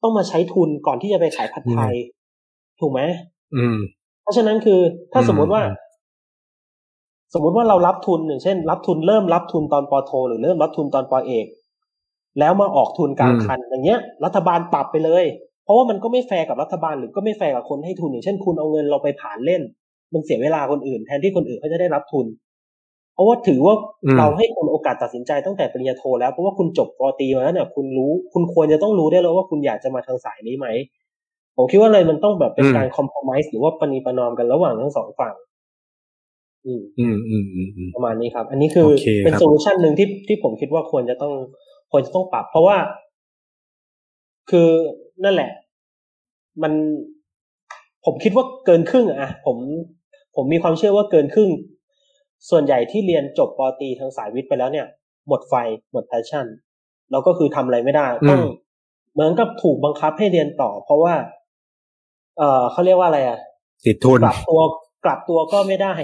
[0.02, 1.94] ต้องมาใช้ทุนก่อนที่จะไปขายผัดไทย
[2.80, 3.00] ถูกไหม
[3.56, 3.76] อืม
[4.22, 4.80] เพราะฉะนั้นคือ
[5.12, 5.81] ถ้าอืมสมมุติว่าอืม
[7.32, 11.46] สมมุติว่าเรารับทุนอย่างเช่น รับทุนเริ่มรับทุนตอนปอโท หรือเริ่มรับทุนตอนปอเอก
[12.40, 15.24] แล้วมาออกทุนกลางคันอย่างเงี้ย รัฐบาลปรับไปเลย
[15.64, 19.62] เพราะว่ามันก็ไม่แฟร์กับรัฐบาลหรือก็ไม่แฟร์กับคนให้ทุนอย่างเช่น คุณเอาเงินเราไปผลาญเล่น
[20.12, 22.26] มันเสียเวลาคนอื่น แทนที่คนอื่นเขาจะได้รับทุน
[23.14, 30.66] เพราะว่าถือว่าอืมเราให้คนโอกาสตัดสินใจตั้งแต่ปริญญาโท แล้วเพราะว่าคุณจบปอตรีมาแล้วเนี่ยคุณรู้ คุณควรจะต้องรู้ได้แล้วว่าคุณอยากจะมาทางสายนี้ไหม
[31.56, 35.34] ผมคิดว่าเลยมันต้องแบบเป็นการ compromise หรือว่าประนีประนอมกันระหว่างทั้งสองฝั่ง
[36.66, 41.32] อืมอืมอืมอืมอืมประมาณนี้ครับ อันนี้คือโอเคเป็นครับ solution หนึ่งที่ที่ผมคิดว่าควรจะต้อง
[41.92, 42.76] ควรจะต้องปรับ เพราะว่า
[44.50, 44.68] คือ
[45.24, 45.50] นั่นแหละ
[46.62, 46.72] มัน
[48.04, 49.56] ผมคิดว่าเกินครึ่งอะผม
[50.36, 51.50] ผมมีความเชื่อว่าเกินครึ่ง
[52.50, 54.86] ส่วนใหญ่ที่เรียนจบปอตรีทางสายวิทย์ไปแล้วเนี่ย
[55.28, 55.54] หมดไฟ
[55.92, 56.46] หมด passion
[57.10, 58.46] แล้วก็คือทำอะไรไม่ได้ต้องอืม
[59.12, 61.14] เหมือนกับถูกบังคับให้เรียนต่อ เพราะว่า
[62.38, 63.38] เออเขาเรียกว่าอะไรอะ
[63.86, 64.62] ติดทุนกลับตัว
[65.04, 65.94] กลับตัวก็ไม่ได้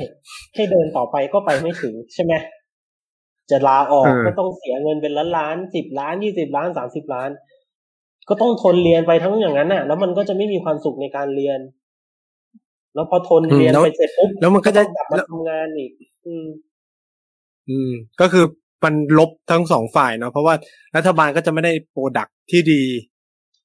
[0.54, 2.32] ให้เดินต่อไปก็ไปไม่ถึงใช่ไหม
[3.50, 7.30] จะลาออกเออก็ต้องเสียเงินเป็นล้านล้านสิบล้านยี่สิบล้านสามสิบล้าน
[8.28, 11.60] ก็ต้องทนเรียนไปทั้งอย่างนั้นน่ะ แล้วมันก็จะไม่มีความสุขในการเรียน
[12.94, 15.90] แล้วพอทนเรียนอืมแล้วไปเสร็จปุ๊บแล้วมันก็จะต้องกลับมาทำงานอีก
[16.26, 16.46] อืม
[17.68, 18.44] อืม ก็คือ
[18.84, 20.54] มันลบทั้งสองฝ่ายเนาะเพราะว่า
[20.96, 22.82] รัฐบาลก็จะไม่ได้โปรดักที่ดี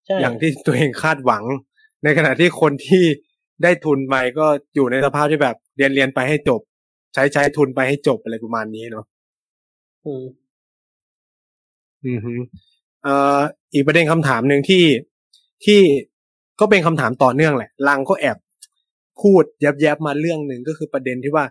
[0.05, 1.43] ใช่อย่างที่ตัวเองคาดหวัง
[2.03, 3.03] ในขณะที่คนที่
[3.63, 6.61] ได้ทุนไปก็อยู่ในสภาพที่แบบเรียนเรียนไปให้จบ
[7.13, 9.05] ใช้ใช้ทุนไปให้จบอะไรประมาณนี้เนาะ
[10.05, 10.23] อืม
[12.05, 12.34] อือฮึ
[13.03, 13.39] เอ่อ
[13.73, 14.84] อีกประเด็นคำถามหนึ่งที่
[15.65, 15.81] ที่
[16.59, 18.38] ก็เป็นคำถามต่อเนื่องแหละลังก็แอบ
[19.21, 21.45] พูดแยบๆมาเรื่องหนึ่งก็คือประเด็นที่ว่า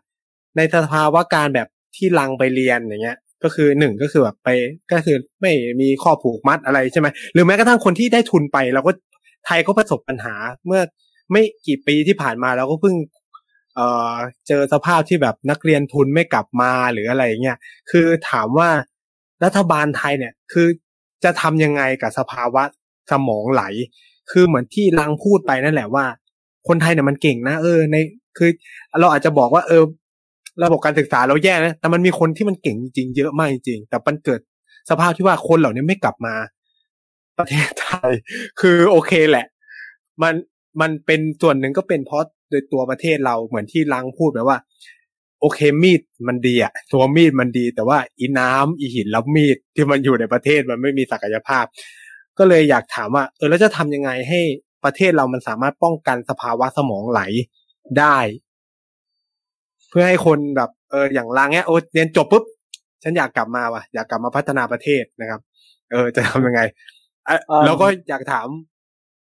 [0.57, 4.49] ในสภาวะการแบบที่ลังไปเรียนอย่างเงี้ย ก็คือหนึ่งก็คือแบบไป
[4.93, 8.93] ก็คือไม่มีข้อผูกมัดอะไรใช่ไหมหรือแม้กระทั่งคนที่ได้ทุนไปเราก็
[9.47, 10.35] ไทยก็ประสบปัญหา
[10.67, 10.83] เมื่อ
[11.31, 12.95] ไม่กี่ปีที่ผ่านมาเราก็เพิ่ง
[13.77, 14.13] เอ่อ
[14.49, 17.59] เจอสภาพที่แบบนักเรียนทุนไม่กลับมาหรืออะไรอย่างเงี้ย
[17.91, 18.71] คือถามว่า
[19.45, 20.67] รัฐบาลไทยเนี่ยคือ
[21.25, 22.63] จะทำยังไงกับสภาวะ
[23.11, 23.63] สมองไหล
[24.31, 26.05] คือเหมือนที่ลังพูดไปนั่นแหละว่า
[26.69, 27.97] คนไทยเนี่ยมันเก่งนะ เออ ใน
[28.39, 28.51] คือ
[29.01, 29.83] เราอาจจะบอกว่า เออ
[30.65, 34.41] ระบบการศึกษาเราแย่นะแต่มันมีคนที่มันเก่งจริงเยอะมากจริงแต่มันเกิด
[34.91, 36.35] สภาพที่ว่าคนเหล่านี้ไม่กลับมา
[37.39, 38.11] ประเทศไทย
[38.61, 39.47] คือโอเคแหละ
[40.23, 40.35] มัน
[40.81, 44.59] มันเป็นส่วนหนึ่งก็เป็นเพราะโดยตัวประเทศเราเหมือนที่ลังพูดแบบว่า
[45.41, 51.65] โอเคมีดมันดีอะตัวมีดมันดี แต่ว่าอีน้ำอีหินแล้วมีดที่มันอยู่ในประเทศมันไม่มีศักยภาพ
[52.39, 54.41] ก็เลยอยากถามว่า เออแล้วจะทำยังไงให้
[54.85, 57.21] ประเทศเรามันสามารถป้องกันสภาวะสมองไหล
[57.99, 58.19] ได้
[59.91, 62.45] เพื่อให้คนแบบเอออย่างลังเนี้ยโอ้เรียนจบปุ๊บ
[63.03, 65.41] ฉันอยากกลับมาว่ะอยากกลับมาพัฒนาประเทศนะครับ
[65.91, 66.61] เออ จะทำยังไง
[67.29, 68.49] อะเอิ่มแล้วก็อยากถาม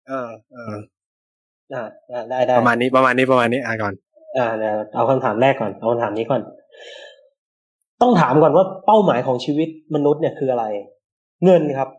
[0.07, 0.75] เออ เออ
[1.73, 3.93] อ่าอ่าได้ได้ประมาณนี้ประมาณนี้ประมาณนี้อะก่อน
[4.37, 6.41] อ่าเดี๋ยวเอาคำถามแรกก่อนเอาคำถามนี้ก่อน
[8.01, 10.65] ต้องถามก่อนว่าเป้าหมายของชีวิตมนุษย์เนี่ยคืออะไร
[11.45, 11.89] เงินครับ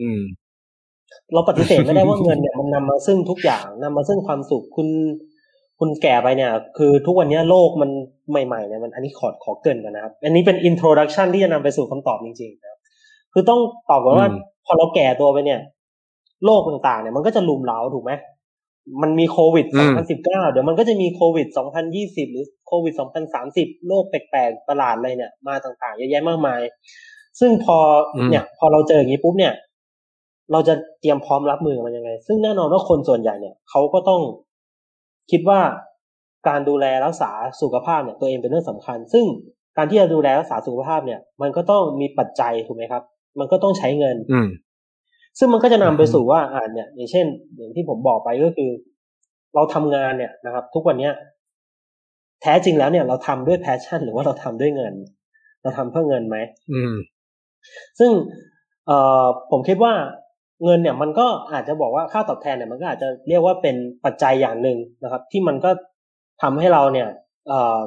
[0.00, 0.20] อืม
[1.34, 4.88] เราปฏิเสธไม่ได้ว่าเงินเนี่ยมันนำมาซึ่งทุกอย่างนำมาซึ่งความสุขคุณ
[5.80, 7.90] คุณแก่ไปเนี่ย คือทุกวันนี้โลกมัน
[8.30, 12.78] ใหม่ๆเนี่ยมันอันนี้ขอขอเกริ่นก่อนนะครับ อันนี้เป็น introduction ที่จะนำไปสู่คำตอบจริงๆนะครับ
[13.32, 13.60] คือต้อง
[13.90, 15.60] ตอบก่อนว่าอืมพอเราแก่ตัวไปเนี่ย
[16.44, 18.12] โลกต่างๆเนี่ยมันก็จะรุมเร้าถูกไหม
[19.02, 19.66] มันมีโควิด
[20.10, 21.46] 2019 เดี๋ยวมันก็จะมีโควิด
[21.90, 22.94] 2020 หรือโควิด
[23.40, 26.60] 2030 โรคแปลกๆ ประหลาดอะไรเนี่ย มาต่างๆ เยอะแยะมากมาย
[27.40, 27.76] ซึ่งพอ
[28.14, 29.54] อมเนี่ย พอเราเจออย่างนี้ปุ๊บเนี่ย
[30.52, 34.22] เราจะเตรียมพร้อมรับมือกับมันยังไง ซึ่งแน่นอนว่าคนส่วนใหญ่เนี่ยเขาก็ต้อง
[35.30, 35.60] คิดว่า
[36.48, 39.24] การดูแลรักษาสุขภาพเนี่ยตัวเองเป็นเรื่องสำคัญ ซึ่ง
[39.76, 43.02] การที่จะดูแลรักษาสุขภาพเนี่ย มันก็ต้องมีปัจจัยถูกไหมครับ
[43.38, 44.48] มันก็ต้องใช้เงินอืม
[45.38, 48.70] ซึ่งมันก็จะนำไปอืมสู่ว่าอ่าเนี่ยอย่างเช่น อย่างที่ผมบอกไปก็คือ
[49.54, 51.12] เราทำงานเนี่ยนะครับ ทุกวันเนี้ย
[52.42, 54.94] แท้จริงแล้วเนี่ยเราทำด้วยแพชชั่น หรือว่าเราทำด้วยเงิน
[55.62, 56.36] เราทำเพื่อเงินไหม
[56.72, 56.94] อืม
[57.98, 58.10] ซึ่ง
[58.86, 59.92] เอ่อผมคิดว่า
[60.64, 65.70] เงินเนี่ย มันก็อาจจะบอกว่าค่าตอบแทนเนี่ยมันก็อาจจะเรียกว่าเป็นปัจจัยอย่างหนึ่งนะครับ ที่มันก็
[66.42, 67.08] ทำให้เราเนี่ย
[67.48, 67.82] เอ่อ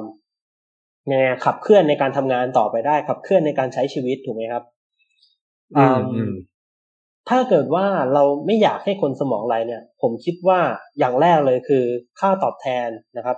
[1.10, 4.62] ยังไงขับเคลื่อนในการทำงานต่อไปได้ ขับเคลื่อนในการใช้ชีวิตถูกไหมครับ
[5.78, 6.32] อืมอืมอืม
[7.28, 10.60] ถ้าเกิดว่าเราไม่อยากให้คนสมองไหลเนี่ย ผมคิดว่า
[10.98, 11.84] อย่างแรกเลยคือ
[12.20, 13.36] ค่าตอบแทนนะครับ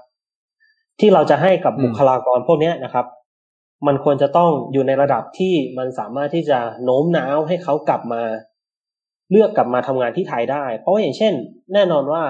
[1.00, 3.06] ที่เราจะให้กับอืมบุคลากรพวกเนี้ยนะครับ
[3.86, 8.22] มันควรจะต้องอยู่ในระดับที่มันสามารถที่จะโน้มน้าวให้เขากลับมา
[9.30, 11.32] เลือกกลับมาทำงานที่ไทยได้ เพราะว่าอย่างเช่น
[11.74, 12.22] แน่นอนว่า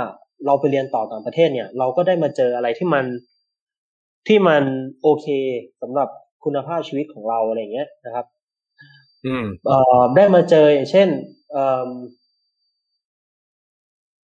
[0.46, 3.04] เราไปเรียนต่อต่างประเทศเนี่ย เราก็ได้มาเจออะไรที่มัน
[4.26, 4.62] ที่มัน
[5.02, 5.26] โอเค
[5.82, 6.08] สำหรับ
[6.44, 8.26] คุณภาพชีวิตของเราอะไรเงี้ยนะครับ
[9.26, 11.08] อืมเอ่อได้มาเจออย่างเช่น
[11.43, 11.43] เอ่อ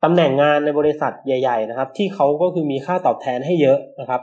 [0.05, 4.23] ตำแหน่งงานในบริษัทใหญ่ ๆ นะครับ ที่เขาก็คือมีค่าตอบแทนให้เยอะนะครับ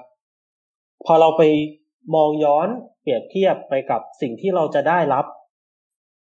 [1.06, 1.42] พอเราไป
[2.16, 2.68] มองย้อน
[3.02, 5.26] เปรียบเทียบไปกับสิ่งที่เราจะได้รับ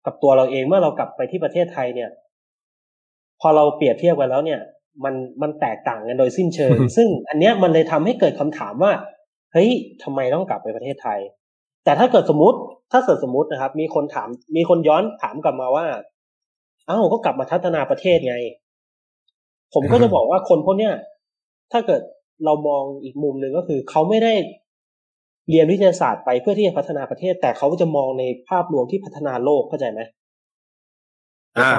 [0.06, 2.10] กับตัวเราเองเมื่อเรากลับไปที่ประเทศไทยเนี่ย
[3.42, 4.62] พอเราเปรียบเทียบกันแล้วเนี่ย
[5.04, 8.92] มันมันแตกต่างกันโดยสิ้นเชิง ซึ่งอันเนี้ยมันเลยทำให้เกิดคำถามว่า
[9.54, 9.70] เฮ้ย
[10.04, 11.20] ทำไมต้องกลับไปประเทศไทย
[11.84, 12.58] แต่ถ้าเกิดสมมติ
[12.92, 15.86] ถ้าเกิดสมมตินะครับ มีคนถาม มีคนย้อนถามกลับมาว่า
[16.90, 18.36] เอ้าก็กลับมาพัฒนาประเทศไง
[19.74, 20.94] ผมก็จะบอกว่าคนพวกเนี้ย
[21.72, 22.02] ถ้าเกิด
[22.46, 24.34] เรามองอีกมุมหนึ่งก็คือเขาไม่ได้
[25.50, 30.02] เรียนวิทยาศาสตร์ไปเพื่อที่จะพัฒนาประเทศ แต่เขาจะมองในภาพรวมที่พัฒนาโลกเข้าใจไหม
[31.60, 31.72] อ่า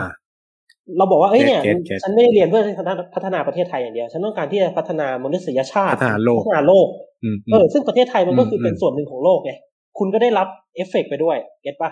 [0.96, 2.84] เราบอกว่าเอ้ยเนี่ยเก็ตเก็ตฉันไม่ได้เรียนเพื่อที่จะ
[3.14, 6.86] พัฒนาประเทศไทยอย่างเดียว ฉันต้องการที่จะพัฒนามนุษยชาติ พัฒนาโลกพัฒนาโลก
[7.24, 9.52] อืมเออซึ่งประเทศไทยมันก็คืออมเป็นส่วนหนึ่งของโลกไง
[9.98, 11.90] คุณก็ได้รับเอฟเฟกต์ไปด้วยเก็ตปะ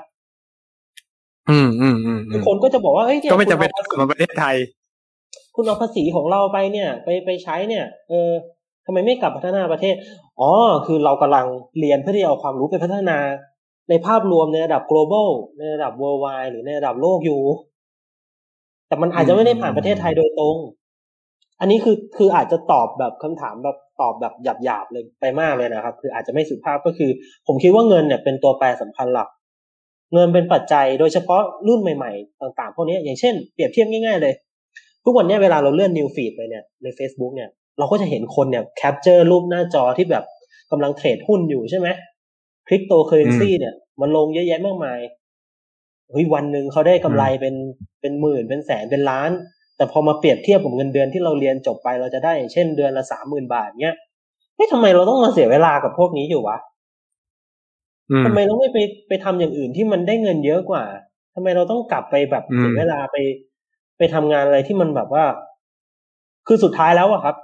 [1.51, 4.57] อืมอืมอืมอืคือมคนก็จะบอกว่าเอ้ยเนี่ยก็ไม่จำเป็นคุณต้องเอากลับมาประเทศไทย
[5.55, 8.31] คุณเอาภาษีของเราไปเนี่ย ไปไปใช้เนี่ย เออ
[8.87, 9.95] ทำไมไม่กลับพัฒนาประเทศ
[10.41, 10.51] อ๋อ
[10.87, 11.47] คือเรากำลัง
[11.81, 13.19] เรียนเพื่อที่จะเอาความรู้ไปพัฒนา
[13.91, 17.43] ในภาพรวมในระดับ global ในระดับ worldwide หรือในระดับโลกอยู่
[18.89, 20.57] แต่มันอาจจะไม่ได้ผ่านประเทศไทยโดยตรง
[21.61, 24.35] อันนี้คือคืออาจจะตอบแบบคำถามแบบตอบแบบ
[24.65, 27.11] หยาบๆเลยไปมากเลยนะครับ คืออาจจะไม่สุภาพก็คือ
[27.47, 29.29] ผมคิดว่าเงินเนี่ยเป็นตัวแปรสำคัญหลัก
[30.13, 34.35] เงินเป็นปัจจัยโดยเฉพาะรุ่นใหม่ๆ ต่างๆ พวกนี้อย่างเช่นเปรียบเทียบง่ายๆเลย
[35.05, 40.25] ทุกวันเนี้ยเวลาเราเลื่อน news feed ไปเนี่ยใน Facebook เนี่ยเราก็จะเห็นคนเนี่ย capture รูปหน้าจอที่แบบ
[40.71, 41.89] กำลัง trade หุ้นอยู่ใช่ไหม
[42.67, 45.01] คริปโตเคอเรนซีเนี่ย มันลงเยอะแยะมากมาย
[46.11, 47.55] เฮ้ยวันหนึ่งเขาได้กำไรเป็น
[48.01, 49.31] เป็นหมื่นเป็นแสนเป็นล้าน
[49.77, 53.97] แต่พอมาเปรียบเทียบกับเงินเดือนที่เราเรียนจบไปเราจะได้อย่างเช่นเดือนละสามหมื่นบาทเนี่ย
[54.55, 56.78] เฮ้ยทำไมเราต้องมาเสียเวลากับพวกนี้อยู่วะอืม
[58.25, 58.79] ทำไมเราไม่ไป
[59.09, 60.85] ไปทำอย่างอื่นที่มันได้เงินเยอะกว่า
[61.35, 63.17] ทำไมเราต้องกลับไปแบบอืมเสียเวลาไป
[63.99, 65.25] ไปทำงานอะไรที่มันแบบว่า
[66.47, 67.37] คือสุดท้ายแล้วอะครับ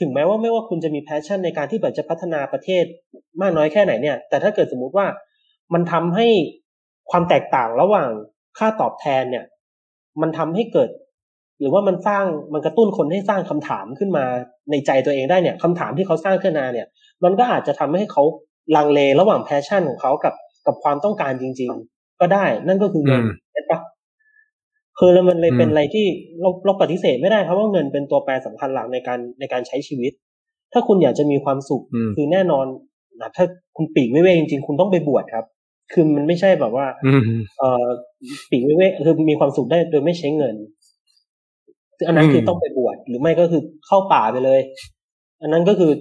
[0.00, 2.84] ถึงแม้ว่าไม่ว่าคุณจะมีแพชชั่นในการที่แบบจะพัฒนาประเทศ
[3.40, 5.06] มากน้อยแค่ไหนเนี่ย แต่ถ้าเกิดสมมุติว่า
[5.74, 6.26] มันทำให้
[7.10, 8.08] ความแตกต่างระหว่าง
[8.58, 9.44] ค่าตอบแทนเนี่ย
[10.20, 10.90] มันทำให้เกิด
[11.60, 14.24] หรือว่ามันสร้างมันกระตุ้นคนให้สร้างคำถามขึ้นมา
[14.70, 16.86] ในใจตัวเองได้เนี่ยคำถามที่เขาสร้างขึ้นมาเนี่ย
[17.24, 18.22] มันก็อาจจะทำให้เขา
[18.76, 20.34] ลังเลระหว่างแพชชั่นของเขากับ
[20.66, 23.80] กับความต้องการจริง ๆ ก็ได้ นั่นก็คือเงินอืมเห็นปะ
[24.98, 26.06] คือแล้วมันเลยอืมเป็นอะไรที่
[26.40, 30.12] เราเราปฏิเสธไม่ได้ครับว่าเงินเป็นตัวแปรสำคัญหลักในการในการใช้ชีวิต
[30.72, 32.66] ถ้าคุณอยากจะมีความสุขอืมคือแน่นอน
[33.20, 33.44] นะถ้า
[33.76, 35.44] คุณปีกไม่เว้จริงๆ คุณต้องไปบวชครับ
[35.92, 37.22] คือมันไม่ใช่แบบว่าอืม
[37.58, 37.86] เอ่อ
[38.50, 40.54] ปีกไม่เว้คือมีความสุขได้โดยไม่ใช้เงิน
[41.96, 44.60] ซึ่งอันนั้นคือมต้องไปบวชหรือไม่ก็คือเข้าป่าไปเลย
[45.42, 45.92] อันนั้นก็คือ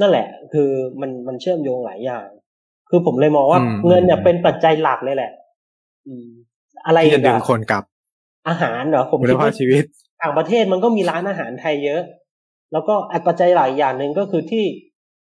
[0.00, 0.70] นั่นแหละ คือ
[1.00, 2.26] มันมันเชื่อมโยงหลายอย่าง
[2.90, 5.30] คือผมเลยมองว่าอืมเงินเนี่ยเป็นปัจจัยหลักเลยแหละ
[6.06, 6.28] อืม
[6.86, 7.84] อะไรที่อีจะกดึงอะคนกลับ
[8.48, 9.84] อาหารเหรอผมคุณคิดภาพว่าชีวิต
[10.22, 12.02] ต่างประเทศมันก็มีร้านอาหารไทยเยอะ
[12.72, 14.66] แล้วก็อันปัจจัยหลายอย่างหนึ่งก็คือที่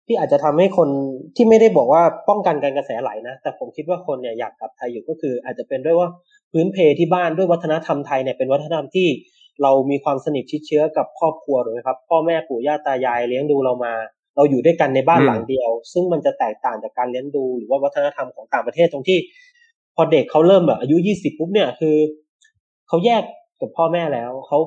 [0.06, 0.88] ที่อาจจะทำให้คน
[1.36, 6.08] ที่ไม่ได้บอกว่าป้องกันการกระแสไหลนะ แต่ผมคิดว่าคนเนี่ยอยากกลับไทยอยู่ก็คือ อาจจะเป็นด้วยว่า
[6.52, 9.08] พื้นเพที่บ้านด้วยวัฒนธรรมไทยเนี่ยเป็นวัฒนธรรมที่
[9.62, 13.94] เรามีความสนิทชิดเชื้อกับครอบครัวถูกไหมครับ พ่อแม่ปู่ย่าตายายเลี้ยงดูเรามา
[14.39, 19.19] เราอยู่ด้วยกันในบ้านอืมหลังเดียว ซึ่งมันจะแตกต่างจากการเลี้ยงดู หรือว่าวัฒนธรรมของต่างประเทศตรงที่
[19.94, 21.97] พอเด็กเขาเริ่มแบบอายุยี่สิบปุ๊บเนี่ยคือ
[22.89, 23.23] เขาแยก
[23.60, 24.59] กับพ่อแม่แล้วเขา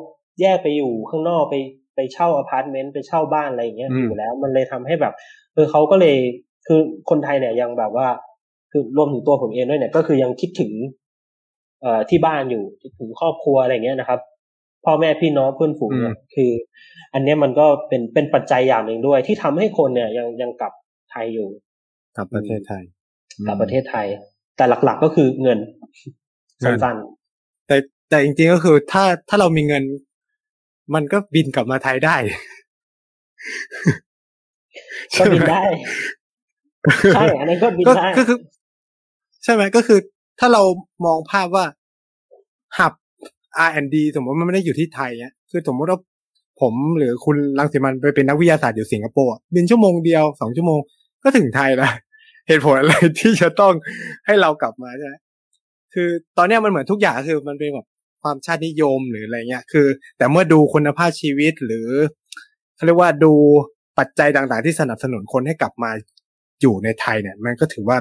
[0.41, 1.55] แยกไปอยู่ข้างนอกไป
[1.95, 5.13] ไปเช่าอพาร์ตเมนต์ไปเช่าบ้านอะไรอย่างเงี้ยอืมอยู่แล้ว มันเลยทำให้แบบ
[5.53, 6.15] เออเขาก็เลย
[6.67, 6.79] คือ
[7.09, 8.07] คนไทยเนี่ยยังแบบว่า
[8.71, 10.71] คือรวมถึงตัวผมเองด้วยเนี่ยก็คือยังคิดถึง
[11.81, 14.19] เอ่อที่บ้านอยู่คิดถึงครอบครัวอะไรอย่างเงี้ยนะครับ
[14.85, 16.51] พ่อแม่พี่น้องเพื่อนฝูงเนี่ยคือ
[17.13, 20.73] อันเนี้ยมันก็เป็นเป็นปัจจัยอย่างหนึ่งด้วย ที่ทำให้คนเนี่ยยังยังกลับ
[21.11, 21.47] ไทยอยู่
[22.17, 22.83] กลับประเทศไทย
[23.47, 24.07] กลับประเทศไทย
[24.57, 25.59] แต่หลักๆก็คือเงิน
[26.61, 26.95] เงินสั้น
[27.67, 27.75] แต่
[28.09, 29.83] แต่จริงๆก็คือถ้าถ้าเรามีเงิน
[30.95, 35.63] มันก็บินกลับมาไทยได้ๆก็บินได้
[37.15, 38.37] ใช่อันนั้นก็บินก็ได้ก็คือ
[39.43, 39.99] ใช่ไหมก็คือ
[40.39, 40.61] ถ้าเรา
[41.05, 41.65] มองภาพว่า
[42.79, 42.93] หับ
[43.67, 45.99] R&D สมมติมันไม่ได้อยู่ที่ไทยเนี่ยคือสมมติว่า
[46.61, 50.79] ผมหรือคุณรังสิมันไปเป็นนักวิทยาศาสตร์อยู่สิงคโปร์บินชั่วโมงเดียวสองชั่วโมง
[51.23, 51.91] ก็ถึงไทยแล้ว
[52.47, 53.73] เหตุผลอะไรที่จะต้อง
[54.25, 55.13] ให้เรากลับมาใช่ไหม
[55.93, 57.87] คือตอนนี้มันเหมือนทุกอย่างคือมันเป็นแบบ
[58.23, 59.87] ความชาตินิยมหรืออะไรเงี้ย คือ
[60.17, 61.87] แต่เมื่อดูคุณภาพชีวิตหรือ
[62.75, 63.33] เขาเรียกว่าดู
[63.99, 65.91] ปัจจัยต่างๆ ที่สนับสนุนคนให้กลับมา
[66.61, 67.97] อยู่ในไทยเนี่ย มันก็ถือว่า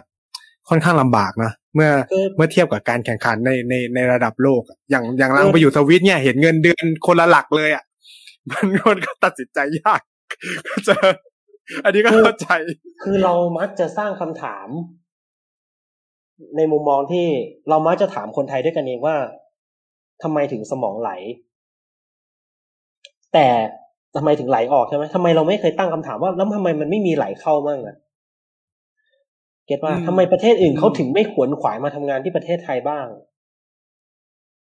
[0.70, 7.84] ค่อนข้างลำบากนะเมื่อคือเมื่อเทียบกับการแข่งขันในในในระดับโลกอะอย่างอย่างเราไปอยู่สวิตเนี่ยเห็นเงินเดือนคนละหลักเลยอะ
[8.50, 10.00] มันคนก็ตัดสินใจยาก
[10.68, 10.96] ก็จะ
[11.84, 12.48] อันนี้ก็เข้าใจ
[13.02, 14.68] คือเรามักจะสร้างคำถาม
[16.56, 17.26] ในมุมมองที่
[17.68, 19.16] เรามักจะถามคนไทยด้วยกันเองว่า
[20.22, 21.10] ทำไมถึงสมองไหล
[23.32, 23.46] แต่
[24.16, 33.06] ทำไมถึงไหลออกใช่ไหมทำไมเราไม่เคยตั้งคำถามว่าแล้วทำไมมันไม่มีไหลเข้ามั่งอะเก็ตว่าอืมทำไมประเทศอื่นอืมเขาถึงไม่ขวนขวายมาทำงานที่ประเทศไทยบ้าง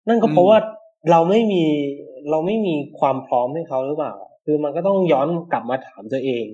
[0.09, 0.59] นั่นก็เพอืราะมว่า
[1.11, 1.65] เราไม่มี
[2.31, 4.15] เราไม่มีความพร้อมให้เขาหรือเปล่า
[4.45, 6.45] คือมันก็ต้องย้อนกลับมาถามตัวเอง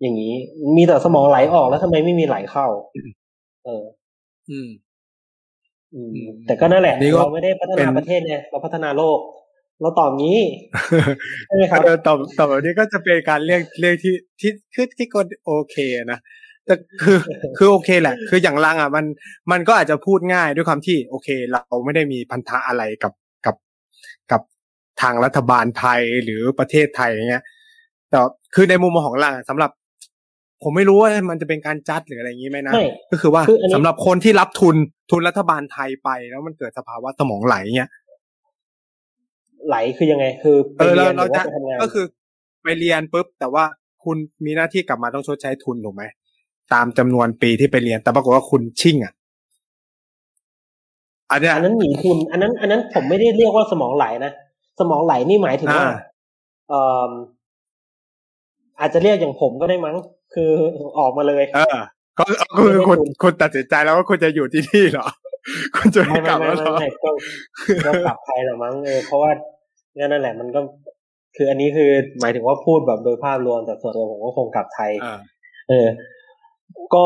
[0.00, 0.34] อย่างนี้
[0.76, 2.66] มีแต่สมองไหลออกแล้วทำไมไม่มีไหลเข้า
[3.64, 3.84] เออ
[4.50, 4.68] อืม
[5.94, 9.18] อืมอืมแต่ก็นั่นแหละอันนี้ก็เราไม่ได้พัฒเป็นานประเทศไงเราพัฒนาโลก
[9.80, 10.40] เราตอบงี้
[11.46, 15.76] ใช่ไหมครับเออตอบตอบแบบนี้ก็จะเป็นการเรียกเรียกที่ที่คือที่ก็โอเค
[16.12, 16.18] นะ
[16.68, 17.18] แต่คือ
[17.58, 19.04] คือโอเคแหละ คืออย่างลังอะมัน
[19.52, 23.12] มันก็อาจจะพูดง่ายด้วยความที่โอเค เราไม่ได้มีพันธะอะไรกับ
[23.46, 23.56] กับ
[24.32, 24.42] กับ
[25.02, 27.44] ทางรัฐบาลไทยหรือประเทศไทยอย่างเงี้ย
[28.10, 28.18] แต่
[28.54, 29.70] คือในมุมมองของลังอะสำหรับ
[30.62, 34.76] ผมไม่รู้ว่ามันจะเป็นการจัดหรืออะไรอย่างนี้ไหมนะไม่ก็คือว่าคืออันนี้สำหรับคนที่รับทุน
[35.10, 37.90] ทุนรัฐบาลไทยไป แล้วมันเกิดสภาวะสมองไหลเงี้ย
[39.68, 42.04] ไหลคือยังไง คือไปเออเรีเรายนหรือว่าเราจะไปทำงานก็คือ
[42.62, 43.64] ไปเรียนปุ๊บแต่ว่า
[44.04, 46.02] คุณมีหน้าที่กลับมาต้องชดใช้ทุนถูกไหม
[46.72, 49.12] ตามจำนวนปีที่ไปเรียน แต่ปรากฏว่าคุณชิ่งอะ
[51.30, 54.32] อันเนี้ยอันนั้นหนีทุนอันนั้น อันนั้นผมไม่ได้เรียกว่าสมองไหลนะ
[54.80, 55.96] สมองไหลนี่หมายถึงว่าอ่า
[56.68, 57.10] เอ่อ
[58.80, 59.96] อาจจะเรียกอย่างผมก็ได้มั้ง
[60.34, 60.50] คือ
[60.98, 61.76] ออกมาเลย เออ
[62.18, 62.24] ก็
[62.56, 65.06] ก็คือคุณไม่ได้ทุนคุณตัดสินใจแล้วว่าคุณจะอยู่ที่นี่เหรอ
[65.76, 67.10] คุณจะไม่ไม่กไม่ลับไม่แล้วเหรไม่อไม่ก็
[67.86, 69.30] ก็กลับไทยแหละมั้งเออเพราะว่า
[69.98, 70.60] นั่นแหละ มันก็
[71.36, 71.90] คืออันนี้คือ
[72.20, 75.18] หมายถึงว่าพูดแบบโดยภาพรวมแต่ส่วนตัวผมก็คงกลับไทยอ่า
[75.68, 75.86] เออ
[76.94, 77.04] ก็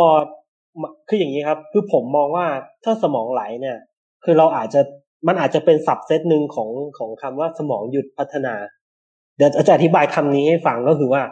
[0.83, 2.47] มคืออย่างนี้ครับ คือผมมองว่า
[2.85, 3.79] ถ้าสมองไหลเนี่ย
[4.25, 4.81] คือเราอาจจะ
[5.27, 8.55] มันอาจจะเป็นสับเซตหนึ่งของของคำว่าสมองหยุดพัฒนา
[9.37, 11.23] เดี๋ยวจะอธิบายคำนี้ให้ฟังก็คือว่า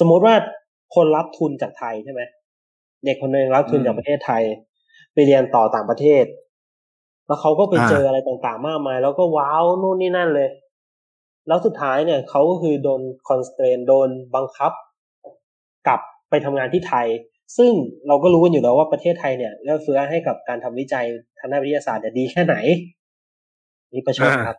[0.00, 0.34] สมมุติว่า
[0.94, 2.22] คนรับทุนจากไทยใช่ไหม
[3.04, 4.42] เด็กคนหนึ่งรับทุนอืมจากประเทศไทย
[5.14, 6.24] ไปเรียนต่อต่างประเทศ
[7.26, 10.48] แล้วเขาก็ไปอ่าเจออะไรต่างๆ มากมาย แล้วก็ว้าวนู่นนี่นั่นเลย
[11.48, 14.72] แล้วสุดท้ายเนี่ยเขาก็คือโดน constrain โดนบังคับ
[15.86, 16.00] กลับ
[16.30, 17.06] ไปทำงานที่ไทย
[17.56, 17.72] ซึ่ง
[18.06, 21.06] เราก็รู้กันอยู่แล้วว่าประเทศไทยเนี่ยเอื้อเฟื้อให้กับการทำวิจัย
[21.38, 22.54] ทางด้านวิทยาศาสตร์เนี่ยดีแค่ไหน
[23.94, 24.58] นี่ประชดครับ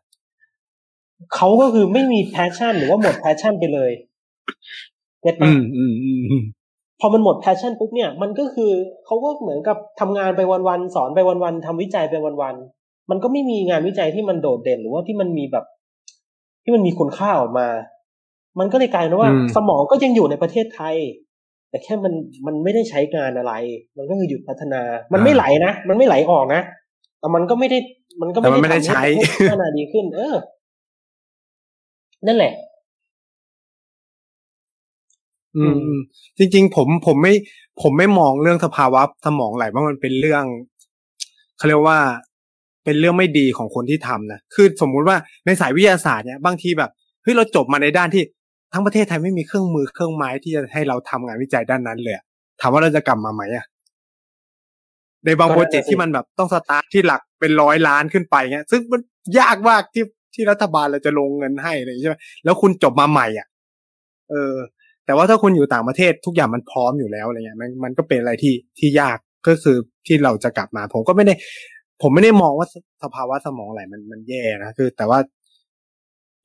[1.36, 3.92] เขาก็คือไม่มี passion หรือว่าหมด passion ไปเลย
[5.22, 6.44] get อืปะมอืมอืมอืม
[7.00, 8.72] พอมันหมด passion ปุ๊บเนี่ยมันก็คือ
[9.06, 15.66] เขาก็เหมือนกับทำงานไปวันๆสอนไปวันๆทำวิจัยไปวันๆมันก็ไม่มีงานวิจัยที่มันโดดเด่นหรือว่าที่มันมีแบบ
[16.64, 17.68] ที่มันมีคุณค่าออกมา
[18.60, 20.96] มันก็เลยกลายเป็นว่าอืมสมองก็ยังอยู่ในประเทศไทย
[21.70, 22.14] แต่แค่มัน
[22.46, 23.54] มันไม่ได้ใช้งานอะไร
[23.98, 24.82] มันก็คือหยุดพัฒนา
[25.14, 26.62] มันไม่ไหลนะ มันไม่ไหลออกนะ
[27.20, 27.80] แต่มันก็ไม่ได้
[28.22, 30.36] มันก็แต่มันไม่ได้ทำใช้ห้พัฒนาดีขึ้น เออ
[32.28, 32.54] นั่นแหละ
[35.56, 36.00] อืมอืม
[36.38, 37.34] จริง ๆ ผมผมไม่
[37.82, 40.44] ผมไม่มองเรื่องสภาวะสมองไหลว่ามันเป็นเรื่อง
[41.58, 42.00] เขาเรียกว่า
[42.86, 46.92] เป็นเรื่องไม่ดีของคนที่ทำนะ คือสมมุติว่าในสายวิทยาศาสตร์เนี่ยบางทีแบบ
[47.24, 48.24] เฮ้ยเราจบมาในด้านที่
[48.74, 52.24] ทั้งประเทศไทยไม่มีเครื่องมือเครื่องไม้ที่จะให้เราทำงานวิจัยด้านนั้นเลยอะ
[52.62, 53.66] ถามว่าเราจะกลับมาไหมอะ
[55.26, 59.02] ในบางก็โปรน่าจะเจกต์สิที่มันแบบต้องสตาร์ทที่หลักเป็นร้อยล้านขึ้นไปเงี้ย ซึ่งมัน
[59.40, 60.04] ยากมากที่
[60.36, 63.48] ที่รัฐบาลเราจะลงเงินให้อะไรอย่างเงี้ยใช่ไหมแล้วคุณจบมาใหม่อะ
[64.32, 64.56] เออ
[65.06, 69.18] แต่ว่าถ้าคุณอยู่ต่างประเทศทุกอย่างมันพร้อมอยู่แล้วอะไรเงี้ยมันมันก็เป็นอะไรที่ที่ยาก
[69.48, 69.78] ก็คือ
[70.08, 71.34] ที่เราจะกลับมา ผมก็ไม่ได้
[72.02, 75.20] ผมไม่ได้มองว่าสสภาวะสมองไหลมันมันแย่นะคือ แต่ว่า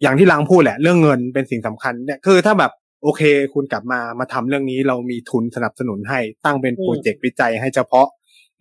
[0.03, 2.73] อย่างที่ลังพูดแหละ เรื่องเงินเป็นสิ่งสำคัญเนี่ยคือถ้าแบบ
[3.03, 3.23] โอเค
[3.55, 8.07] คุณกลับมามาทำเรื่องนี้เรามีทุนสนับสนุนให้ตั้งเป็นอืมโปรเจกต์วิจัยให้เฉพาะ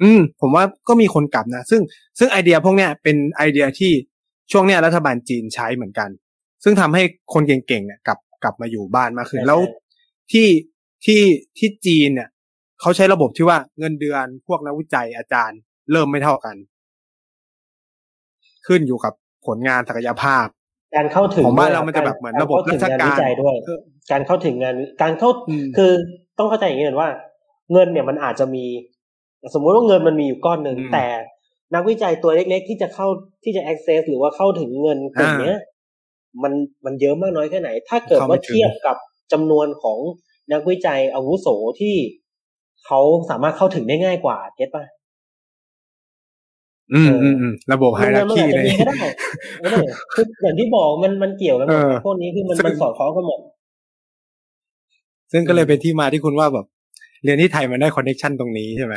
[0.01, 1.81] อืม ผมว่าก็มีคนกลับนะ ซึ่ง
[2.19, 3.91] ซึ่งไอเดียพวกเนี้ยเป็นไอเดียที่
[4.51, 6.09] ช่วงเนี้ยรัฐบาลจีนใช้เหมือนกัน
[6.63, 7.03] ซึ่งทำให้
[7.33, 9.79] คนเก่งๆเนี่ยกลับกลับมาอยู่บ้านมากขึ้นใช่แล้วใช่
[10.31, 10.47] ที่
[11.05, 11.21] ที่
[11.57, 12.29] ที่จีนเนี่ย
[12.81, 15.59] เขาใช้ระบบที่ว่าเงินเดือนพวกนักวิจัยอาจารย์
[15.91, 16.55] เริ่มไม่เท่ากัน
[18.67, 19.13] ขึ้นอยู่กับ
[19.45, 20.45] ผลงานศักยภาพ
[20.95, 23.79] การเข้าถึงของบ้านด้วยเรามันจะแบบเหมือนระบบกเข้ถึงราชการวิจัยด้วยเออ
[24.11, 25.91] การเข้าถึงงานการเข้าอืมคือ
[26.37, 27.09] ต้องเข้าใจอย่างนี้ก่อนว่า
[27.71, 28.65] เงินเนี่ยมันอาจจะมี
[29.53, 31.05] สมมุติว่าเงินมันมีอยู่ก้อนหนึ่งอืมแต่
[31.75, 33.07] นักวิจัยตัวเล็กๆ ที่จะเข้า
[33.43, 35.57] ที่จะ access หรือว่าเข้าถึงเงินกลุ่มเนี้ย
[36.43, 36.53] มัน
[36.85, 38.97] มันเยอะมากน้อยแค่ไหน ถ้าเกิดเข้าไม่ว่าถึงเทียบกับ
[39.31, 39.99] จำนวนของ
[40.53, 41.47] นักวิจัยอาวุโส
[41.81, 41.95] ที่
[42.85, 42.99] เขา
[43.29, 44.83] สามารถเข้าถึงได้ง่ายกว่าเก็ตป่ะ
[46.93, 48.95] อืมอืมอืมระบบไฮเงิรันมันคีอาจจะเลยมีก็ได้
[49.61, 53.39] เออคืออย่างที่บอกมันมันเกี่ยวกันหมดเออพวกนี้คือมันซึ่งมันสอดคล้องกันหมด
[55.31, 56.65] ซึ่งก็เลยเป็นที่มาที่คุณว่าแบบ
[57.23, 58.95] เรียนที่ไทยมันได้ connection ตรงนี้ใช่ไหม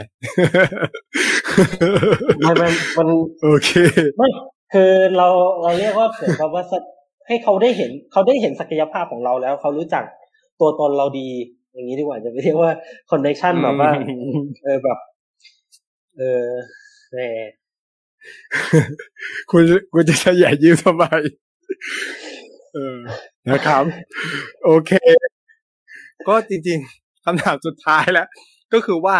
[2.40, 2.68] ไม่ไม่
[2.98, 3.08] มัน
[3.42, 3.70] โอเค
[4.18, 4.28] ไม่
[4.74, 5.28] คือเรา
[5.62, 6.82] เราเรียกว่าเหมือนกับว่าสัก
[7.28, 10.04] ให้เขาได้เห็นเขาได้เห็นศักยภาพของเราแล้ว เขารู้จัก
[10.60, 11.28] ตัวตนเราดี
[11.72, 12.70] อย่างนี้ดีกว่าจะไม่เรียกว่า
[13.10, 13.90] connection แบบว่า
[14.64, 14.98] เออแบบ
[16.18, 16.44] เออ
[17.12, 17.18] แหม
[19.50, 21.04] คุณคุณจะขยายยิ้มทำไม
[22.74, 22.98] เออ
[23.50, 23.84] นะครับ
[24.64, 24.92] โอเค
[26.28, 28.26] ก็จริงๆคำถามสุดท้ายแล้ว
[28.72, 29.16] ก็คือว่า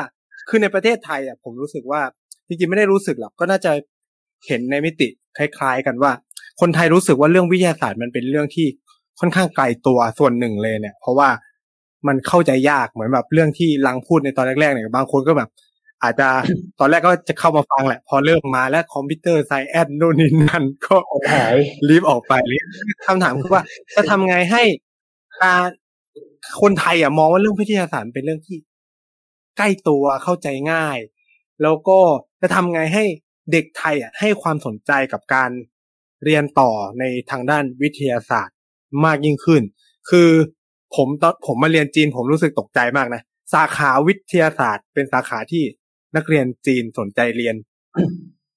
[0.49, 2.01] คือในประเทศไทยอะผมรู้สึกว่า
[2.47, 3.73] จริงๆไม่ได้รู้สึกหรอกก็น่าจะ
[4.47, 5.09] เห็นในมิติ
[5.39, 6.13] คล้ายๆกันว่า
[6.61, 8.67] คนไทยรู้สึกว่าเรื่องวิทยาศาสตร์มันเป็นเรื่องที่
[9.21, 11.29] ค่อนข้างไกลตัวส่วนหนึ่งเลยเนี่ย เพราะว่า
[12.07, 15.49] มันเข้าใจยากเหมือนแบบเรื่องที่ลังพูดในตอนแรกๆเนี่ยบางคนก็แบบ
[16.03, 16.29] อาจจะ
[16.79, 20.97] ตอนแรกก็จะเข้ามาฟังแหละ พอเริ่มมาแล้วคอมพิวเตอร์ไซแอนนู่นนี่นั่นก็
[21.33, 21.55] หาย
[21.89, 22.33] รีบออกไป
[23.07, 23.63] คำถามคือว่า
[23.95, 24.63] จะทำไงให้
[25.43, 25.69] การ
[26.61, 28.57] คนไทยอะมองว่าเรื่องวิทยาศาสตร์เป็นเรื่องที่
[29.59, 30.99] ใกล้ตัวเข้าใจง่าย
[31.63, 31.99] แล้วก็
[32.41, 33.05] จะทำไงให้
[33.53, 35.51] เด็กไทยอะให้ความสนใจกับการ
[36.25, 38.57] เรียนต่อในทางด้านวิทยาศาสตร์
[39.05, 39.63] มากยิ่งขึ้น
[40.11, 40.31] คือ
[40.97, 43.23] ผมตอนผมมาเรียนจีนผมรู้สึกตกใจมากนะ
[43.55, 45.65] สาขาวิทยาศาสตร์ เป็นสาขาที่
[46.17, 47.55] นักเรียนจีนสนใจเรียน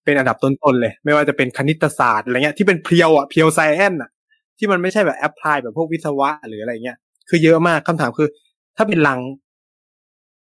[0.03, 4.09] เป็นอันดับต้นๆเลย ไม่ว่าจะเป็นคณิตศาสตร์อะไรเงี้ยที่เป็นเพียวอะเพียวไซแอนอะ
[4.57, 6.97] ที่มันไม่ใช่แบบแอพพลายแบบพวกวิศวะหรืออะไรเงี้ย
[7.29, 8.29] คือเยอะมากคำถามคือ
[8.77, 9.19] ถ้าเป็นลัง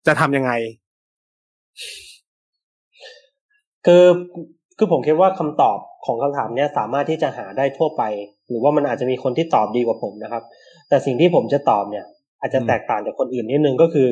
[0.07, 0.53] จะทำยังไง
[3.87, 4.05] คือ
[4.79, 8.03] คือผมคิดว่าคำตอบของคำถามเนี้ยสามารถที่จะหาได้ทั่วไป
[8.49, 10.43] หรือว่ามันอาจจะมีคนที่ตอบดีกว่าผมนะครับ
[10.89, 12.07] แต่สิ่งที่ผมจะตอบเนี่ย
[12.41, 14.09] อาจจะอืมแตกต่างจากคนอื่นนิดนึงก็คือ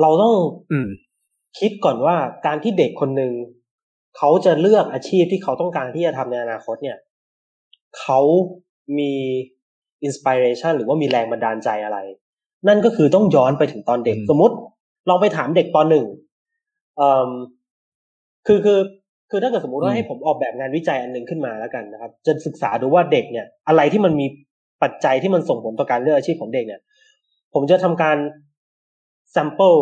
[0.00, 0.34] เราต้อง
[0.72, 0.88] อืม
[1.58, 2.16] คิดก่อนว่า
[2.46, 3.32] การที่เด็กคนหนึ่ง
[4.16, 6.98] เขาจะเลือกอาชีพที่เขาต้องการที่จะทำในอนาคตเนี่ย
[7.98, 8.20] เขา
[8.98, 9.12] มี
[10.04, 11.98] อินสปิเรชันหรือว่ามีแรงบันดาลใจอะไร
[12.68, 14.54] นั่นก็คือต้องย้อนไปถึงตอนเด็กอืมสมมติ
[15.08, 16.06] ลองไปถามเด็กปหนึ่ง
[16.96, 17.30] เอ่อ
[18.46, 18.78] คือคือ
[19.30, 24.26] คือถ้าเกิดสมมติว่าให้ผมออกแบบงานวิจัยอันหนึ่งขึ้นมาแล้วกันนะครับ จะศึกษาดูว่าเด็กเนี่ย อะไรที่มันมี
[24.82, 26.80] ปัจจัยที่มันส่งผลต่อการเลือกอาชีพของเด็กเนี่ย
[27.54, 28.16] ผมจะทำการ
[29.34, 29.78] sample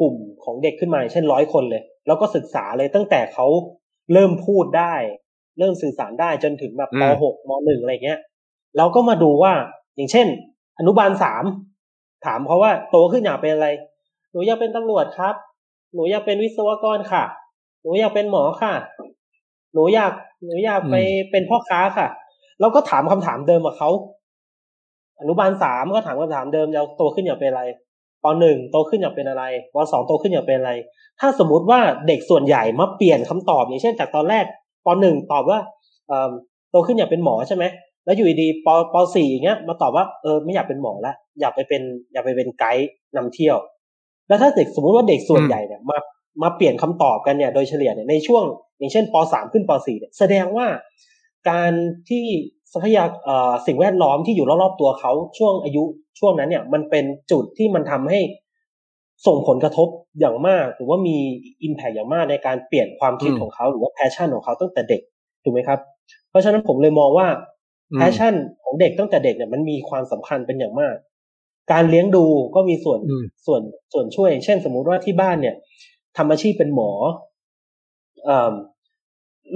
[0.00, 0.14] กลุ่ม
[0.44, 3.46] ของเด็กขึ้นมาอย่างเช่นร้อยคนเลย แล้วก็ศึกษาเลยตั้งแต่เขา
[4.12, 4.94] เริ่มพูดได้
[5.58, 8.20] เริ่มสื่อสารได้จนถึงแบบอืปมหกมหนึ่งอะไรเงี้ย
[8.76, 9.52] เราก็มาดูว่า
[9.96, 10.26] อย่างเช่น
[10.78, 11.44] อนุบาลสาม
[12.26, 13.68] ถามเขาว่าโตขึ้นอยากเป็นอะไร
[14.32, 15.34] หนูอยากเป็นตำรวจครับ
[15.94, 17.24] หนูอยากเป็นวิศวกรค่ะ
[17.82, 18.72] หนูอยากเป็นหมอค่ะ
[19.74, 20.12] หนูอยาก
[20.44, 20.96] หนูอยากไป
[21.30, 22.08] เป็นพ่อค้าค่ะ
[22.60, 23.90] แล้วก็ถามคำถามเดิมกับเขา
[25.20, 27.62] อนุบาลสามก็ถามคำถามเดิมจะโตขึ้นอยากเป็นอะไร
[28.24, 29.44] ปหนึ่งโตขึ้นอยากเป็นอะไร
[29.74, 30.72] ปสองโตขึ้นอยากเป็นอะไร
[31.20, 34.44] ถ้าสมมุติว่าเด็กส่วนใหญ่มาเปลี่ยนคำตอบอย่างเช่น จากตอนแรก
[34.86, 35.58] ปหนึ่งตอบว่า
[36.70, 37.64] โตขึ้นอยากเป็นหมอใช่ไหม
[38.04, 41.82] แล้วอยู่ดีๆปปสี่อย่างเงี้ยมาตอบว่าเออไม่อยากเป็นหมอละอยากไปเป็น
[42.12, 43.56] อยากไปเป็นไกด์นำเที่ยว
[44.28, 45.98] แล้วถ้าเด็กสมมุติว่าเด็กส่วนใหญ่เนี่ยมา
[46.42, 48.44] มาเปลี่ยนคำตอบกันเนี่ยโดยเฉลี่ยเนี่ยในช่วง
[48.78, 50.66] อย่างเช่นปสามขึ้นปสี่เนี่ยแสดงว่า
[51.50, 51.72] การ
[52.08, 52.26] ที่
[52.72, 55.82] ทรัพยากรเอ่อสิ่งแวดล้อมที่อยู่รอบๆตัวเขาช่วงอายุ
[56.18, 58.20] ช่วงนั้นเนี่ย มันเป็นจุดที่มันทำให้
[59.26, 59.88] ส่งผลกระทบ
[60.20, 61.16] อย่างมาก หรือว่ามี
[61.62, 65.02] impact อย่างมากในการเปลี่ยนความคิดอืมของเขาหรือว่า passion ของเขาตั้งแต่เด็ก
[65.42, 65.78] ถูกไหมครับ
[66.30, 67.26] เพราะฉะนั้นผมเลยมองว่า
[67.92, 70.94] อืม passion ของเด็กตั้งแต่เด็กเนี่ยมันมีความสำคัญเป็นอย่างมาก
[71.72, 72.24] การเลี้ยงดู
[72.54, 75.54] ก็มีส่วนอืมส่วนส่วนช่วยอย่างเช่น สมมุติว่าที่บ้านเนี่ย
[76.16, 76.90] ทำอาชีพเป็นหมอ
[78.24, 78.52] เอ่อ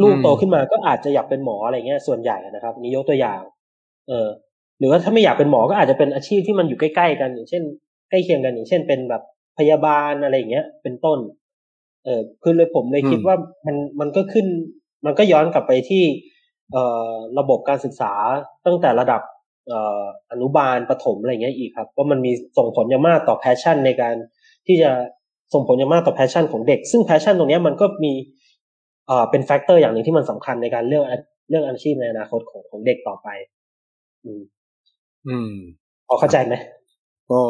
[0.03, 3.41] ลูกอืมโตขึ้นมาก็อาจจะอยากเป็นหมออะไรเงี้ยส่วนใหญ่นะครับนี่ยกตัวอย่าง
[4.09, 4.29] เออ
[4.79, 7.63] หรือว่าถ้าไม่อยากเป็นหมอก็อาจจะเป็นอาชีพที่มันอยู่ใกล้ๆกัน อย่างเช่น
[8.11, 9.23] ใกล้เคียงกันอย่างเช่น เป็นแบบ
[9.59, 11.19] พยาบาลอะไรอย่างเงี้ย เป็นต้น
[12.05, 14.47] เออคือเลยผมเลยคิดอืมว่ามันมันก็ขึ้น
[15.07, 16.03] มันก็ย้อนกลับไปที่
[16.73, 18.13] เอ่อระบบการศึกษา
[18.67, 19.23] ตั้งแต่ระดับ
[19.69, 20.03] เอ่อ
[20.33, 24.15] อนุบาลประถมอะไรเงี้ยอีกครับว่ามันมีส่งผลอย่างมากต่อ passion ในการ
[24.67, 24.91] ที่จะ
[25.55, 28.13] ส่งผลอย่างมากต่อ passion ของเด็ก ซึ่ง passion ตรงเนี้ยมันก็มี
[29.07, 31.05] เอ่อเป็น factor อย่างหนึ่งที่มันสำคัญในการเลือก
[31.49, 33.29] เลือกอาชีพในอนาคตของของเด็กต่อไป
[34.25, 34.43] อืม
[35.29, 35.53] อืม
[36.09, 36.55] พอเข้าใจไหม
[37.31, 37.41] ก็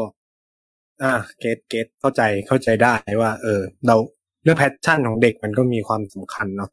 [1.03, 3.97] อ่า get getเข้าใจเข้าใจได้ว่า เออ เรา
[4.43, 6.71] เรื่อง passion ของเด็กมันก็มีความสำคัญเนาะ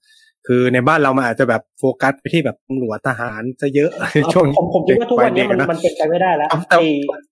[0.48, 6.78] คือในบ้านเรามันอาจจะแบบโฟกัสไปที่แบบตำรวจทหารซะเยอะในช่วงผมผมคิดว่าทุกวันนี้มันเด็กมันเป็นไปไม่ได้แล้วเอาแต่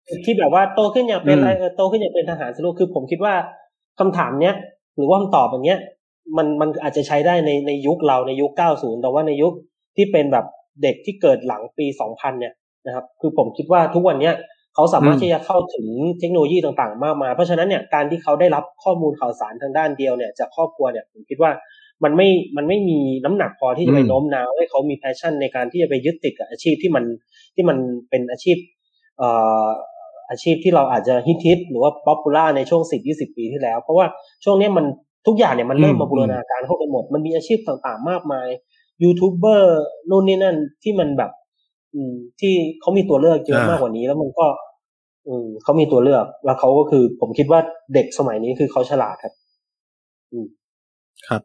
[0.06, 3.34] ไอ้ที่แบบว่าโตขึ้นอยากเป็นอะไรอืมเออโตขึ้นอยากเป็นทหารสรุปคือผมคิดว่า
[4.00, 4.56] คำถามเนี้ย
[4.96, 5.80] หรือว่าคำตอบอย่างเงี้ย
[6.38, 9.54] มันมันอาจจะใช้ได้ในในยุคเราในยุค 90 แต่ว่าในยุค
[9.96, 10.46] ที่เป็นแบบ
[10.84, 12.54] เด็กที่เกิดหลังปี 2000 เนี่ย
[12.86, 14.36] นะครับ คือผมคิดว่าทุกวันเนี้ย
[14.76, 15.88] เขาสามารถอืมที่จะเข้าถึง
[16.20, 21.52] เทคโนโลยีต่างๆ มากมายเพราะฉะนั้นเนี่ยการที่เขาได้รับข้อมูลข่าวสารทางด้านเดียวเนี่ยจากครอบครัวเนี่ยผมคิดว่า
[22.04, 27.06] มันไม่มันไม่มีน้ำหนักพอที่จะไปอืมโน้มน้าวให้เขามี passion ในการที่จะไปยึดติดกับอาชีพที่มัน
[27.56, 27.78] ที่มัน
[28.10, 28.58] เป็นอาชีพ
[29.18, 29.30] เอ่
[29.66, 29.68] อ
[30.30, 34.06] อาชีพที่เราอาจจะฮิตฮิตหรือว่า popular ในช่วงสิบยี่สิบปีที่แล้ว เพราะว่า
[34.44, 34.86] ช่วงนี้มัน
[35.28, 38.48] ทุกอย่างเนี่ยมันเริ่มมาบูรณาการเข้ากันหมด มันมีอาชีพต่างๆมากมาย
[39.04, 39.80] ยูทูบเบอร์
[40.10, 41.32] นู่นนี่นั่นที่มันแบบ
[41.94, 44.48] อืม ที่เขามีตัวเลือกเยอะมากกว่านี้ แล้วมันก็
[45.28, 47.60] อืมเขามีตัวเลือก แล้วเขาก็คือ ผมคิดว่า
[47.94, 49.34] เด็กสมัยนี้คือเขาฉลาดครับ
[50.32, 50.48] อืม
[51.28, 51.42] ครับ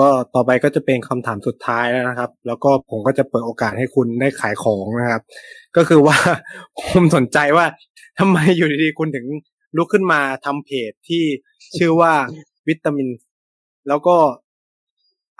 [0.00, 5.22] ก็ต่อไปก็จะเป็นคำถามสุดท้ายแล้วนะครับ แล้วก็ผมก็จะเปิดโอกาสให้คุณได้ขายของนะครับ
[5.76, 6.16] ก็คือว่า
[6.78, 7.66] ผมสนใจว่า
[8.18, 9.26] ทำไมอยู่ดีๆคุณถึง
[9.76, 11.22] ลุกขึ้นมาทำเพจที่
[11.76, 12.14] ชื่อว่า
[12.68, 13.08] วิตามิน
[13.88, 14.16] แล้วก็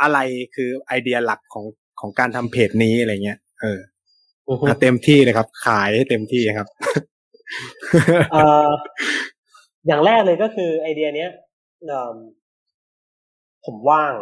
[0.03, 0.19] อะไร
[0.55, 1.65] คือไอเดียหลักของ
[2.01, 3.79] ของการทำเพจนี้อะไรเงี้ย เออ
[4.81, 6.69] เต็มที่เลยครับ ขายให้เต็มที่ครับ
[9.87, 11.31] อย่างแรกเลยก็คือไอเดียเนี้ย
[13.65, 14.13] ผมว่าง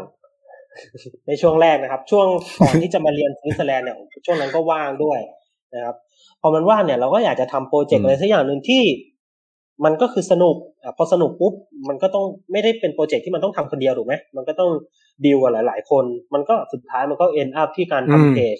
[1.26, 2.26] ในช่วงแรกนะครับ ช่วง
[2.60, 3.96] ก่อนที่จะมาเรียนสวิตเซอร์แลนด์เนี่ย
[4.26, 5.18] ช่วงนั้นก็ว่างด้วย
[5.74, 5.96] นะครับ
[6.40, 8.82] พอมันว่างเนี่ยเราก็อยากจะทำ project อะไรสักอย่างหนึ่งที่
[9.84, 11.52] มันก็คือสนุกอพอสนุกปุ๊บ
[11.88, 14.70] มันก็ต้องไม่ได้เป็น project ที่มันต้องทำคนเดียวถูกไหมมันก็ต้อง
[15.24, 16.04] ดีลกับหลาย ๆ คน
[16.34, 18.56] มันก็สุดท้ายมันก็ end up ที่การทำเพจ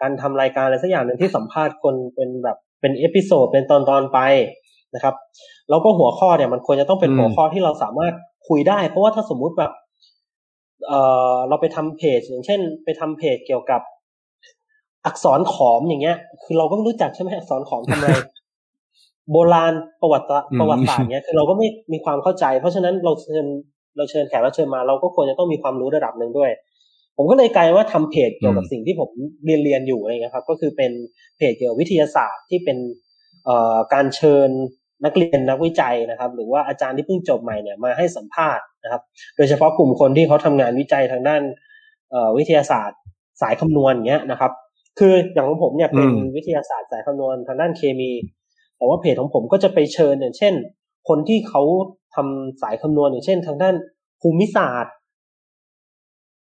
[0.00, 4.18] การทำรายการอะไรสักอย่างหนึ่งที่สัมภาษณ์คนเป็นแบบเป็น episode เป็นตอนตอนไป
[4.94, 5.14] นะครับ
[5.70, 8.14] แล้วก็หัวข้อเนี่ยมันควรจะต้องเป็นหัวข้อที่เราสามารถ
[8.48, 9.72] คุยได้ เพราะว่าถ้าสมมุติแบบ
[10.86, 10.92] เอ
[11.34, 13.80] อเราไปทำเพจ อย่างเช่น ไปทำเพจเกี่ยวกับ
[15.06, 18.08] อักษรขอมอย่างเงี้ย คือเราก็รู้จักใช่ไหมอักษรขอมทำอะไร
[19.30, 20.26] โบราณประวัติ
[20.60, 23.44] ประวัติศาสตร์เนี้ยคือเราก็ไม่มีความเข้าใจ เพราะฉะนั้นเราเชิญ
[23.96, 26.50] เราเชิญแขกรับเชิญมาเราก็ควรจะต้องมีความรู้ระดับหนึ่งด้วย
[27.16, 29.10] ผมก็เลยกลายว่าทำเพจเกี่ยวกับสิ่งที่ผม
[29.44, 30.92] เรียนเรียนอยู่อะไรเงี้ยครับ ก็คือเป็น
[31.36, 32.78] เพจเกี่ยวกับวิทยาศาสตร์ที่เป็น
[33.44, 34.48] เอ่อการเชิญ
[35.04, 39.02] นักเรียนนักวิจัยนะครับ หรือว่าอาจารย์ที่เพิ่งจบใหม่เนี่ยมาให้สัมภาษณ์นะครับ
[39.36, 41.42] โดยเฉพาะกลุ่มคนที่เขาทำงานวิจัยทางด้าน
[42.38, 42.98] วิทยาศาสตร์
[43.40, 44.52] สายคำนวณอย่างเงี้ยนะครับ
[44.98, 48.10] คืออย่างของผมเนี่ยเป็นวิทยาศาสตร์สายคำนวณทางด้านเคมี
[48.82, 50.54] แต่ว่าเพจของผมก็จะไปเชิญอย่างเช่น
[51.08, 51.62] คนที่เขา
[52.14, 53.74] ทำสายคำนวณอย่างเช่น ทางด้าน
[54.20, 54.94] ภูมิศาสตร์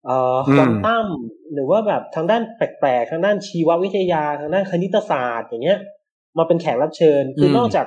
[0.05, 1.06] เอ่อควอนตัม
[1.55, 5.78] หรือว่าแบบทางด้านแปลกๆทางด้านชีววิทยา ทางด้านคณิตศาสตร์ อย่างเงี้ย
[6.38, 7.86] มาเป็นแขกรับเชิญ คือนอกจาก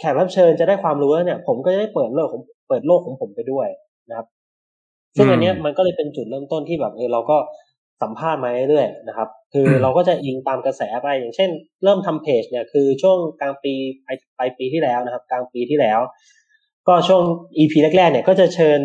[0.00, 3.68] แขกรับเชิญจะได้ความรู้แล้วเนี่ย ผมก็จะได้เปิดโลกของเปิดโลกของผมไปด้วย
[4.08, 4.26] นะครับ
[5.16, 7.36] ซึ่งอันนี้มันก็เลยเป็นจุดเริ่มต้นที่แบบเออเราก็
[8.02, 11.50] สัมภาษณ์มาเรื่อยๆนะครับ คือเราก็จะอิงตามกระแสไปอย่างเช่น
[11.84, 13.72] เริ่มทำเพจเนี่ยคือช่วงกลางปี
[14.06, 16.00] ปลายปลายปีที่แล้วนะครับ กลางปีที่แล้ว
[16.88, 17.22] ก็ช่วง
[17.58, 18.80] EP แรกๆเนี่ยก็จะเชิญ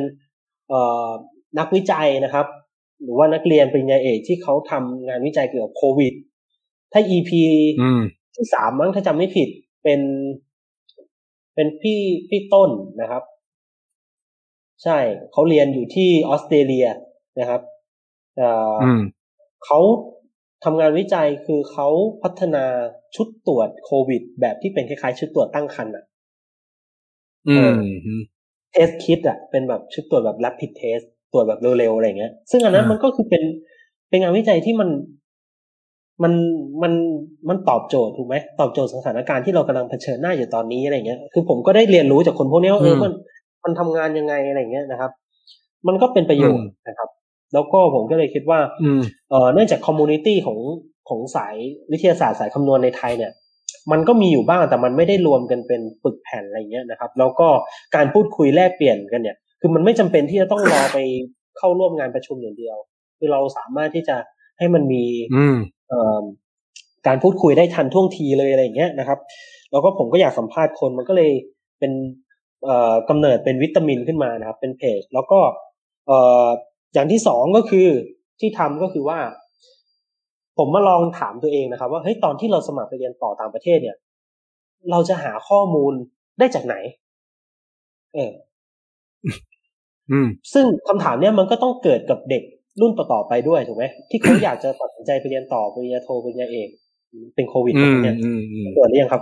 [0.69, 1.07] เอ่อ
[1.59, 2.47] นักวิจัยนะครับ
[3.03, 6.13] หรือว่านักเรียนปริญญาเอกที่เขาทำงานวิจัยเกี่ยวกับโควิด
[6.91, 7.31] ถ้า EP
[8.35, 9.49] ที่สามมั้งถ้าจำไม่ผิด
[9.83, 10.01] เป็น
[11.55, 11.99] เป็นพี่
[12.29, 12.69] พี่ต้น
[13.01, 13.23] นะครับ
[14.83, 14.97] ใช่
[15.31, 16.87] เขาเรียนอยู่ที่ออสเตรเลีย
[17.39, 17.61] นะครับ
[19.65, 19.79] เขา
[20.63, 21.87] ทำงานวิจัยคือเขา
[22.23, 22.65] พัฒนา
[23.15, 26.03] ชุดตรวจโควิด แบบที่เป็นคล้ายๆ ชุดตรวจตั้งครรภ์อะ
[28.71, 33.43] เทสคิดอะเป็นแบบชุดตรวจแบบ rapid test ตรวจแบบเร็วๆอะไรเงี้ย ซึ่งอันนั้นมันก็คือเป็น
[34.09, 34.89] เป็นงานวิจัยที่มัน
[36.23, 36.33] มัน
[36.81, 36.93] มัน
[37.49, 43.11] มันตอบโจทย์ถูกไหมตอบโจทย์สถานการณ์ที่เรากำลังเผชิญหน้าอยู่ตอนนี้อะไรเงี้ยคือผมก็ได้เรียนรู้จากคนพวกนี้ว่าเออมัน
[43.63, 45.11] มันทำงานยังไงอะไรเงี้ยนะครับ
[45.87, 47.09] มันก็เป็นประโยชน์นะครับ
[47.53, 48.59] แล้วก็ผมก็เลยคิดว่า
[49.29, 50.59] เออเนื่องจาก community ของ
[51.09, 51.55] ของสาย
[51.91, 53.31] วิทยาศาสตร์สายคำนวณในไทยเนี่ย
[53.91, 57.47] มันก็มีอยู่บ้างแต่มันไม่ได้รวมกันเป็นปึกแผ่นอะไรเงี้ยนะครับ แล้วก็
[57.95, 60.97] การพูดคุยแลกเปลี่ยนกันเนี่ย คือมันไม่จำเป็นที่จะต้องรอไป
[61.57, 62.77] เข้าร่วมงานประชุมอย่างเดียว
[63.19, 64.17] คือเราสามารถที่จะ
[64.59, 65.03] ให้มันมี
[67.07, 69.19] การพูดคุยได้ทันท่วงทีเลยอะไรอย่างเงี้ยนะครับ
[69.71, 71.31] แล้วก็ผมก็อยากสัมภาษณ์คนมันก็เลย
[71.79, 71.91] เป็น
[73.09, 75.39] กำเนิดเป็นวิตามินขึ้นมานะครับ เป็นเพจ แล้วก็
[76.93, 77.87] อย่างที่สองก็คือ
[78.39, 79.19] ที่ทำก็คือว่า
[80.57, 83.97] ผมมาลองถามตัวเองนะครับ ว่าเฮ้ยตอนที่เราสมัครไปเรียนต่อต่างประเทศเนี่ย
[84.91, 85.93] เราจะหาข้อมูล
[86.39, 86.75] ได้จากไหน
[88.13, 88.31] เออ
[90.53, 92.43] ซึ่งคำถามเนี้ยมันก็ต้องเกิดกับเด็ก
[92.81, 96.69] รุ่นต่อๆไปด้วยถูกไหมที่เขาอยากจะตัดสินใจไปเรียนต่อปริญญาโทปริญญาเอก
[97.35, 98.15] เป็นโควิดเนี่ย
[98.75, 99.21] ตรวจหรือยังครับ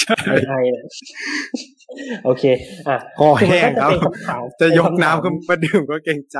[0.00, 0.16] ใช่
[0.46, 0.58] ใช่
[2.24, 2.44] โอเค
[2.88, 3.90] อะคอแห้งครับ
[4.60, 6.38] จะยกน้ำก็มาดื่มก็เกรงใจ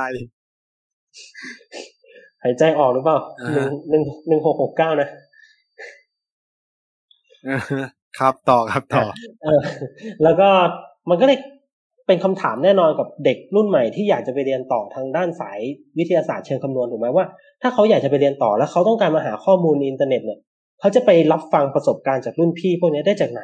[2.43, 3.17] หายใจออกหรือเปล่า
[3.51, 5.09] หนึ่งหนึ่งหนึ่งหกหกเก้านะ
[8.19, 9.03] ครับต่อครับต่อ
[9.43, 9.61] เออ
[10.23, 10.49] แล้วก็
[11.09, 11.39] มันก็เลย
[12.07, 15.59] เป็นคำถามแน่นอนกับเด็กรุ่นใหม่ที่อยากจะไปเรียนต่อทางด้านสาย
[15.97, 17.25] วิทยาศาสตร์เชิงคำนวณถูกไหมว่า
[17.61, 20.39] ถ้าเขาอยากจะไปเรียนต่อแล้วเขาต้องการมาหาข้อมูลในอินเทอร์เน็ตเนี่ย
[20.79, 23.43] เขาจะไปรับฟังประสบการณ์จากรุ่นพี่พวกนี้ได้จากไหน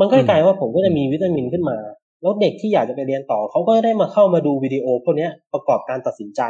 [0.00, 1.76] มันก็กลายว่าผมก็จะมีวิตามินขึ้นมา
[2.22, 6.42] แล้วเด็กที่อยากจะไปเรียนต่อเขาก็ได้มาเข้ามาดูวิดีโอพวกนี้ประกอบการตัดสินใจ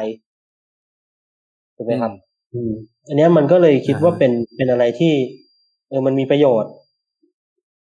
[1.76, 2.12] ถูกไหมครับ
[2.54, 2.72] อืม
[3.08, 5.12] อันนี้มันก็เลยคิดว่าเป็นเป็นอะไรที่
[5.88, 6.72] เออมันมีประโยชน์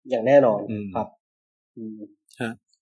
[0.09, 1.07] อย่างแน่นอนอืมครับ
[1.77, 1.99] อืม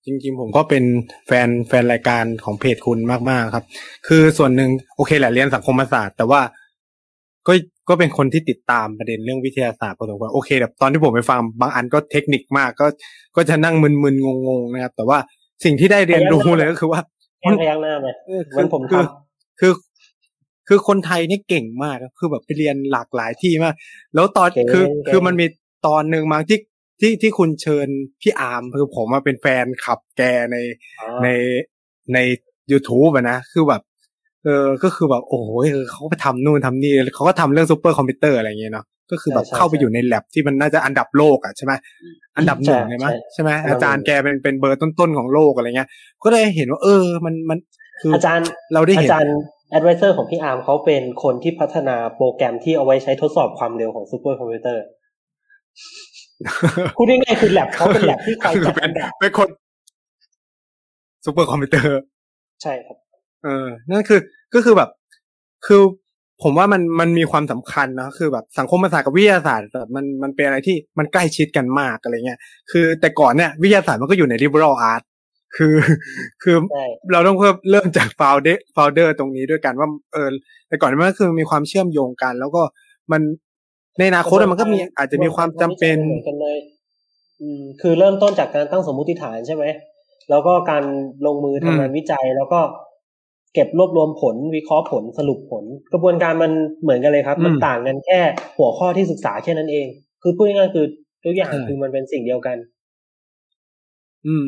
[0.06, 0.84] จริงๆ ผมก็เป็น
[1.28, 3.00] แฟนแฟนรายการของเพจคุณ
[3.30, 3.66] มากๆครับ
[4.08, 6.42] คือส่วนหนึ่งโอเคแหละเรียนสังคมศาสตร์ แต่ว่า
[7.48, 7.54] ก็
[7.90, 12.88] ก็เป็นคนที่ติดตามประเด็นเรื่องวิทยาศาสตร์พอสมควรโอเคแบบตอนที่ผมไปฟังบางอันก็เทคนิคมากก็
[13.36, 15.18] ก็จะนั่งมึนๆงงๆนะครับ แต่ว่า
[15.64, 17.02] สิ่งที่ได้เรียนรู้เลยก็คือว่า
[17.42, 19.04] แค่พยักหน้าไหมเออเหมือนผมทคือ
[19.60, 19.74] คือ
[20.68, 23.76] คือคนไทยนี่เก่งมากครับคือแบบไปเรียนหลากหลายที่มาก
[24.16, 25.46] แล้วตอนคือคือมันมี
[25.88, 26.60] ตอนหนึ่งมาที่
[27.02, 27.88] ที่ที่คุณเชิญ
[28.22, 30.22] พี่อาร์มคือผมมาเป็นแฟนขับแก
[30.52, 31.28] ในำใน
[32.14, 32.18] ใน
[32.72, 33.82] YouTube อะนะคือแบบ
[34.46, 41.74] เออ ก็คือแบบโอ้โหเออเขาไปทำนู่นทำนี่เขาก็ทำเรื่องซูเปอร์คอมพิวเตอร์อะไรอย่างเงี้ยเนาะก็คือแบบเข้าไปอยู่ในแลบที่มันน่าจะอันดับโลกอะใช่ไหม
[42.38, 45.90] อันดับหนึ่งเลยมั้ยใช่ไหมอาจารย์แกเป็นเป็นเบอร์ต้นๆของโลกอะไรเงี้ย
[46.24, 47.58] ก็เลยเห็นว่า เออ มันมัน
[48.02, 49.34] คืออาจารย์เราได้อาเห็นจารย์
[49.78, 54.84] advisor ของพี่อาร์มเขาเป็นคนที่พัฒนาโปรแกรมที่เอาไว้ใช้ทดสอบความเร็วของซูเปอร์คอมพิวเตอร์
[56.98, 59.48] พูดง่ายๆคือแลบเขาเป็นแลบที่คอยคือจัดเป็นอันดับเป็นคน
[61.26, 62.00] ซูเปอร์คอมพิวเตอร์
[62.64, 62.98] ใช่ครับ
[63.44, 64.20] เออ นั่นคือ
[64.54, 64.90] ก็คือแบบ
[65.68, 65.82] คือ
[66.44, 72.40] ผมว่ามันมันมีความสำคัญนะคือแบบสังคมศาสตร์กับวิทยาศาสตร์แบบมันมันเป็นอะไรที่มันใกล้ชิดกันมากอะไรเงี้ย
[72.72, 75.04] คือแต่ก่อนเนี่ยวิทยาศาสตร์มันก็อยู่ใน liberal art
[75.58, 75.76] คือ
[76.44, 80.30] คือใช่เราต้องเพิ่มเริ่มจาก founder founder ตรงนี้ด้วยกันว่าเออ
[80.68, 82.62] แต่ก่อนมันก็คือมีความเชื่อมโยงกัน แล้วก็
[83.12, 83.22] มัน
[83.98, 86.58] ในอนาคตอะมันก็มีอาจจะมีความจำเป็นเหมือนกันเลย
[87.42, 89.66] อืมคือเริ่มต้นจากการตั้งสมมุติฐานใช่ไหม
[90.30, 90.84] แล้วก็การ
[91.26, 92.60] ลงมือทำงานวิจัยแล้วก็
[93.54, 95.64] เก็บรวบรวมผลวิเคราะห์ผลสรุปผล
[95.94, 96.52] กระบวนการมัน
[96.82, 98.20] เหมือนกันเลยครับอืมมันต่างกันแค่
[98.58, 99.88] หัวข้อที่ศึกษาแค่นั้นเอง
[100.22, 100.86] คือพูดง่ายๆคือ
[101.24, 102.58] ทุกอย่างใช่คือมันเป็นสิ่งเดียวกัน
[104.28, 104.46] อืม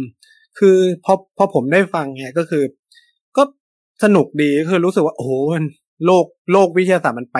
[0.59, 2.63] คือพอพอผมได้ฟังเนี่ยก็คือ
[3.37, 3.43] ก็
[4.03, 5.65] สนุกดีก็คือรู้สึกว่า โอ้โหมัน
[6.05, 7.37] โลกโลกวิทยาศาสตร์มันไป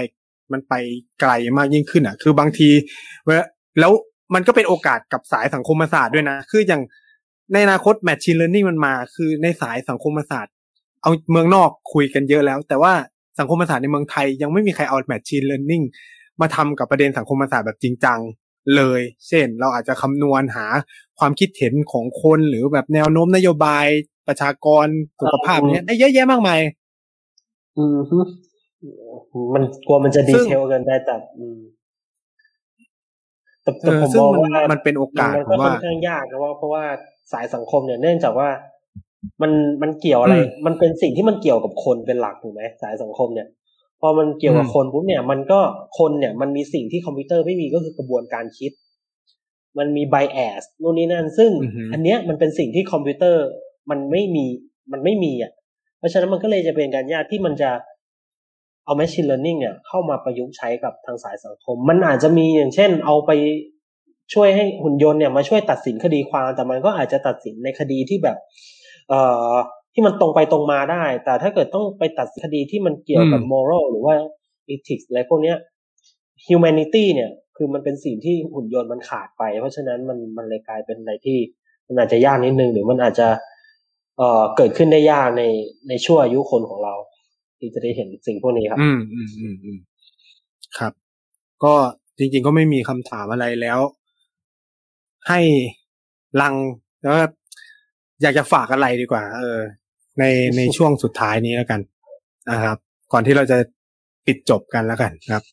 [0.54, 0.74] มันไป
[1.22, 2.70] ไกลมากยิ่งขึ้นอะ คือบางที
[3.26, 3.46] เวลา
[3.80, 3.92] แล้ว
[4.34, 6.82] มันก็เป็นโอกาสกับสายสังคมศาสตร์ด้วยนะ คืออย่าง
[7.54, 10.54] ในอนาคต machine learning มันมา คือในสายสังคมศาสตร์
[11.02, 12.94] เอาเมืองนอกคุยกันเยอะแล้ว แต่ว่า
[13.40, 15.84] สังคมศาสตร์ในเมืองไทยยังไม่มีใครเอา machine learning
[16.41, 18.19] มาทำกับประเด็นสังคมศาสตร์แบบจริงจัง
[18.76, 20.65] เลย เช่น เราอาจจะคำนวณหา
[21.19, 23.86] ความคิดเห็นของคนหรือแบบแนวโน้มนโยบาย
[24.28, 24.86] ประชากร
[25.22, 26.60] สุขภาพเนี้ยได้เยอะแยะมากมาย
[27.78, 28.19] อืมฮึ
[29.53, 31.60] มันกลัวมันจะดีซึ่งเทลเกินได้แต่อืม
[33.64, 36.84] แต่เอแต่อผมซึ่งมองมันว่ามันเป็นโอกาสมันผก็มค่ว่าอนข้างยากนะว่าเพราะว่า
[37.32, 38.49] สายสังคมเนี่ยเนื่องจากว่า
[39.41, 43.48] มันมันเกี่ยวอะไรอืมมันเป็นสิ่งที่มันเกี่ยวกับคนเป็นหลักถูกไหมสายสังคมเนี่ย
[44.02, 45.60] พอมันเกี่ยวกับอืมคนปุ๊บเนี่ย มันก็
[45.99, 48.72] คนเนี่ย มันมีสิ่งที่คอมพิวเตอร์ไม่มีก็คือกระบวนการคิด
[49.77, 53.45] มันมี bias นู่นนี่นั่น ซึ่งอือฮึอันเนี้ยมันเป็นสิ่งที่คอมพิวเตอร์
[53.89, 54.45] มันไม่มี
[54.91, 55.52] มันไม่มีอะ
[55.98, 57.72] เพราะฉะนั้นมันก็เลยจะเป็นการยากที่มันจะ
[58.85, 63.31] เอา machine learning เนี่ยเข้ามาประยุกต์ใช้กับทางสายสังคม มันอาจจะมีอย่างเช่น เอาไป
[64.34, 68.38] ช่วยให้หุ่นยนต์เนี่ยมาช่วยตัดสินคดีความแต่มันก็อาจจะตัดสินในคดีที่แบบ
[69.12, 69.22] เอ่
[69.52, 69.54] อ
[69.94, 74.16] ที่มันตรงไปตรงมาได้ แต่ถ้าเกิดต้องไปตัดสินคดีที่มันเกี่ยวกับอืม moral หรือว่า
[74.74, 75.58] ethics อะไรพวกเนี้ย
[76.48, 81.38] humanity เนี่ย คือมันเป็นสิ่งที่หุ่นยนต์มันขาดไป เพราะฉะนั้นมันมันเลยกลายเป็นอะไรที่
[81.88, 83.28] มันอาจจะยากนิดนึง หรือมันอาจจะ
[84.18, 85.44] เอ่อเกิดขึ้นได้ยากใน
[85.90, 86.94] ในช่วงอายุคนของเรา
[87.60, 89.80] ที่จะได้เห็นสิ่งพวกนี้ครับ อืมอืมอืมอืม
[90.78, 90.94] ครับ
[91.64, 91.74] ก็
[92.18, 93.80] จริง ๆ ก็ไม่มีคำถามอะไรแล้ว
[95.28, 95.40] ให้
[96.42, 96.56] ลัง
[97.02, 97.26] แล้วก็
[98.22, 99.60] อยากจะฝากอะไรดีกว่า เออ
[100.19, 100.23] ใน
[100.57, 101.81] ในช่วงสุดท้ายนี้แล้วกัน
[102.52, 102.77] นะครับ
[103.11, 103.57] ก่อนที่เราจะ
[104.26, 105.43] ปิดจบกันแล้วกันครับ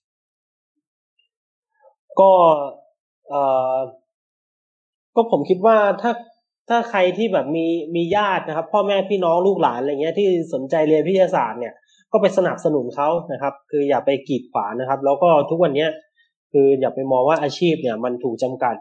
[2.20, 2.30] ก็
[3.28, 3.42] เอ่
[3.74, 3.76] อ
[5.14, 6.12] ก็ผมคิดว่าถ้า
[6.68, 7.66] ถ้าใครที่แบบมี
[7.96, 11.74] มีญาตินะครับ พ่อแม่พี่น้องลูกหลานอะไรเงี้ยที่สนใจเรียนวิทยาศาสตร์เนี่ย
[12.12, 15.90] ก็ไปสนับสนุนเขานะครับ คืออย่าไปกีดขวางนะครับ แล้วก็ทุกวันเนี้ย
[16.52, 18.74] คืออย่าไปมองว่าอาชีพเนี่ย มันถูกจำกัด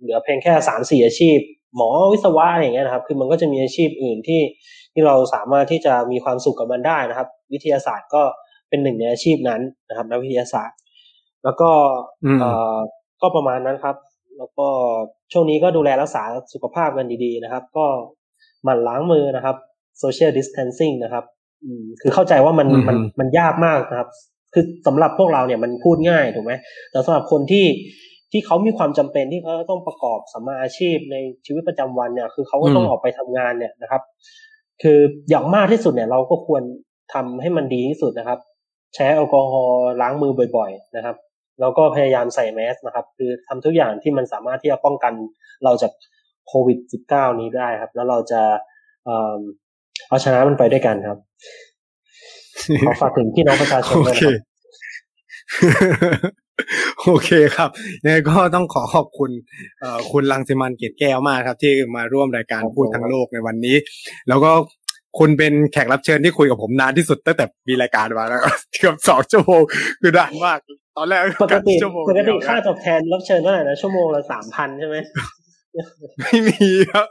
[0.00, 1.38] เหลือเพียงแค่สามสี่อาชีพ
[1.76, 4.40] หมอวิศวะอะไรอย่างเงี้ยนะครับ คือมันก็จะมีอาชีพอื่นที่
[4.92, 8.22] ที่เราสามารถที่จะมีความสุขกับมันได้นะครับ วิทยาศาสตร์ก็
[8.68, 10.76] เป็นหนึ่งในอาชีพนั้นนะครับนักวิทยาศาสตร์
[11.44, 11.70] แล้วก็
[12.24, 12.76] อืมเอ่อ
[13.22, 13.96] ก็ประมาณนั้นครับ
[14.38, 14.66] แล้วก็
[15.32, 16.22] ช่วงนี้ก็ดูแลรักษา
[16.52, 17.86] สุขภาพกันดีๆนะครับ ก็
[18.64, 19.56] หมั่นล้างมือนะครับ
[20.02, 21.24] social distancing นะครับ
[21.64, 24.08] อืมคือเข้าใจว่ามันอืมมันมันยากมากนะครับ
[24.54, 26.52] คือสำหรับพวกเราเนี่ยมันพูดง่ายถูกไหม
[26.90, 27.64] แต่สำหรับคนที่
[28.32, 31.16] ที่เขามีความจำเป็นที่เขาต้องประกอบสัมมาอาชีพใน
[31.46, 34.02] ชีวิตประจำวันเนี่ย คือเขาก็ต้องอืมออกไปทำงานเนี่ยนะครับ
[34.82, 34.98] คือ
[35.30, 36.62] อย่างมากที่สุดเนี่ย เราก็ควร
[37.14, 38.38] ทำให้มันดีที่สุดนะครับ
[38.94, 41.16] ใช้แอลกอฮอล์ล้างมือบ่อย ๆ นะครับ
[41.60, 45.12] แล้วก็พยายามใส่แมสนะครับ คือทำทุกอย่างที่มันสามารถที่จะป้องกัน
[45.64, 45.92] เราจาก
[46.48, 46.78] โควิด
[47.10, 48.42] -19 นี้ได้ครับ แล้วเราจะ
[49.04, 49.38] เอ่อ
[50.08, 51.18] เอาชนะมันไปด้วยกันครับ
[52.86, 54.36] ขอฝากถึงพี่น้องประชาชนโอด้วยเคนะครับ
[56.98, 57.70] โอโอเคครับ
[58.04, 59.30] ยังไงก็ต้องขอขอบคุณ
[59.80, 63.76] เอ่อคุณลังสิมันเกียรติแก้วมากครับ ที่มาร่วมรายการพูดทั้งโลกในวันนี้
[64.28, 64.50] แล้วก็
[65.18, 68.40] คุณเป็นแขกรับเชิญที่คุยกับผมนานที่สุดตั้งแต่มีรายการมาแล้ว
[68.74, 69.62] เกือบสองชั่วโมง
[70.00, 70.58] คือนานมาก
[70.96, 74.96] ตอนแรกปกติชั่วโมงปกติเดียวค่าตอบแทนรับเชิญเท่าไหร่นะชั่วโมงละสามพันใช่ไหม
[76.20, 77.06] ไม่มีครับ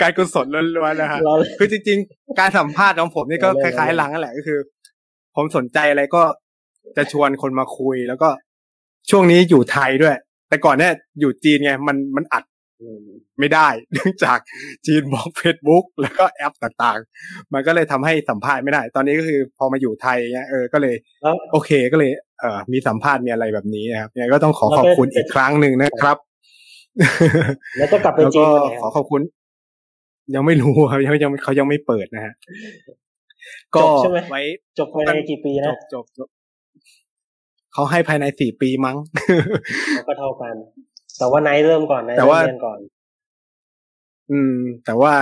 [0.00, 0.46] การกุศล
[0.76, 4.58] ล้วนๆนะฮะเราคือจริง ๆ การสัมภาษณ์ของผมนี่ก็เอคอล้ายๆหลังนั่นแหละก็คือ
[5.36, 6.22] ผมสนใจอะไรก็
[6.96, 8.28] จะชวนคนมาคุยแล้วก็
[9.10, 10.16] ช่วงนี้อยู่ไทยด้วย
[10.48, 12.44] แต่ก่อนเนี่ยอยู่จีนไงมันมันอัด
[13.40, 14.38] ไม่ได้ เนื่องจาก
[14.86, 22.10] จีนบล็อกเฟซบุ๊กแล้วก็แอปต่างๆ มันก็เลยทำให้สัมภาษณ์ไม่ได้ ตอนนี้ก็คือพอมาอยู่ไทยเนี่ยเออก็เลยแล้วโอเคก็เลย
[22.40, 26.16] เอ่อมีสัมภาษณ์มีอะไรแบบนี้นะครับยังไงก็ต้องขอขอบคุณอีกครั้งหนึ่งนะครับ
[27.78, 29.22] แล้วจะกลับไปแล้วจีก็นวันไหนขอขอบคุณ
[30.34, 32.34] ยังไม่รู้ครับยังยังเขายังไม่เปิดนะฮะ
[33.74, 33.80] ก็
[34.30, 34.42] ไว้
[34.78, 36.28] จบภายในกี่ปีจนะบจบจบ
[37.78, 38.96] เขาให้ภายในสี่ปีมั้ง
[39.94, 40.54] เราก็เท่ากัน
[41.18, 42.78] แต่ว่าไนท์เริ่มก่อนไนท์แต่เริ่มว่าเรียนก่อน
[44.30, 45.12] อืม แต่ว่า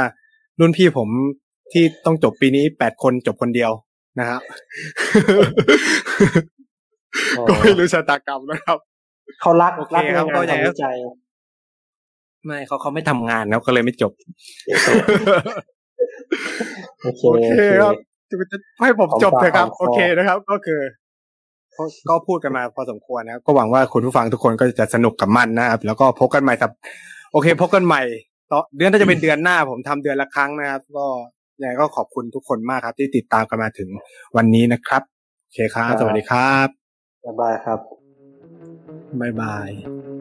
[0.60, 1.08] รุ่นพี่ผม
[1.72, 3.70] ที่ต้องจบปีนี้แปดคนจบคนเดียว
[4.20, 4.38] นะฮะ
[7.38, 8.78] อ๋อก็ไม่รู้ชะตากรรมนะครับ
[9.40, 10.96] เขารักโอเครักในครับก็งานอย่างนั้นทำวิจัย
[12.44, 14.12] ไม่เขาเขาไม่ทำงานแล้วก็เลยไม่จบ
[17.02, 17.94] โอเคโอเคครับ
[18.30, 20.80] จะจะให้ผมจบเถอะครับของฝากโอเคนะครับ ก็คือ
[21.78, 26.72] ก็ก็พูดกันมาพอสมควรนะครับ ก็หวังว่าคุณผู้ฟังทุกคนก็จะสนุกกับมันนะครับ แล้วก็พบกันใหม่ครับ
[27.32, 28.02] โอเค พบกันใหม่
[28.50, 31.06] ต่อเดือนน่าจะเป็นเดือนหน้าผมทำเดือนละครั้งนะครับ ก็
[31.60, 33.88] ยังไงก็ขอบคุณทุกคนมากครับ ที่ติดตามกันมาถึง
[34.36, 35.02] วันนี้นะครับ
[35.42, 36.68] โอเคครับ สวัสดีครับ
[37.24, 37.80] บ๊ายบายครับ
[39.20, 40.15] บ๊ายบาย